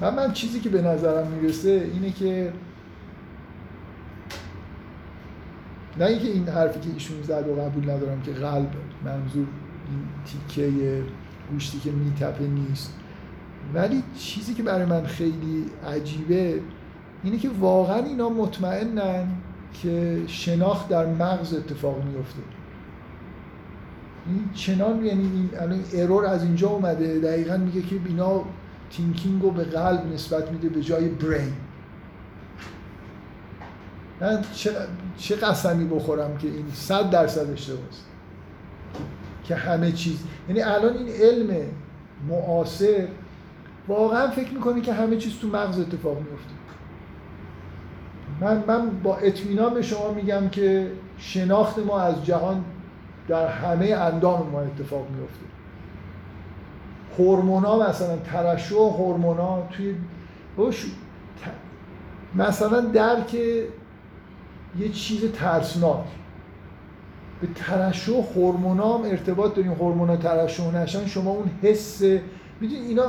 [0.00, 2.52] من من چیزی که به نظرم می‌رسه اینه که
[5.98, 8.70] نه اینکه این حرفی که ایشون زد و قبول ندارم که قلب
[9.04, 9.46] منظور
[10.24, 11.02] تیکه
[11.50, 12.94] گوشتی که میتپه نیست.
[13.74, 16.60] ولی چیزی که برای من خیلی عجیبه
[17.24, 19.26] اینه که واقعا اینا مطمئنن
[19.82, 22.42] که شناخت در مغز اتفاق میفته
[24.26, 28.42] این چنان یعنی این الان ارور از اینجا اومده دقیقا میگه که اینا
[28.90, 31.52] تینکینگ رو به قلب نسبت میده به جای برین
[34.20, 34.70] من چه,
[35.16, 37.82] چه قسمی بخورم که این صد درصد اشتباهه
[39.44, 40.18] که همه چیز
[40.48, 41.66] یعنی الان این علم
[42.28, 43.08] معاصر
[43.88, 46.56] واقعا فکر می‌کنه که همه چیز تو مغز اتفاق میفته
[48.40, 52.64] من, من با اطمینان به شما میگم که شناخت ما از جهان
[53.28, 55.46] در همه اندام ما اتفاق میفته
[57.18, 59.94] هورمونا مثلا ترشح هورمونا توی
[62.34, 63.36] مثلا درک
[64.78, 66.04] یه چیز ترسناک.
[67.40, 69.72] به ترشح هورمونا هم ارتباط داریم.
[69.72, 72.02] هورمونا ترشح نشن شما اون حس
[72.60, 73.04] می‌دونی اینا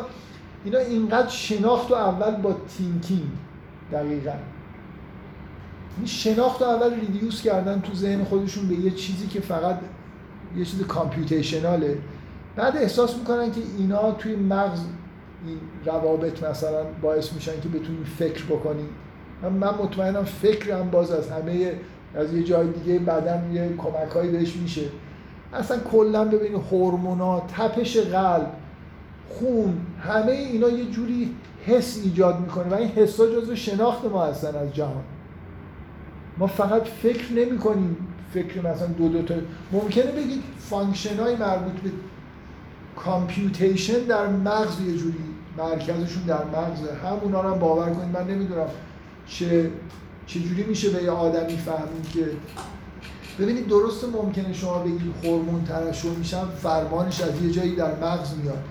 [0.63, 3.31] اینا اینقدر شناخت و اول با تینکینگ
[3.91, 4.33] دقیقا.
[5.97, 9.79] این شناخت رو اول ریدیوس کردن تو ذهن خودشون به یه چیزی که فقط
[10.57, 11.97] یه چیز کامپیوتیشناله.
[12.55, 14.79] بعد احساس می‌کنن که اینا توی مغز
[15.47, 18.89] این روابط مثلا باعث میشن که بتونیم فکر بکنیم
[19.43, 21.73] من مطمئنم فکرم باز از همه
[22.15, 24.81] از یه جای دیگه بدن یه کمکهایی بهش میشه.
[25.53, 28.51] اصلا کلا ببین هورمونا تپش قلب
[29.29, 31.35] خون همه اینا یه جوری
[31.65, 35.03] حس ایجاد می‌کنه و این حسا جزو شناخت ما هستن از جهان.
[36.37, 37.97] ما فقط فکر نمی کنیم
[38.33, 39.35] فکر مثلا دو دو تا
[39.71, 41.89] ممکنه بگید function های مربوط به
[42.95, 45.17] کامپیوتیشن در مغز یه جوری
[45.57, 48.17] مرکزشون در مغز همونا رو هم باور کنید.
[48.17, 48.67] من نمی‌دونم
[49.27, 49.71] چه
[50.27, 52.27] چجوری میشه به یه آدمی فهمید که
[53.39, 58.63] ببینید درست ممکنه شما بگید هورمون ترشح میشن فرمانش از یه جایی در مغز میاد.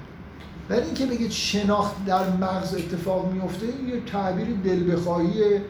[0.71, 5.63] ولی اینکه بگید شناخت در مغز اتفاق میفته یه تعبیر دل بخواهیه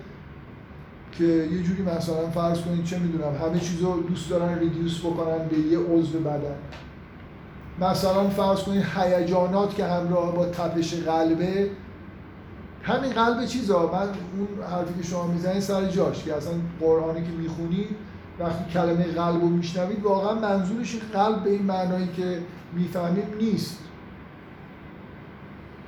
[1.12, 5.58] که یه جوری مثلا فرض کنید چه می‌دونم همه چیزو دوست دارن ریدیوس بکنن به
[5.58, 6.56] یه عضو بدن.
[7.80, 11.70] مثلا فرض کنید هیجانات که همراه با تپش قلبه
[12.86, 17.32] همین قلب چیزا من اون حرفی که شما می‌زنید سر جاش که اصلا قرآنی که
[17.32, 17.88] می‌خونید
[18.38, 22.42] وقتی کلمه قلب رو میشنوید واقعا منظورش قلب به این معنایی که
[22.72, 23.78] می‌فهمید نیست.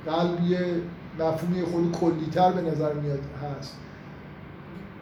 [0.05, 0.81] قلب یه
[1.19, 3.19] مفهومی خود کلیتر به نظر میاد
[3.59, 3.77] هست.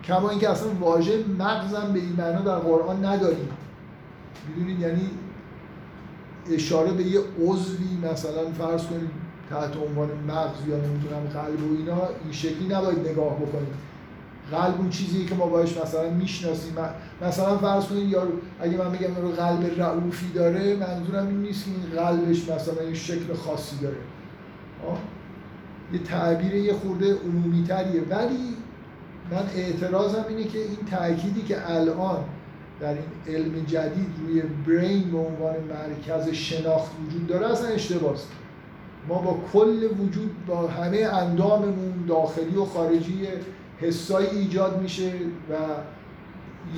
[0.04, 3.50] کما اینکه اصلا واژه مغزم به این معنا در قرآن نداریم.
[4.48, 5.10] می‌دونید؟ یعنی
[6.52, 12.02] اشاره به یه عضوی مثلا فرض کنید تحت عنوان مغز یا نمی‌دونم قلب و اینا
[12.24, 13.74] این شکلی نباید نگاه بکنیم.
[14.52, 16.76] قلب اون چیزیه که ما باش مثلا می‌شناسیم.
[17.22, 18.28] مثلا فرض کنید یا
[18.60, 22.94] اگه من بگم رو قلب رعوفی داره منظورم این نیست که این قلبش مثلا یه
[22.94, 23.98] شکل خاصی داره.
[24.88, 24.98] آه؟
[25.94, 28.54] یه تعبیر یه خورده عمومی تریه ولی
[29.32, 32.24] من اعتراضم اینه که این تأکیدی که الان
[32.80, 38.18] در این علم جدید روی برین به عنوان مرکز شناخت وجود داره اصلا اشتباهه.
[39.08, 43.28] ما با کل وجود با همه انداممون داخلی و خارجی
[43.80, 45.12] حسایی ایجاد میشه
[45.50, 45.54] و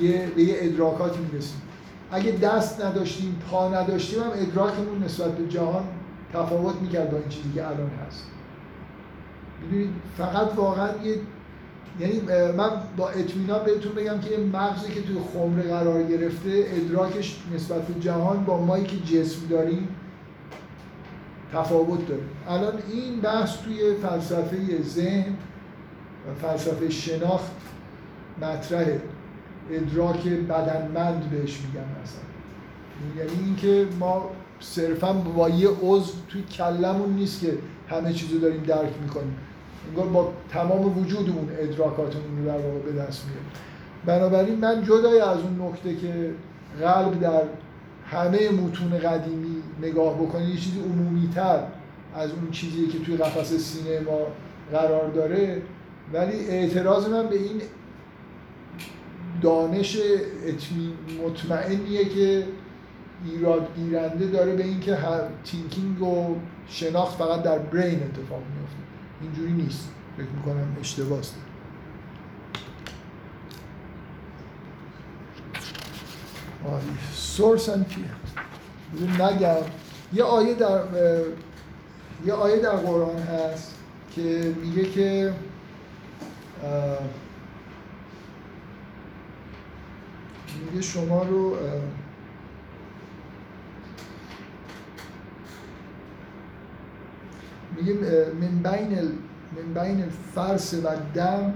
[0.02, 1.62] یه به یه ادراکاتی می‌رسیم.
[2.10, 5.84] اگه دست نداشتیم پا نداشتیم هم ادراکمون نسبت به جهان
[6.32, 8.26] تفاوت می‌کرد با این چیزی که الان هست.
[9.62, 11.16] ببینید فقط واقعا یه
[12.00, 12.20] یعنی
[12.56, 18.00] من با اطمینان بهتون بگم که مغزی که توی خمره قرار گرفته ادراکش نسبت به
[18.00, 19.88] جهان با مایی که جسم داریم
[21.52, 22.22] تفاوت داره.
[22.48, 25.34] الان این بحث توی فلسفه ذهن
[26.28, 27.52] و فلسفه شناخت
[28.42, 29.00] مطرحه
[29.70, 32.30] ادراک بدنمند بهش میگن مثلا.
[33.18, 37.58] یعنی اینکه ما صرفا با یه عضو توی کلمون نیست که
[37.88, 39.36] همه چیزو داریم درک می‌کنیم.
[39.88, 43.50] انگار با تمام وجودمون ادراکاتمون رو در واقع به دست میاریم.
[44.06, 46.34] بنابراین من جدای از اون نکته که
[46.80, 47.42] قلب در
[48.10, 51.62] همه متون قدیمی نگاه بکنید یه چیزی عمومی تر
[52.14, 54.18] از اون چیزی که توی قفس سینه ما
[54.72, 55.62] قرار داره.
[56.12, 57.62] ولی اعتراض من به این
[59.42, 59.98] دانش
[61.24, 62.46] مطمئنیه که
[63.24, 66.36] ایراد گیرنده داره به اینکه هر تینکینگ و
[66.68, 68.76] شناخت فقط در برین اتفاق میفته
[69.22, 69.88] اینجوری نیست.
[70.16, 71.22] فکر می‌کنم اشتباهه
[77.12, 77.86] سورس اند
[79.18, 79.56] نگم.
[80.12, 80.80] یه آیه در
[82.26, 83.74] یه آیه در قرآن هست
[84.14, 85.32] که میگه که
[90.70, 91.56] میگه شما رو
[97.76, 97.94] میگه
[98.40, 99.18] من بین
[99.56, 100.04] من بین
[100.34, 101.54] فرس و دم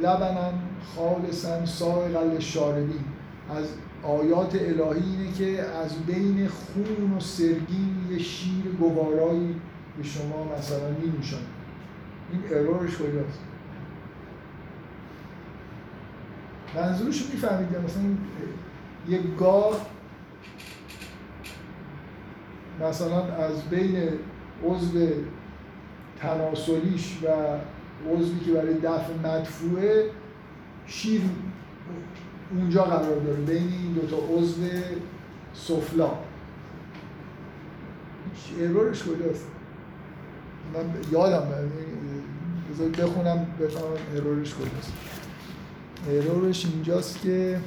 [0.00, 0.52] لبنن
[0.96, 3.04] خالصا سائق شاربین
[3.56, 3.66] از
[4.02, 9.56] آیات الهی اینه که از بین خون و سرگین یه شیر گوارایی
[9.98, 11.12] به شما مثلا می
[12.32, 13.38] این ارورش کجاست؟
[16.74, 18.02] منظورش رو می‌فهمید مثلا
[19.08, 19.86] یه گاه
[22.80, 24.08] مثلا از بین
[24.64, 24.98] عضو
[26.18, 27.28] تناسلیش و
[28.10, 30.10] عضوی که برای دفع مدفوعه
[30.86, 31.20] شیر
[32.52, 34.62] اونجا قرار داره بین این دوتا عضو
[35.54, 36.10] سفلا.
[38.60, 39.46] ارورش کجاست؟
[40.74, 41.48] من یادم
[42.70, 44.92] بذار بخونم بفهمم ارورش کجاست.
[46.10, 47.60] ارورش اینجاست که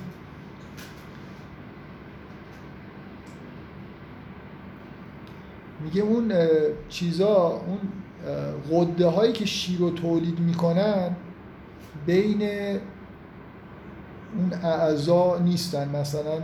[5.83, 6.33] میگه اون
[6.89, 7.79] چیزا اون
[8.71, 11.15] قده هایی که شیر رو تولید می‌کنن
[12.05, 12.49] بین
[14.37, 15.89] اون اعضا نیستن.
[15.89, 16.41] مثلا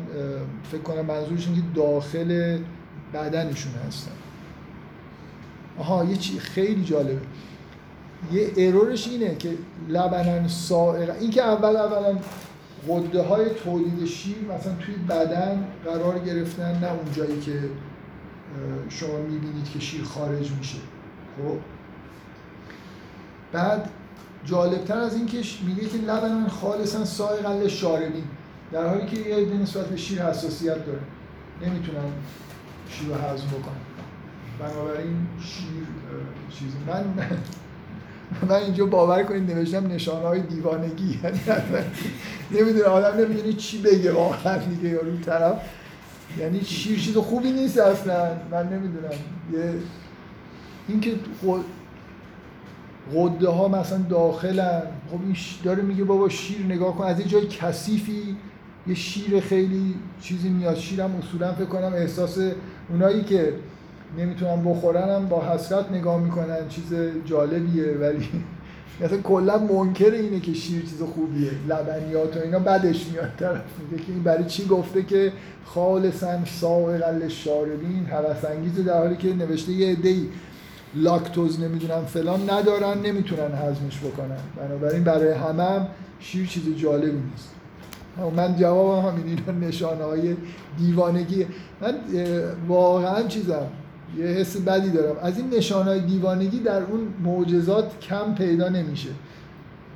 [0.71, 2.59] فکر کنم منظورش که داخل
[3.13, 4.11] بدنشون هستن.
[5.79, 7.21] آها یه چی خیلی جالبه.
[8.31, 9.49] یه ارورش اینه که
[9.89, 11.15] لبنن سائق.
[11.19, 12.17] این که اول اولا
[12.87, 17.59] غده های تولید شیر مثلا توی بدن قرار گرفتن نه اون جایی که
[18.89, 20.77] شما می‌بینید که شیر خارج میشه.
[21.37, 21.57] خب؟
[23.51, 23.89] بعد
[24.45, 28.23] جالبتر از این که میگه که لبن خالصا سایقل شاربین.
[28.71, 30.99] در حالی که یه عده نسبت به شیر حساسیت داره.
[31.61, 32.11] نمی‌تونن
[32.89, 33.81] شیر رو هضم بکنن.
[34.59, 35.87] بنابراین شیر
[36.49, 37.03] چیزی من
[38.49, 41.19] من اینجا باور کنید نوشتم نشانه های دیوانگی.
[41.23, 41.39] یعنی
[42.51, 45.61] نمی‌دونه آدم نمی‌دونی چی بگه واقعا دیگه یا روی طرف.
[46.39, 48.31] یعنی شیر چیز خوبی نیست اصلا.
[48.51, 49.11] من نمی‌دونم.
[49.53, 49.73] یه
[50.87, 51.15] اینکه
[53.15, 54.81] قده ها مثلا داخلن.
[55.11, 57.03] خب این داره میگه بابا شیر نگاه کن.
[57.03, 58.37] از یه جای کثیفی
[58.87, 60.75] یه شیر خیلی چیزی میاد.
[60.75, 62.37] شیرم اصولا فکر کنم احساس
[62.89, 63.53] اونایی که
[64.17, 66.67] نمی‌تونن بخورن هم با حسرت نگاه می‌کنن.
[66.69, 66.93] چیز
[67.25, 67.97] جالبیه.
[68.01, 68.29] ولی
[69.01, 71.51] مثلا کلا منکر اینه که شیر چیز خوبیه.
[71.69, 73.61] لبنیات و اینا بدش میاد طرف.
[73.91, 75.31] میگه که این برای چی گفته که
[75.65, 80.25] خالصا سائق شاربین هوس انگیزه در حالی که نوشته یه عده‌ای
[80.95, 84.37] لاکتوز نمی‌دونم فلان ندارن نمی‌تونن هضمش بکنن.
[84.57, 85.87] بنابراین برای همه هم
[86.19, 87.51] شیر چیز جالبی نیست.
[88.35, 90.35] من جوابم همین اینا نشانه های
[90.77, 91.45] دیوانگی.
[91.81, 91.95] من
[92.67, 93.67] واقعا چیزم
[94.17, 95.15] یه حس بدی دارم.
[95.21, 99.09] از این نشانه های دیوانگی در اون معجزات کم پیدا نمیشه.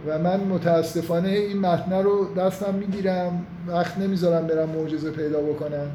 [0.07, 5.87] و من متاسفانه این متنه رو دستم می‌گیرم وقت نمی‌ذارم برم معجزه پیدا بکنم.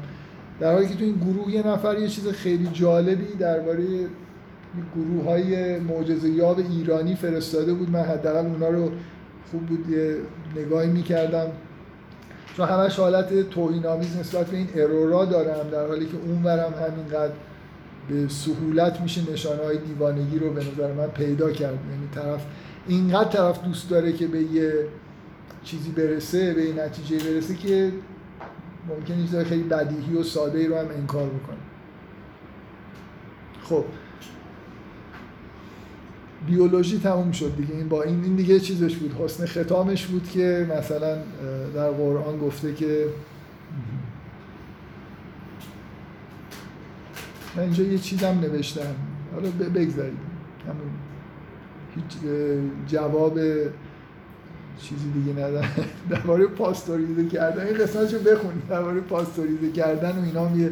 [0.59, 3.83] در حالی که تو این گروه یه نفر یه چیز خیلی جالبی درباره
[4.95, 7.89] گروه های معجزه یاب ایرانی فرستاده بود.
[7.89, 8.91] من حداقل اونا رو
[9.51, 10.17] خوب بود یه
[10.55, 11.47] نگاهی می‌کردم.
[12.57, 17.33] چون همش حالت توهین‌آمیز نسبت به این ارورا دارم در حالی که اونورم همینقدر
[18.09, 21.79] به سهولت میشه نشانه های دیوانگی رو به نظر من پیدا کرد.
[21.91, 22.45] یعنی طرف
[22.87, 24.73] اینقدر طرف دوست داره که به یه
[25.63, 27.91] چیزی برسه به این نتیجه برسه که
[28.89, 31.57] ممکن چیزای خیلی بدیهی و ساده ای رو هم انکار بکنه.
[33.63, 33.85] خب
[36.47, 37.75] بیولوژی تموم شد دیگه.
[37.75, 39.15] این با این این دیگه چیزش بود.
[39.19, 41.17] حسن ختامش بود که مثلا
[41.75, 43.05] در قرآن گفته که
[47.55, 48.95] من اینجا یه چیزم نوشتم.
[49.33, 50.17] حالا بگذارید
[50.67, 50.91] همون
[51.95, 52.31] هیچ
[52.87, 53.39] جواب
[54.81, 55.69] چیزی دیگه ندارم.
[56.09, 57.67] درباره پاستوریزه کردن.
[57.67, 58.67] این قسمتشو بخونید.
[58.69, 60.71] درباره پاستوریزه کردن و اینا یه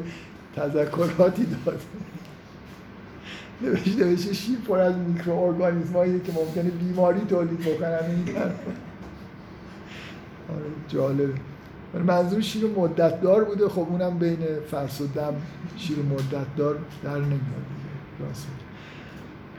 [0.56, 1.82] تذکراتی داد.
[3.62, 8.00] نوشته نوشته شیر پر از میکروارگانیسم هایی که ممکنه بیماری تولید بکنن.
[8.10, 8.36] این
[10.50, 11.34] آره جالبه.
[11.94, 13.70] منظور شیر مدت دار بوده.
[13.70, 14.40] خب اونم بین
[14.72, 15.34] فرس و دم
[15.78, 17.66] شیر مدت دار در نمیاد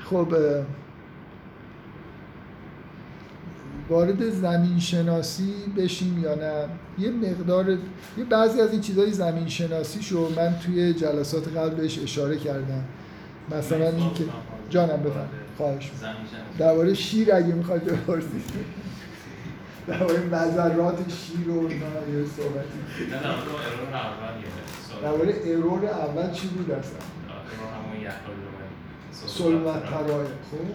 [0.05, 0.35] خب
[3.89, 6.69] وارد زمین شناسی بشیم یا نه؟
[6.99, 7.71] یه مقدار
[8.19, 12.85] یه بعضی از این چیزهای زمین شناسی شو من توی جلسات قبل بهش اشاره کردم.
[13.59, 14.25] مثلا این که
[14.71, 15.29] جانم بفهم.
[15.57, 15.91] خواهش
[16.59, 18.43] درباره شیر اگه می‌خواید بپرسید
[19.87, 21.79] درباره مذرات شیر و یه
[22.37, 22.79] صحبتی.
[25.03, 26.99] درباره ارور اول چی بود اصلا؟
[29.27, 30.75] سلمت ترایه خب؟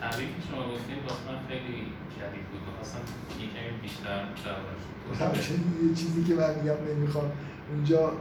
[0.00, 1.76] تعریف که شما گفتین واسه من خیلی
[2.16, 2.60] جدید بود.
[2.68, 2.98] می‌خواستم
[3.40, 4.24] یه کمی بیشتر
[5.18, 7.32] دربارش یه چیزی که من میگم نمی‌خوام.
[7.72, 8.12] اونجا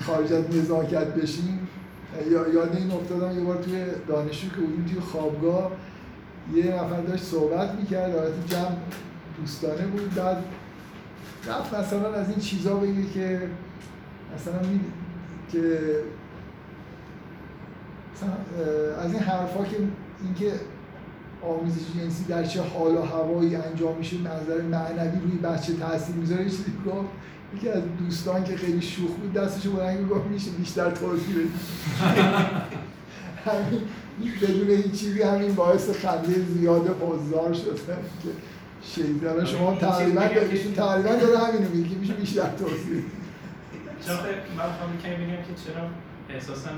[0.00, 1.68] خارج از نزاکت بشیم.
[2.54, 5.72] یاد این افتادم یه بار توی دانشجو که بودیم توی خوابگاه
[6.54, 8.76] یه نفر داشت صحبت می‌کرد حالت جمع
[9.40, 10.14] دوستانه بود.
[10.14, 10.44] بعد
[11.48, 13.40] رفت مثلا از این چیزا بگه که
[14.34, 14.80] مثلا می...
[15.52, 15.78] که
[19.04, 19.76] از این حرفا که
[20.24, 20.52] اینکه
[21.42, 26.42] آموزش جنسی در چه حال و هوایی انجام میشه نظر معنوی روی بچه تاثیر می‌ذاره
[26.42, 27.08] یه چیزی گفت
[27.56, 31.50] یکی از دوستان که خیلی شوخ بود دستشو بلند گفت میشه بیشتر توضیح بدید
[33.44, 33.82] همین
[34.42, 37.80] بدون هیچ چیزی همین باعث خنده زیاد حضار شد
[38.22, 38.28] که
[38.82, 39.44] شیطان.
[39.44, 43.02] شما تقریبا ایشون تقریبا داره همینو میگه میشه بیشتر توضیح
[44.06, 45.88] چون من می‌خوام کمی بگم که چرا
[46.30, 46.70] احساسم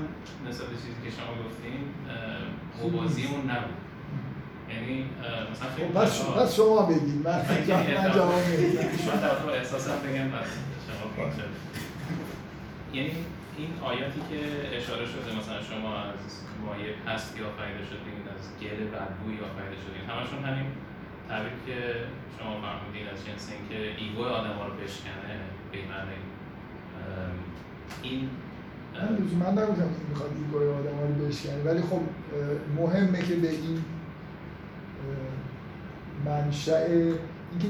[0.49, 1.79] نسبت چیزی که شما گفتین
[2.81, 3.90] موازی اون نبود.
[4.73, 5.05] یعنی
[5.51, 7.39] مثلا خیلی بس بس شما بگید من
[7.97, 10.51] من جواب میدم من در واقع احساسم بگم بس.
[10.87, 11.25] شما
[12.93, 13.11] یعنی
[13.57, 14.39] این آیاتی که
[14.77, 16.23] اشاره شده مثلا شما از
[16.65, 20.69] مایه پستی آفریده شدین از گل بدبویی آفریده شدین همشون همین
[21.29, 21.77] تعبیر که
[22.37, 25.33] شما فرمودین از جنس اینکه ایگو آدم ها رو بشکنه
[25.71, 26.19] به معنی.
[28.03, 28.29] این
[28.95, 32.01] من لزوما نگفتم که می‌خواد ایگوی آدم ها رو بشکنه ولی خب
[32.77, 33.83] مهمه که به این
[36.25, 37.67] منشأ اینکه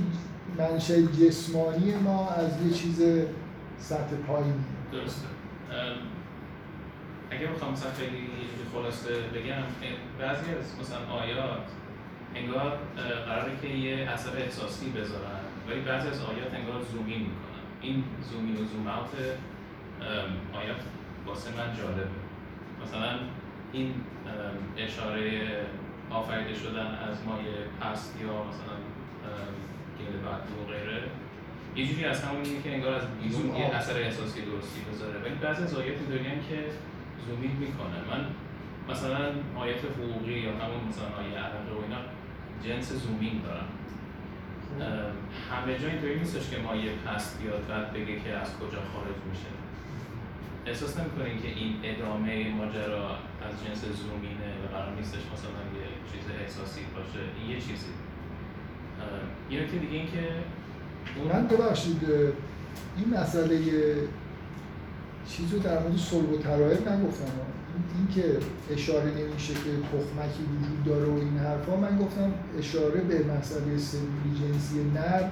[0.57, 3.01] منشأ جسمانی ما از یه چیز
[3.77, 4.53] سطح پایینی.
[4.91, 5.27] درسته.
[7.31, 8.29] اگه بخوام مثلا خیلی
[8.73, 9.63] خلاصه بگم
[10.19, 11.67] بعضی از مثلا آیات
[12.35, 12.77] انگار
[13.25, 17.63] قراره که یه اثر احساسی بذارن ولی بعضی از آیات انگار زومین می‌کنن.
[17.81, 19.13] این زومین و زوم اوت
[20.53, 20.81] آیات
[21.27, 22.07] واسه من جالبه.
[22.83, 23.19] مثلا
[23.71, 23.93] این
[24.77, 25.41] اشاره
[26.13, 28.75] آفریده شدن از مایه پست یا مثلا
[29.99, 31.03] گل بعد و غیره.
[31.75, 35.63] یه جوری از همون که انگار از بیرون یه اثر احساسی درستی بذاره ولی بعضی
[35.63, 36.59] از آیات دنیا که
[37.27, 37.97] زومید می‌کنه.
[38.11, 38.25] من
[38.89, 42.01] مثلا آیات حقوقی یا همون مثلا آیه عرقه و اینا
[42.65, 43.67] جنس زومین دارم.
[45.51, 49.19] همه جا اینطوری نیستش که ما یه پست بیاد بعد بگه که از کجا خارج
[49.29, 49.51] میشه.
[50.65, 53.09] احساس نمی‌کنین که این ادامه ماجرا
[53.47, 57.91] از جنس زومینه و قرار نیستش مثلا یه چیز احساسی باشه این یه چیزی
[59.51, 60.23] یه نکته دیگه این که
[61.33, 62.01] من ببخشید
[62.97, 63.59] این مسئله
[65.27, 67.31] چیزو در مورد صلب و ترائب نگفتم.
[67.97, 68.37] اینکه
[68.71, 74.39] اشاره نمیشه که تخمکی وجود داره و این حرفا من گفتم اشاره به مسئله سلولی
[74.39, 75.23] جنسی نر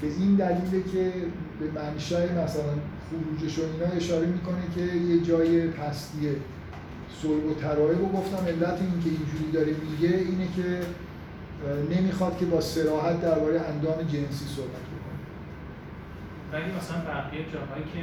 [0.00, 1.12] به این دلیله که
[1.60, 2.72] به منشأ مثلا
[3.10, 6.36] خروجش و اینا اشاره می‌کنه که یه جای پستیه.
[7.22, 8.46] صلب و ترایب و گفتم.
[8.46, 10.80] علت این که اینجوری داره میگه اینه که
[11.94, 15.18] نمی‌خواد که با سراحت درباره اندام جنسی صحبت بکنه.
[16.52, 18.00] ولی مثلا بقیه جاهایی که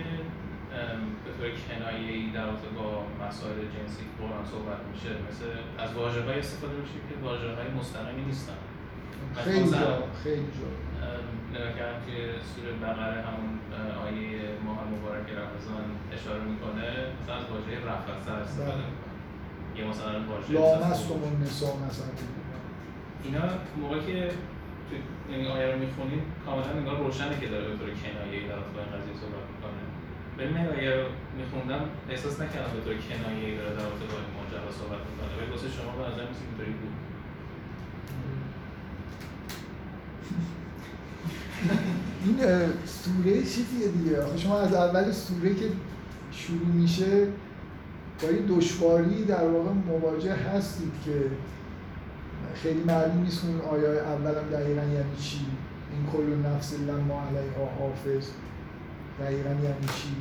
[1.26, 2.88] به طور کنایه ای در رابطه با
[3.28, 5.46] مسائل جنسی قرآن صحبت میشه مثل
[5.84, 8.60] از واژه استفاده میشه که واژه های مستقیمی نیستن.
[9.36, 10.70] خیلی جا خیلی جا.
[11.56, 12.18] نگاه کردم که
[12.52, 13.54] سوره بقره همون
[14.06, 16.88] آیه ماه مبارک رمضان اشاره می‌کنه
[17.20, 18.90] مثلا از واژه رفضه استفاده بله.
[18.92, 19.16] می‌کنه.
[19.78, 22.12] یه مثلا واژه لامستم النساء مثلا.
[23.24, 23.44] اینا
[23.82, 24.18] موقعی که
[24.88, 24.94] تو
[25.30, 28.92] این آیه رو می‌خونیم کاملا انگار روشنه که داره به طور کنایه‌ای در با این
[28.96, 29.82] قضیه صحبت می‌کنه.
[30.38, 31.06] ولی من آیه رو
[31.40, 35.32] میخوندم احساس نکردم به طور کنایه‌ای داره در رابطه با این ماجرا صحبت می‌کنه.
[35.38, 36.96] ولی واسه شما به نظر میسید اینطوری بود.
[42.26, 42.38] این
[42.86, 44.22] سوره چیزیه دیگه.
[44.22, 45.66] آخه شما از اول سوره که
[46.32, 47.28] شروع میشه
[48.22, 51.12] با این دشواری در واقع مواجه هستید که
[52.54, 55.46] خیلی معلوم نیست اون آیه اولم دقیقا یعنی چی.
[55.92, 58.30] این کل نفس لما علیها حافظ
[59.20, 60.16] دقیقا یعنی چی.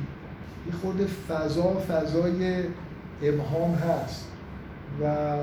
[0.67, 2.63] یه خورده فضا فضای
[3.23, 4.27] ابهام هست.
[5.01, 5.35] و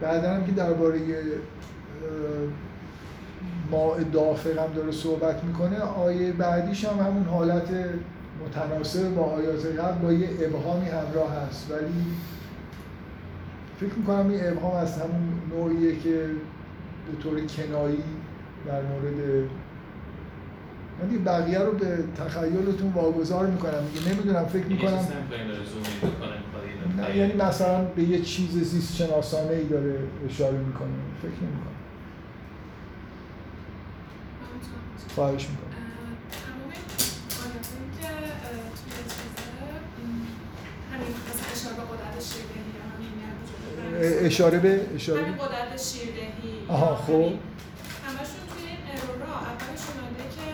[0.00, 0.98] بعدا هم که درباره
[3.70, 7.68] ما دافق هم داره صحبت می‌کنه آیه بعدیش هم همون حالت
[8.46, 11.70] متناسب با آیات قبل با یه ابهامی همراه هست.
[11.70, 12.06] ولی
[13.80, 16.26] فکر می‌کنم این ابهام از همون نوعیه که
[17.06, 18.02] به طور کنایی
[18.66, 19.48] در مورد
[21.02, 23.84] من دیگه بقیه رو به تخیلتون واگذار می‌کنم.
[23.94, 24.98] دیگه نمی‌دونم فکر می‌کنم
[26.98, 29.98] نه یعنی مثلا به یه چیز زیست شناسانه ای داره
[30.28, 30.88] اشاره می‌کنه.
[31.22, 31.76] فکر نمی‌کنم.
[35.14, 35.66] خواهش می‌کنم.
[44.00, 46.66] اشاره به اشاره همین قدرت شیردهی.
[46.68, 47.12] آها خب.
[48.06, 49.34] همشون توی این ارورا.
[49.50, 50.46] اولش اومده که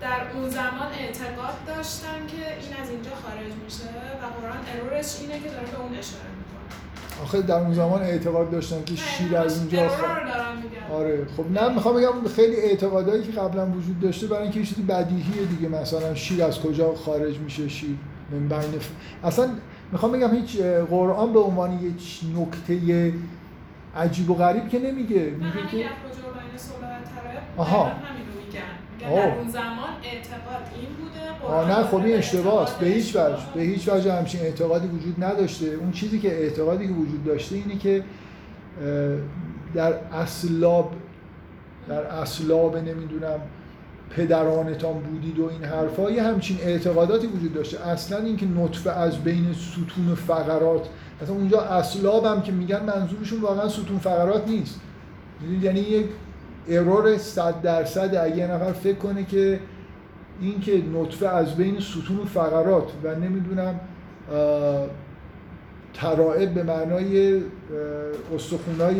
[0.00, 3.88] در اون زمان اعتقاد داشتن که این از اینجا خارج میشه
[4.22, 6.43] و قرآن ارورش اینه که داره به اون اشاره
[7.22, 9.90] آخه در اون زمان اعتقاد داشتن که شیر از اونجا
[10.92, 11.26] آره.
[11.36, 15.68] خب نه می‌خوام بگم خیلی اعتقادایی که قبلا وجود داشته برای اینکه چیزی بدیهیه دیگه.
[15.68, 17.96] مثلا شیر از کجا خارج میشه شیر
[18.30, 18.88] من بین ف...
[19.24, 19.48] اصلا
[19.92, 20.60] می‌خوام بگم هیچ
[20.90, 23.12] قرآن به عنوان یک نکته
[23.96, 25.16] عجیب و غریب که نمیگه.
[25.16, 25.84] میگه که
[27.56, 27.92] آها.
[29.10, 33.60] در اون زمان اعتقاد این بوده آه نه خب این اشتباهه به هیچ وجه به
[33.60, 35.66] هیچ وجه همچین اعتقادی وجود نداشته.
[35.66, 38.04] اون چیزی که اعتقادی که وجود داشته اینه که
[39.74, 40.92] در اسلاب
[41.88, 43.40] در اسلاب نمی‌دونم
[44.10, 47.86] پدرانتان بودید و این حرفا یه همچین اعتقاداتی وجود داشته.
[47.86, 50.88] اصلا اینکه نطفه از بین ستون فقرات
[51.22, 54.80] مثلا اونجا اسلاب هم که میگن منظورشون واقعا ستون فقرات نیست.
[55.62, 56.06] یعنی یک
[56.68, 59.60] ارور صد درصد اگه یه نفر فکر کنه که
[60.40, 63.80] اینکه نطفه از بین ستون فقرات و نمی‌دونم
[65.94, 67.42] ترائب به معنای
[68.34, 68.94] استخونای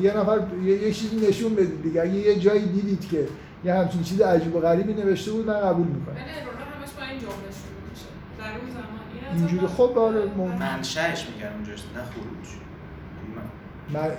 [0.00, 2.02] یه نفر یه چیزی نشون بدید دیگه.
[2.02, 3.26] اگه یه جایی دیدید که
[3.64, 6.14] یه همچین چیز عجیب و غریبی نوشته بود من قبول می‌کنم.
[6.14, 8.06] همش با این جمله شروع میشه.
[8.38, 10.22] در اون زمان اینجوری خب آره
[10.58, 12.63] منشأش میگن اونجاست نه خروج.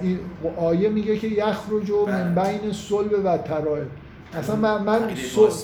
[0.02, 0.20] این
[0.58, 3.88] آیه میگه که یخرج و من بین صلب و ترائب
[4.34, 5.16] اصلا من, من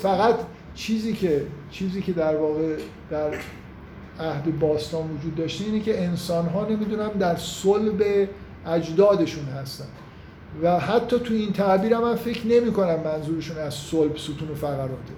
[0.02, 0.36] فقط
[0.76, 2.78] چیزی که چیزی که در واقع
[3.10, 3.30] در
[4.20, 8.28] عهد باستان وجود داشته اینه که انسان ها نمی‌دونم در صلب
[8.66, 9.86] اجدادشون هستن.
[10.64, 15.14] و حتی تو این تعبیر من فکر نمی کنم منظورشون از صلب ستون و فقراته.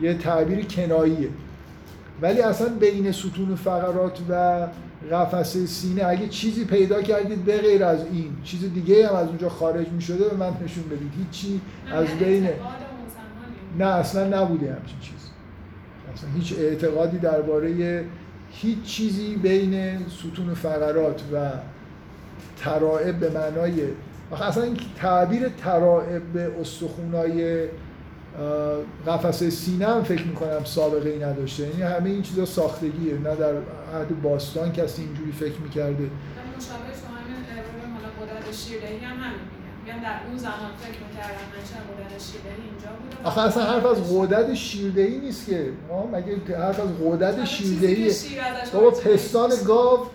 [0.00, 1.28] یه تعبیر کناییه.
[2.22, 4.66] ولی اصلا بین ستون و فقرات و
[5.12, 6.04] قفسه سینه.
[6.06, 10.02] اگه چیزی پیدا کردید به غیر از این چیز دیگه هم از اونجا خارج می
[10.02, 11.12] شده به من نشون بدید.
[11.18, 11.60] هیچی
[11.92, 12.48] از بین
[13.78, 15.30] نه اصلا نبوده همچین چیز
[16.14, 18.04] اصلا هیچ اعتقادی درباره
[18.50, 21.50] هیچ چیزی بین ستون فقرات و
[22.56, 23.82] ترائب به معنای
[24.42, 27.68] اصلا این تعبیر ترائب به استخونای
[29.06, 31.62] قفسه سینه هم فکر می‌کنم سابقه ای نداشته.
[31.62, 33.14] یعنی همه این چیزا ساختگیه.
[33.14, 33.54] نه در
[33.94, 36.10] عهد باستان کسی اینجوری فکر می‌کرده.
[36.56, 39.40] مشابه شما همین مالا قدرت شیردهی هم همین
[39.84, 44.14] میگن در اون زمان فکر می‌کردن منشأ بودن شیردهی اینجا بوده آخه اصلا حرف از
[44.14, 45.72] غدد شیردهی نیست که.
[46.12, 48.12] مگه حرف از چیزی شیردهیه
[48.72, 49.50] بابا پستان.
[49.66, 50.06] گاو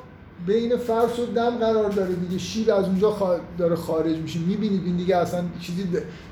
[0.45, 2.37] بین فرس و دم قرار داره دیگه.
[2.37, 4.39] شیر از اونجا داره خارج میشه.
[4.39, 5.83] می‌بینید این دیگه اصلا چیزی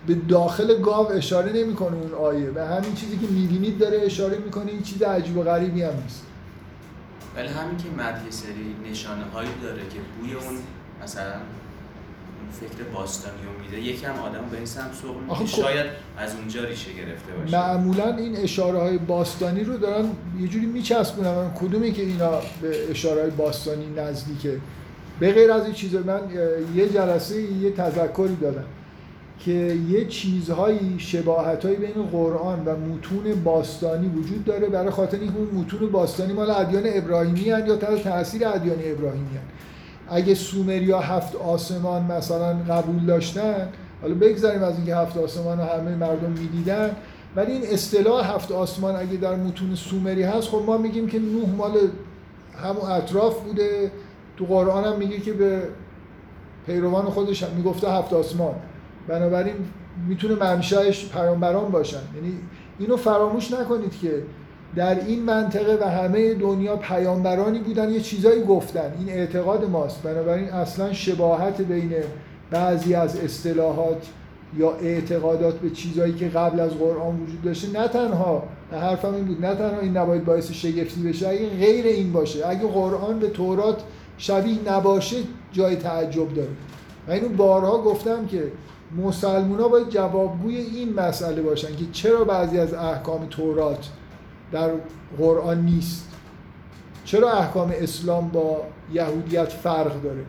[0.07, 2.51] به- داخل گاو اشاره نمی‌کنه اون آیه.
[2.55, 6.25] و همین چیزی که می‌بینید داره اشاره می‌کنه این چیز عجیب و غریبی هم نیست.
[7.35, 10.57] ولی همین که مرد سری نشانه هایی داره که بوی اون
[11.03, 11.33] مثلا
[12.51, 15.85] فکر باستانی رو میده یکم آدم به این سمت سوق خب- شاید
[16.17, 17.57] از اونجا ریشه گرفته باشه.
[17.57, 20.05] معمولا این اشاره های باستانی رو دارن
[20.39, 21.51] یه جوری میچسبونن.
[21.61, 22.31] کدومی که اینا
[22.61, 24.57] به اشاره های باستانی نزدیکه؟
[25.19, 26.19] به غیر از این چیزا من
[26.75, 28.63] یه جلسه یه تذکری دادم
[29.39, 29.51] که
[29.89, 34.67] یه چیزهایی شباهتهایی بین قرآن و متون باستانی وجود داره.
[34.67, 39.27] برای خاطر اینکه اون متون باستانی مال ادیان ابراهیمی هن یا تحت تاثیر ادیان ابراهیمی
[39.35, 39.43] هن.
[40.09, 43.69] اگه سومریا هفت آسمان مثلا قبول داشتن
[44.01, 46.95] حالا بگذاریم از اینکه هفت آسمان رو همه مردم می‌دیدن.
[47.35, 51.49] ولی این اصطلاح هفت آسمان اگه در متون سومری هست خب ما میگیم که نوح
[51.49, 51.77] مال
[52.63, 53.91] همون اطراف بوده.
[54.37, 55.61] تو قرآن هم میگه که به
[56.65, 58.55] پیروان خودش هم می‌گفته هفت آسمان.
[59.07, 59.55] بنابراین
[60.07, 62.01] می‌تونه منشأش پیامبران باشن.
[62.15, 62.33] یعنی
[62.79, 64.23] اینو فراموش نکنید که
[64.75, 68.93] در این منطقه و همه دنیا پیامبرانی بودن یه چیزایی گفتن.
[68.99, 70.03] این اعتقاد ماست.
[70.03, 71.93] بنابراین اصلا شباهت بین
[72.51, 74.07] بعضی از اصطلاحات
[74.57, 79.45] یا اعتقادات به چیزایی که قبل از قرآن وجود داشته نه تنها حرفم این بود
[79.45, 83.83] نه تنها این نباید باعث شگفتی بشه اگه غیر این باشه اگه قرآن به تورات
[84.17, 85.17] شبیه نباشه
[85.51, 86.49] جای تعجب داره.
[87.07, 88.43] من اینو بارها گفتم که
[88.97, 93.89] مسلمونا باید جوابگوی این مسئله باشن که چرا بعضی از احکام تورات
[94.51, 94.69] در
[95.17, 96.05] قرآن نیست.
[97.05, 98.61] چرا احکام اسلام با
[98.93, 100.25] یهودیت فرق داره؟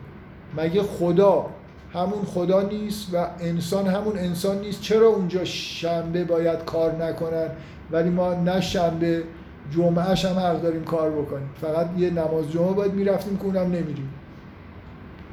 [0.57, 1.45] مگه خدا
[1.93, 7.47] همون خدا نیست و انسان همون انسان نیست؟ چرا اونجا شنبه باید کار نکنن
[7.91, 9.23] ولی ما نه شنبه
[9.71, 14.09] جمعهش هم حق داریم کار بکنیم؟ فقط یه نماز جمعه باید می‌رفتیم که اونم نمیریم.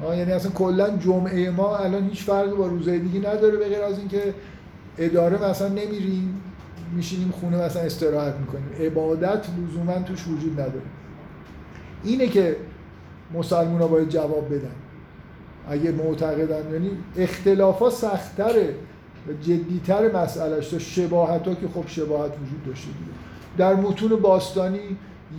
[0.03, 3.99] یعنی اصلا کلا جمعه ما الان هیچ فرقی با روزهای دیگه نداره به غیر از
[3.99, 4.33] اینکه
[4.97, 6.41] اداره مثلا نمیریم.
[6.95, 8.69] میشینیم خونه مثلا استراحت می‌کنیم.
[8.79, 10.81] عبادت لزوما توش وجود نداره.
[12.03, 12.55] اینه که
[13.33, 14.75] مسلمان ها باید جواب بدن.
[15.69, 18.75] اگه معتقدن یعنی اختلافا سختتره
[19.27, 23.11] و جدیتر مسئلهش تا شباهت ها که خب شباهت وجود داشته دیگه.
[23.57, 24.79] در متون باستانی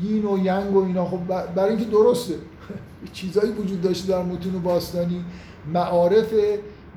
[0.03, 1.19] یین و ینگ و اینا خب
[1.55, 2.35] برای اینکه درسته.
[3.13, 5.25] چیزایی وجود داشته در متون باستانی
[5.73, 6.35] معارف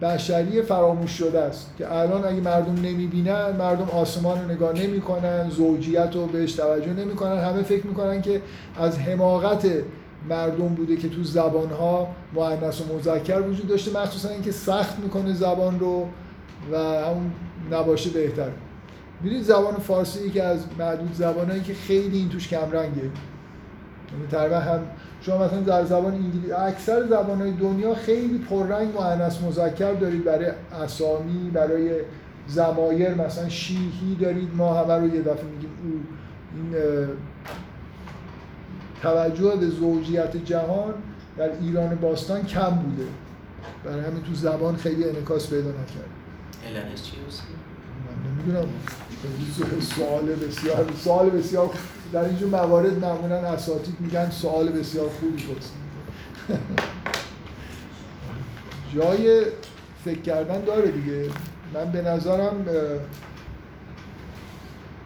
[0.01, 6.15] بشری فراموش شده است که الان اگه مردم نمی‌بینن مردم آسمان رو نگاه نمی‌کنن زوجیت
[6.15, 7.37] رو بهش توجه نمی‌کنن.
[7.37, 8.41] همه فکر می‌کنن که
[8.79, 9.67] از حماقت
[10.29, 15.79] مردم بوده که تو زبانها مؤنث و مذکر وجود داشته مخصوصا اینکه سخت می‌کنه زبان
[15.79, 16.07] رو
[16.71, 17.31] و همون
[17.71, 18.49] نباشه بهتر.
[19.21, 23.09] می‌دونید زبان فارسی که از معدود زبانهایی که خیلی این توش کمرنگه.
[24.13, 24.79] یعنی تقریبا هم
[25.21, 30.51] شما مثلا در زبان انگلیسی اکثر زبانهای دنیا خیلی پررنگ مؤنث مذکر دارید برای
[30.83, 31.91] اسامی برای
[32.47, 34.55] زمایر مثلا شیهی دارید.
[34.55, 36.01] ما همه رو یه دفعه میگیم او
[36.55, 36.75] این
[39.01, 40.93] توجه به زوجیت جهان
[41.37, 43.07] در ایران باستان کم بوده.
[43.85, 46.09] برای همین تو زبان خیلی انعکاس پیدا نکرد.
[46.67, 48.67] علتش چیه من نمی‌دونم.
[49.81, 51.69] سوال بسیار سوال بسیار
[52.13, 55.83] در اینجور موارد معمولا اساتید میگن سوال بسیار خوبی پرسید.
[58.95, 59.45] جای
[60.05, 61.29] فکر کردن داره دیگه.
[61.73, 62.65] من به نظرم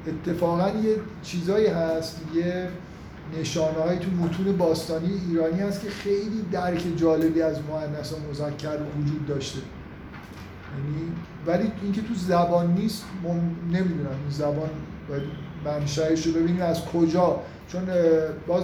[0.07, 2.21] اتفاقا یه چیزایی هست.
[2.35, 2.69] یه
[3.39, 8.77] نشانه های تو متون باستانی ایرانی هست که خیلی درک جالبی از مؤنث و مذکر
[9.01, 9.59] وجود داشته.
[10.77, 11.11] یعنی
[11.45, 13.03] ولی اینکه تو زبان نیست
[13.71, 14.29] نمی‌دونم.
[14.29, 14.69] زبان
[15.09, 17.39] باید منشأش رو ببینیم از کجا.
[17.67, 17.81] چون
[18.47, 18.63] باز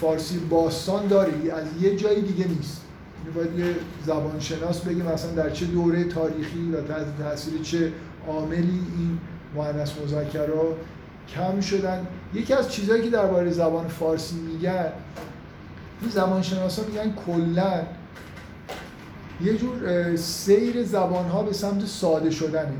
[0.00, 2.82] فارسی باستان داری از یه جای دیگه نیست.
[3.34, 3.74] باید یه
[4.06, 7.92] زبان شناس بگه مثلا در چه دوره تاریخی و تحت تاثیر چه
[8.28, 9.18] عاملی این
[9.54, 10.64] مؤنث مذکرها
[11.34, 12.06] کم شدن.
[12.34, 14.92] یکی از چیزهایی که درباره زبان فارسی میگن
[16.00, 17.82] این زبان شناسا میگن کلا
[19.40, 22.72] یه جور سیر زبان ها به سمت ساده شدنه.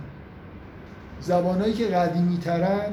[1.23, 2.93] زبانهایی که قدیمی ترن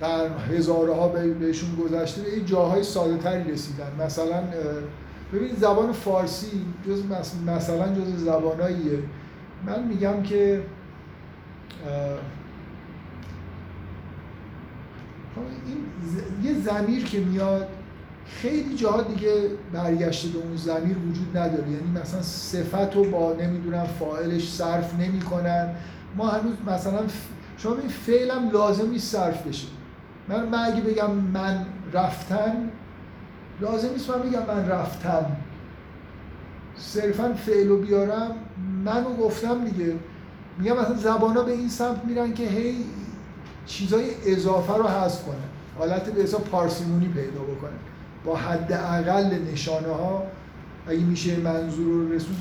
[0.00, 4.04] قرن هزاره ها بهشون گذشته به جاهای ساده تری رسیدن.
[4.04, 4.42] مثلا
[5.32, 7.02] ببینید زبان فارسی جز
[7.46, 8.98] مثلا جز زباناییه.
[9.66, 10.62] من میگم که
[15.66, 15.84] این
[16.42, 17.68] یه زمیر که میاد
[18.26, 19.32] خیلی جاها دیگه
[19.72, 21.70] برگشته به اون زمیر وجود نداره.
[21.70, 25.74] یعنی مثلا صفت رو با نمی‌دونم فاعلش صرف نمی‌کنن.
[26.16, 27.00] ما هنوز مثلا
[27.58, 29.66] شما این فعلم لازم نیست صرف بشه.
[30.28, 32.70] من, من اگه بگم من رفتن
[33.60, 35.26] لازم نیست من بگم من رفتم
[36.76, 38.30] صرفا فعل رو بیارم
[38.84, 39.94] منو گفتم دیگه.
[40.58, 42.76] میگم مثلا زبان ها به این سمت میرن که هی
[43.66, 45.36] چیزای اضافه رو حذف کنن.
[45.78, 47.78] حالت به حساب پارسیمونی پیدا بکنن.
[48.24, 50.22] با حد اقل نشانه ها
[50.86, 52.36] اگه میشه منظور رو رسون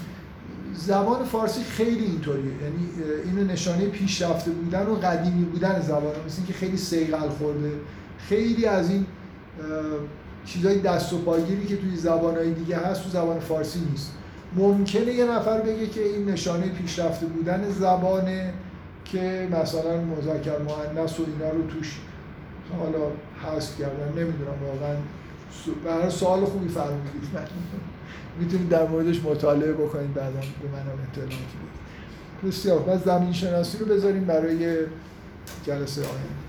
[0.75, 2.43] زبان فارسی خیلی اینطوریه.
[2.45, 2.89] یعنی
[3.25, 7.71] اینو نشانه پیشرفته بودن و قدیمی بودن زبان مثل اینکه خیلی سیغل خورده.
[8.17, 9.05] خیلی از این
[10.45, 14.11] چیزای دست و پاگیری که توی زبانهای دیگه هست تو زبان فارسی نیست.
[14.55, 18.53] ممکنه یه نفر بگه که این نشانه پیشرفته بودن زبانه
[19.05, 21.99] که مثلا مذکر مؤنث و اینا رو توش
[22.79, 23.07] حالا
[23.43, 24.07] حذف کردن.
[24.07, 24.95] نمی‌دونم واقعا.
[25.85, 27.23] برای سوال خوبی فرمودید.
[28.39, 33.85] می‌تونید در موردش مطالعه بکنید بعدا به منم اطلاعاتی بدید بسیار پس زمین شناسی رو
[33.85, 34.75] بذاریم برای
[35.65, 36.40] جلسه آینده.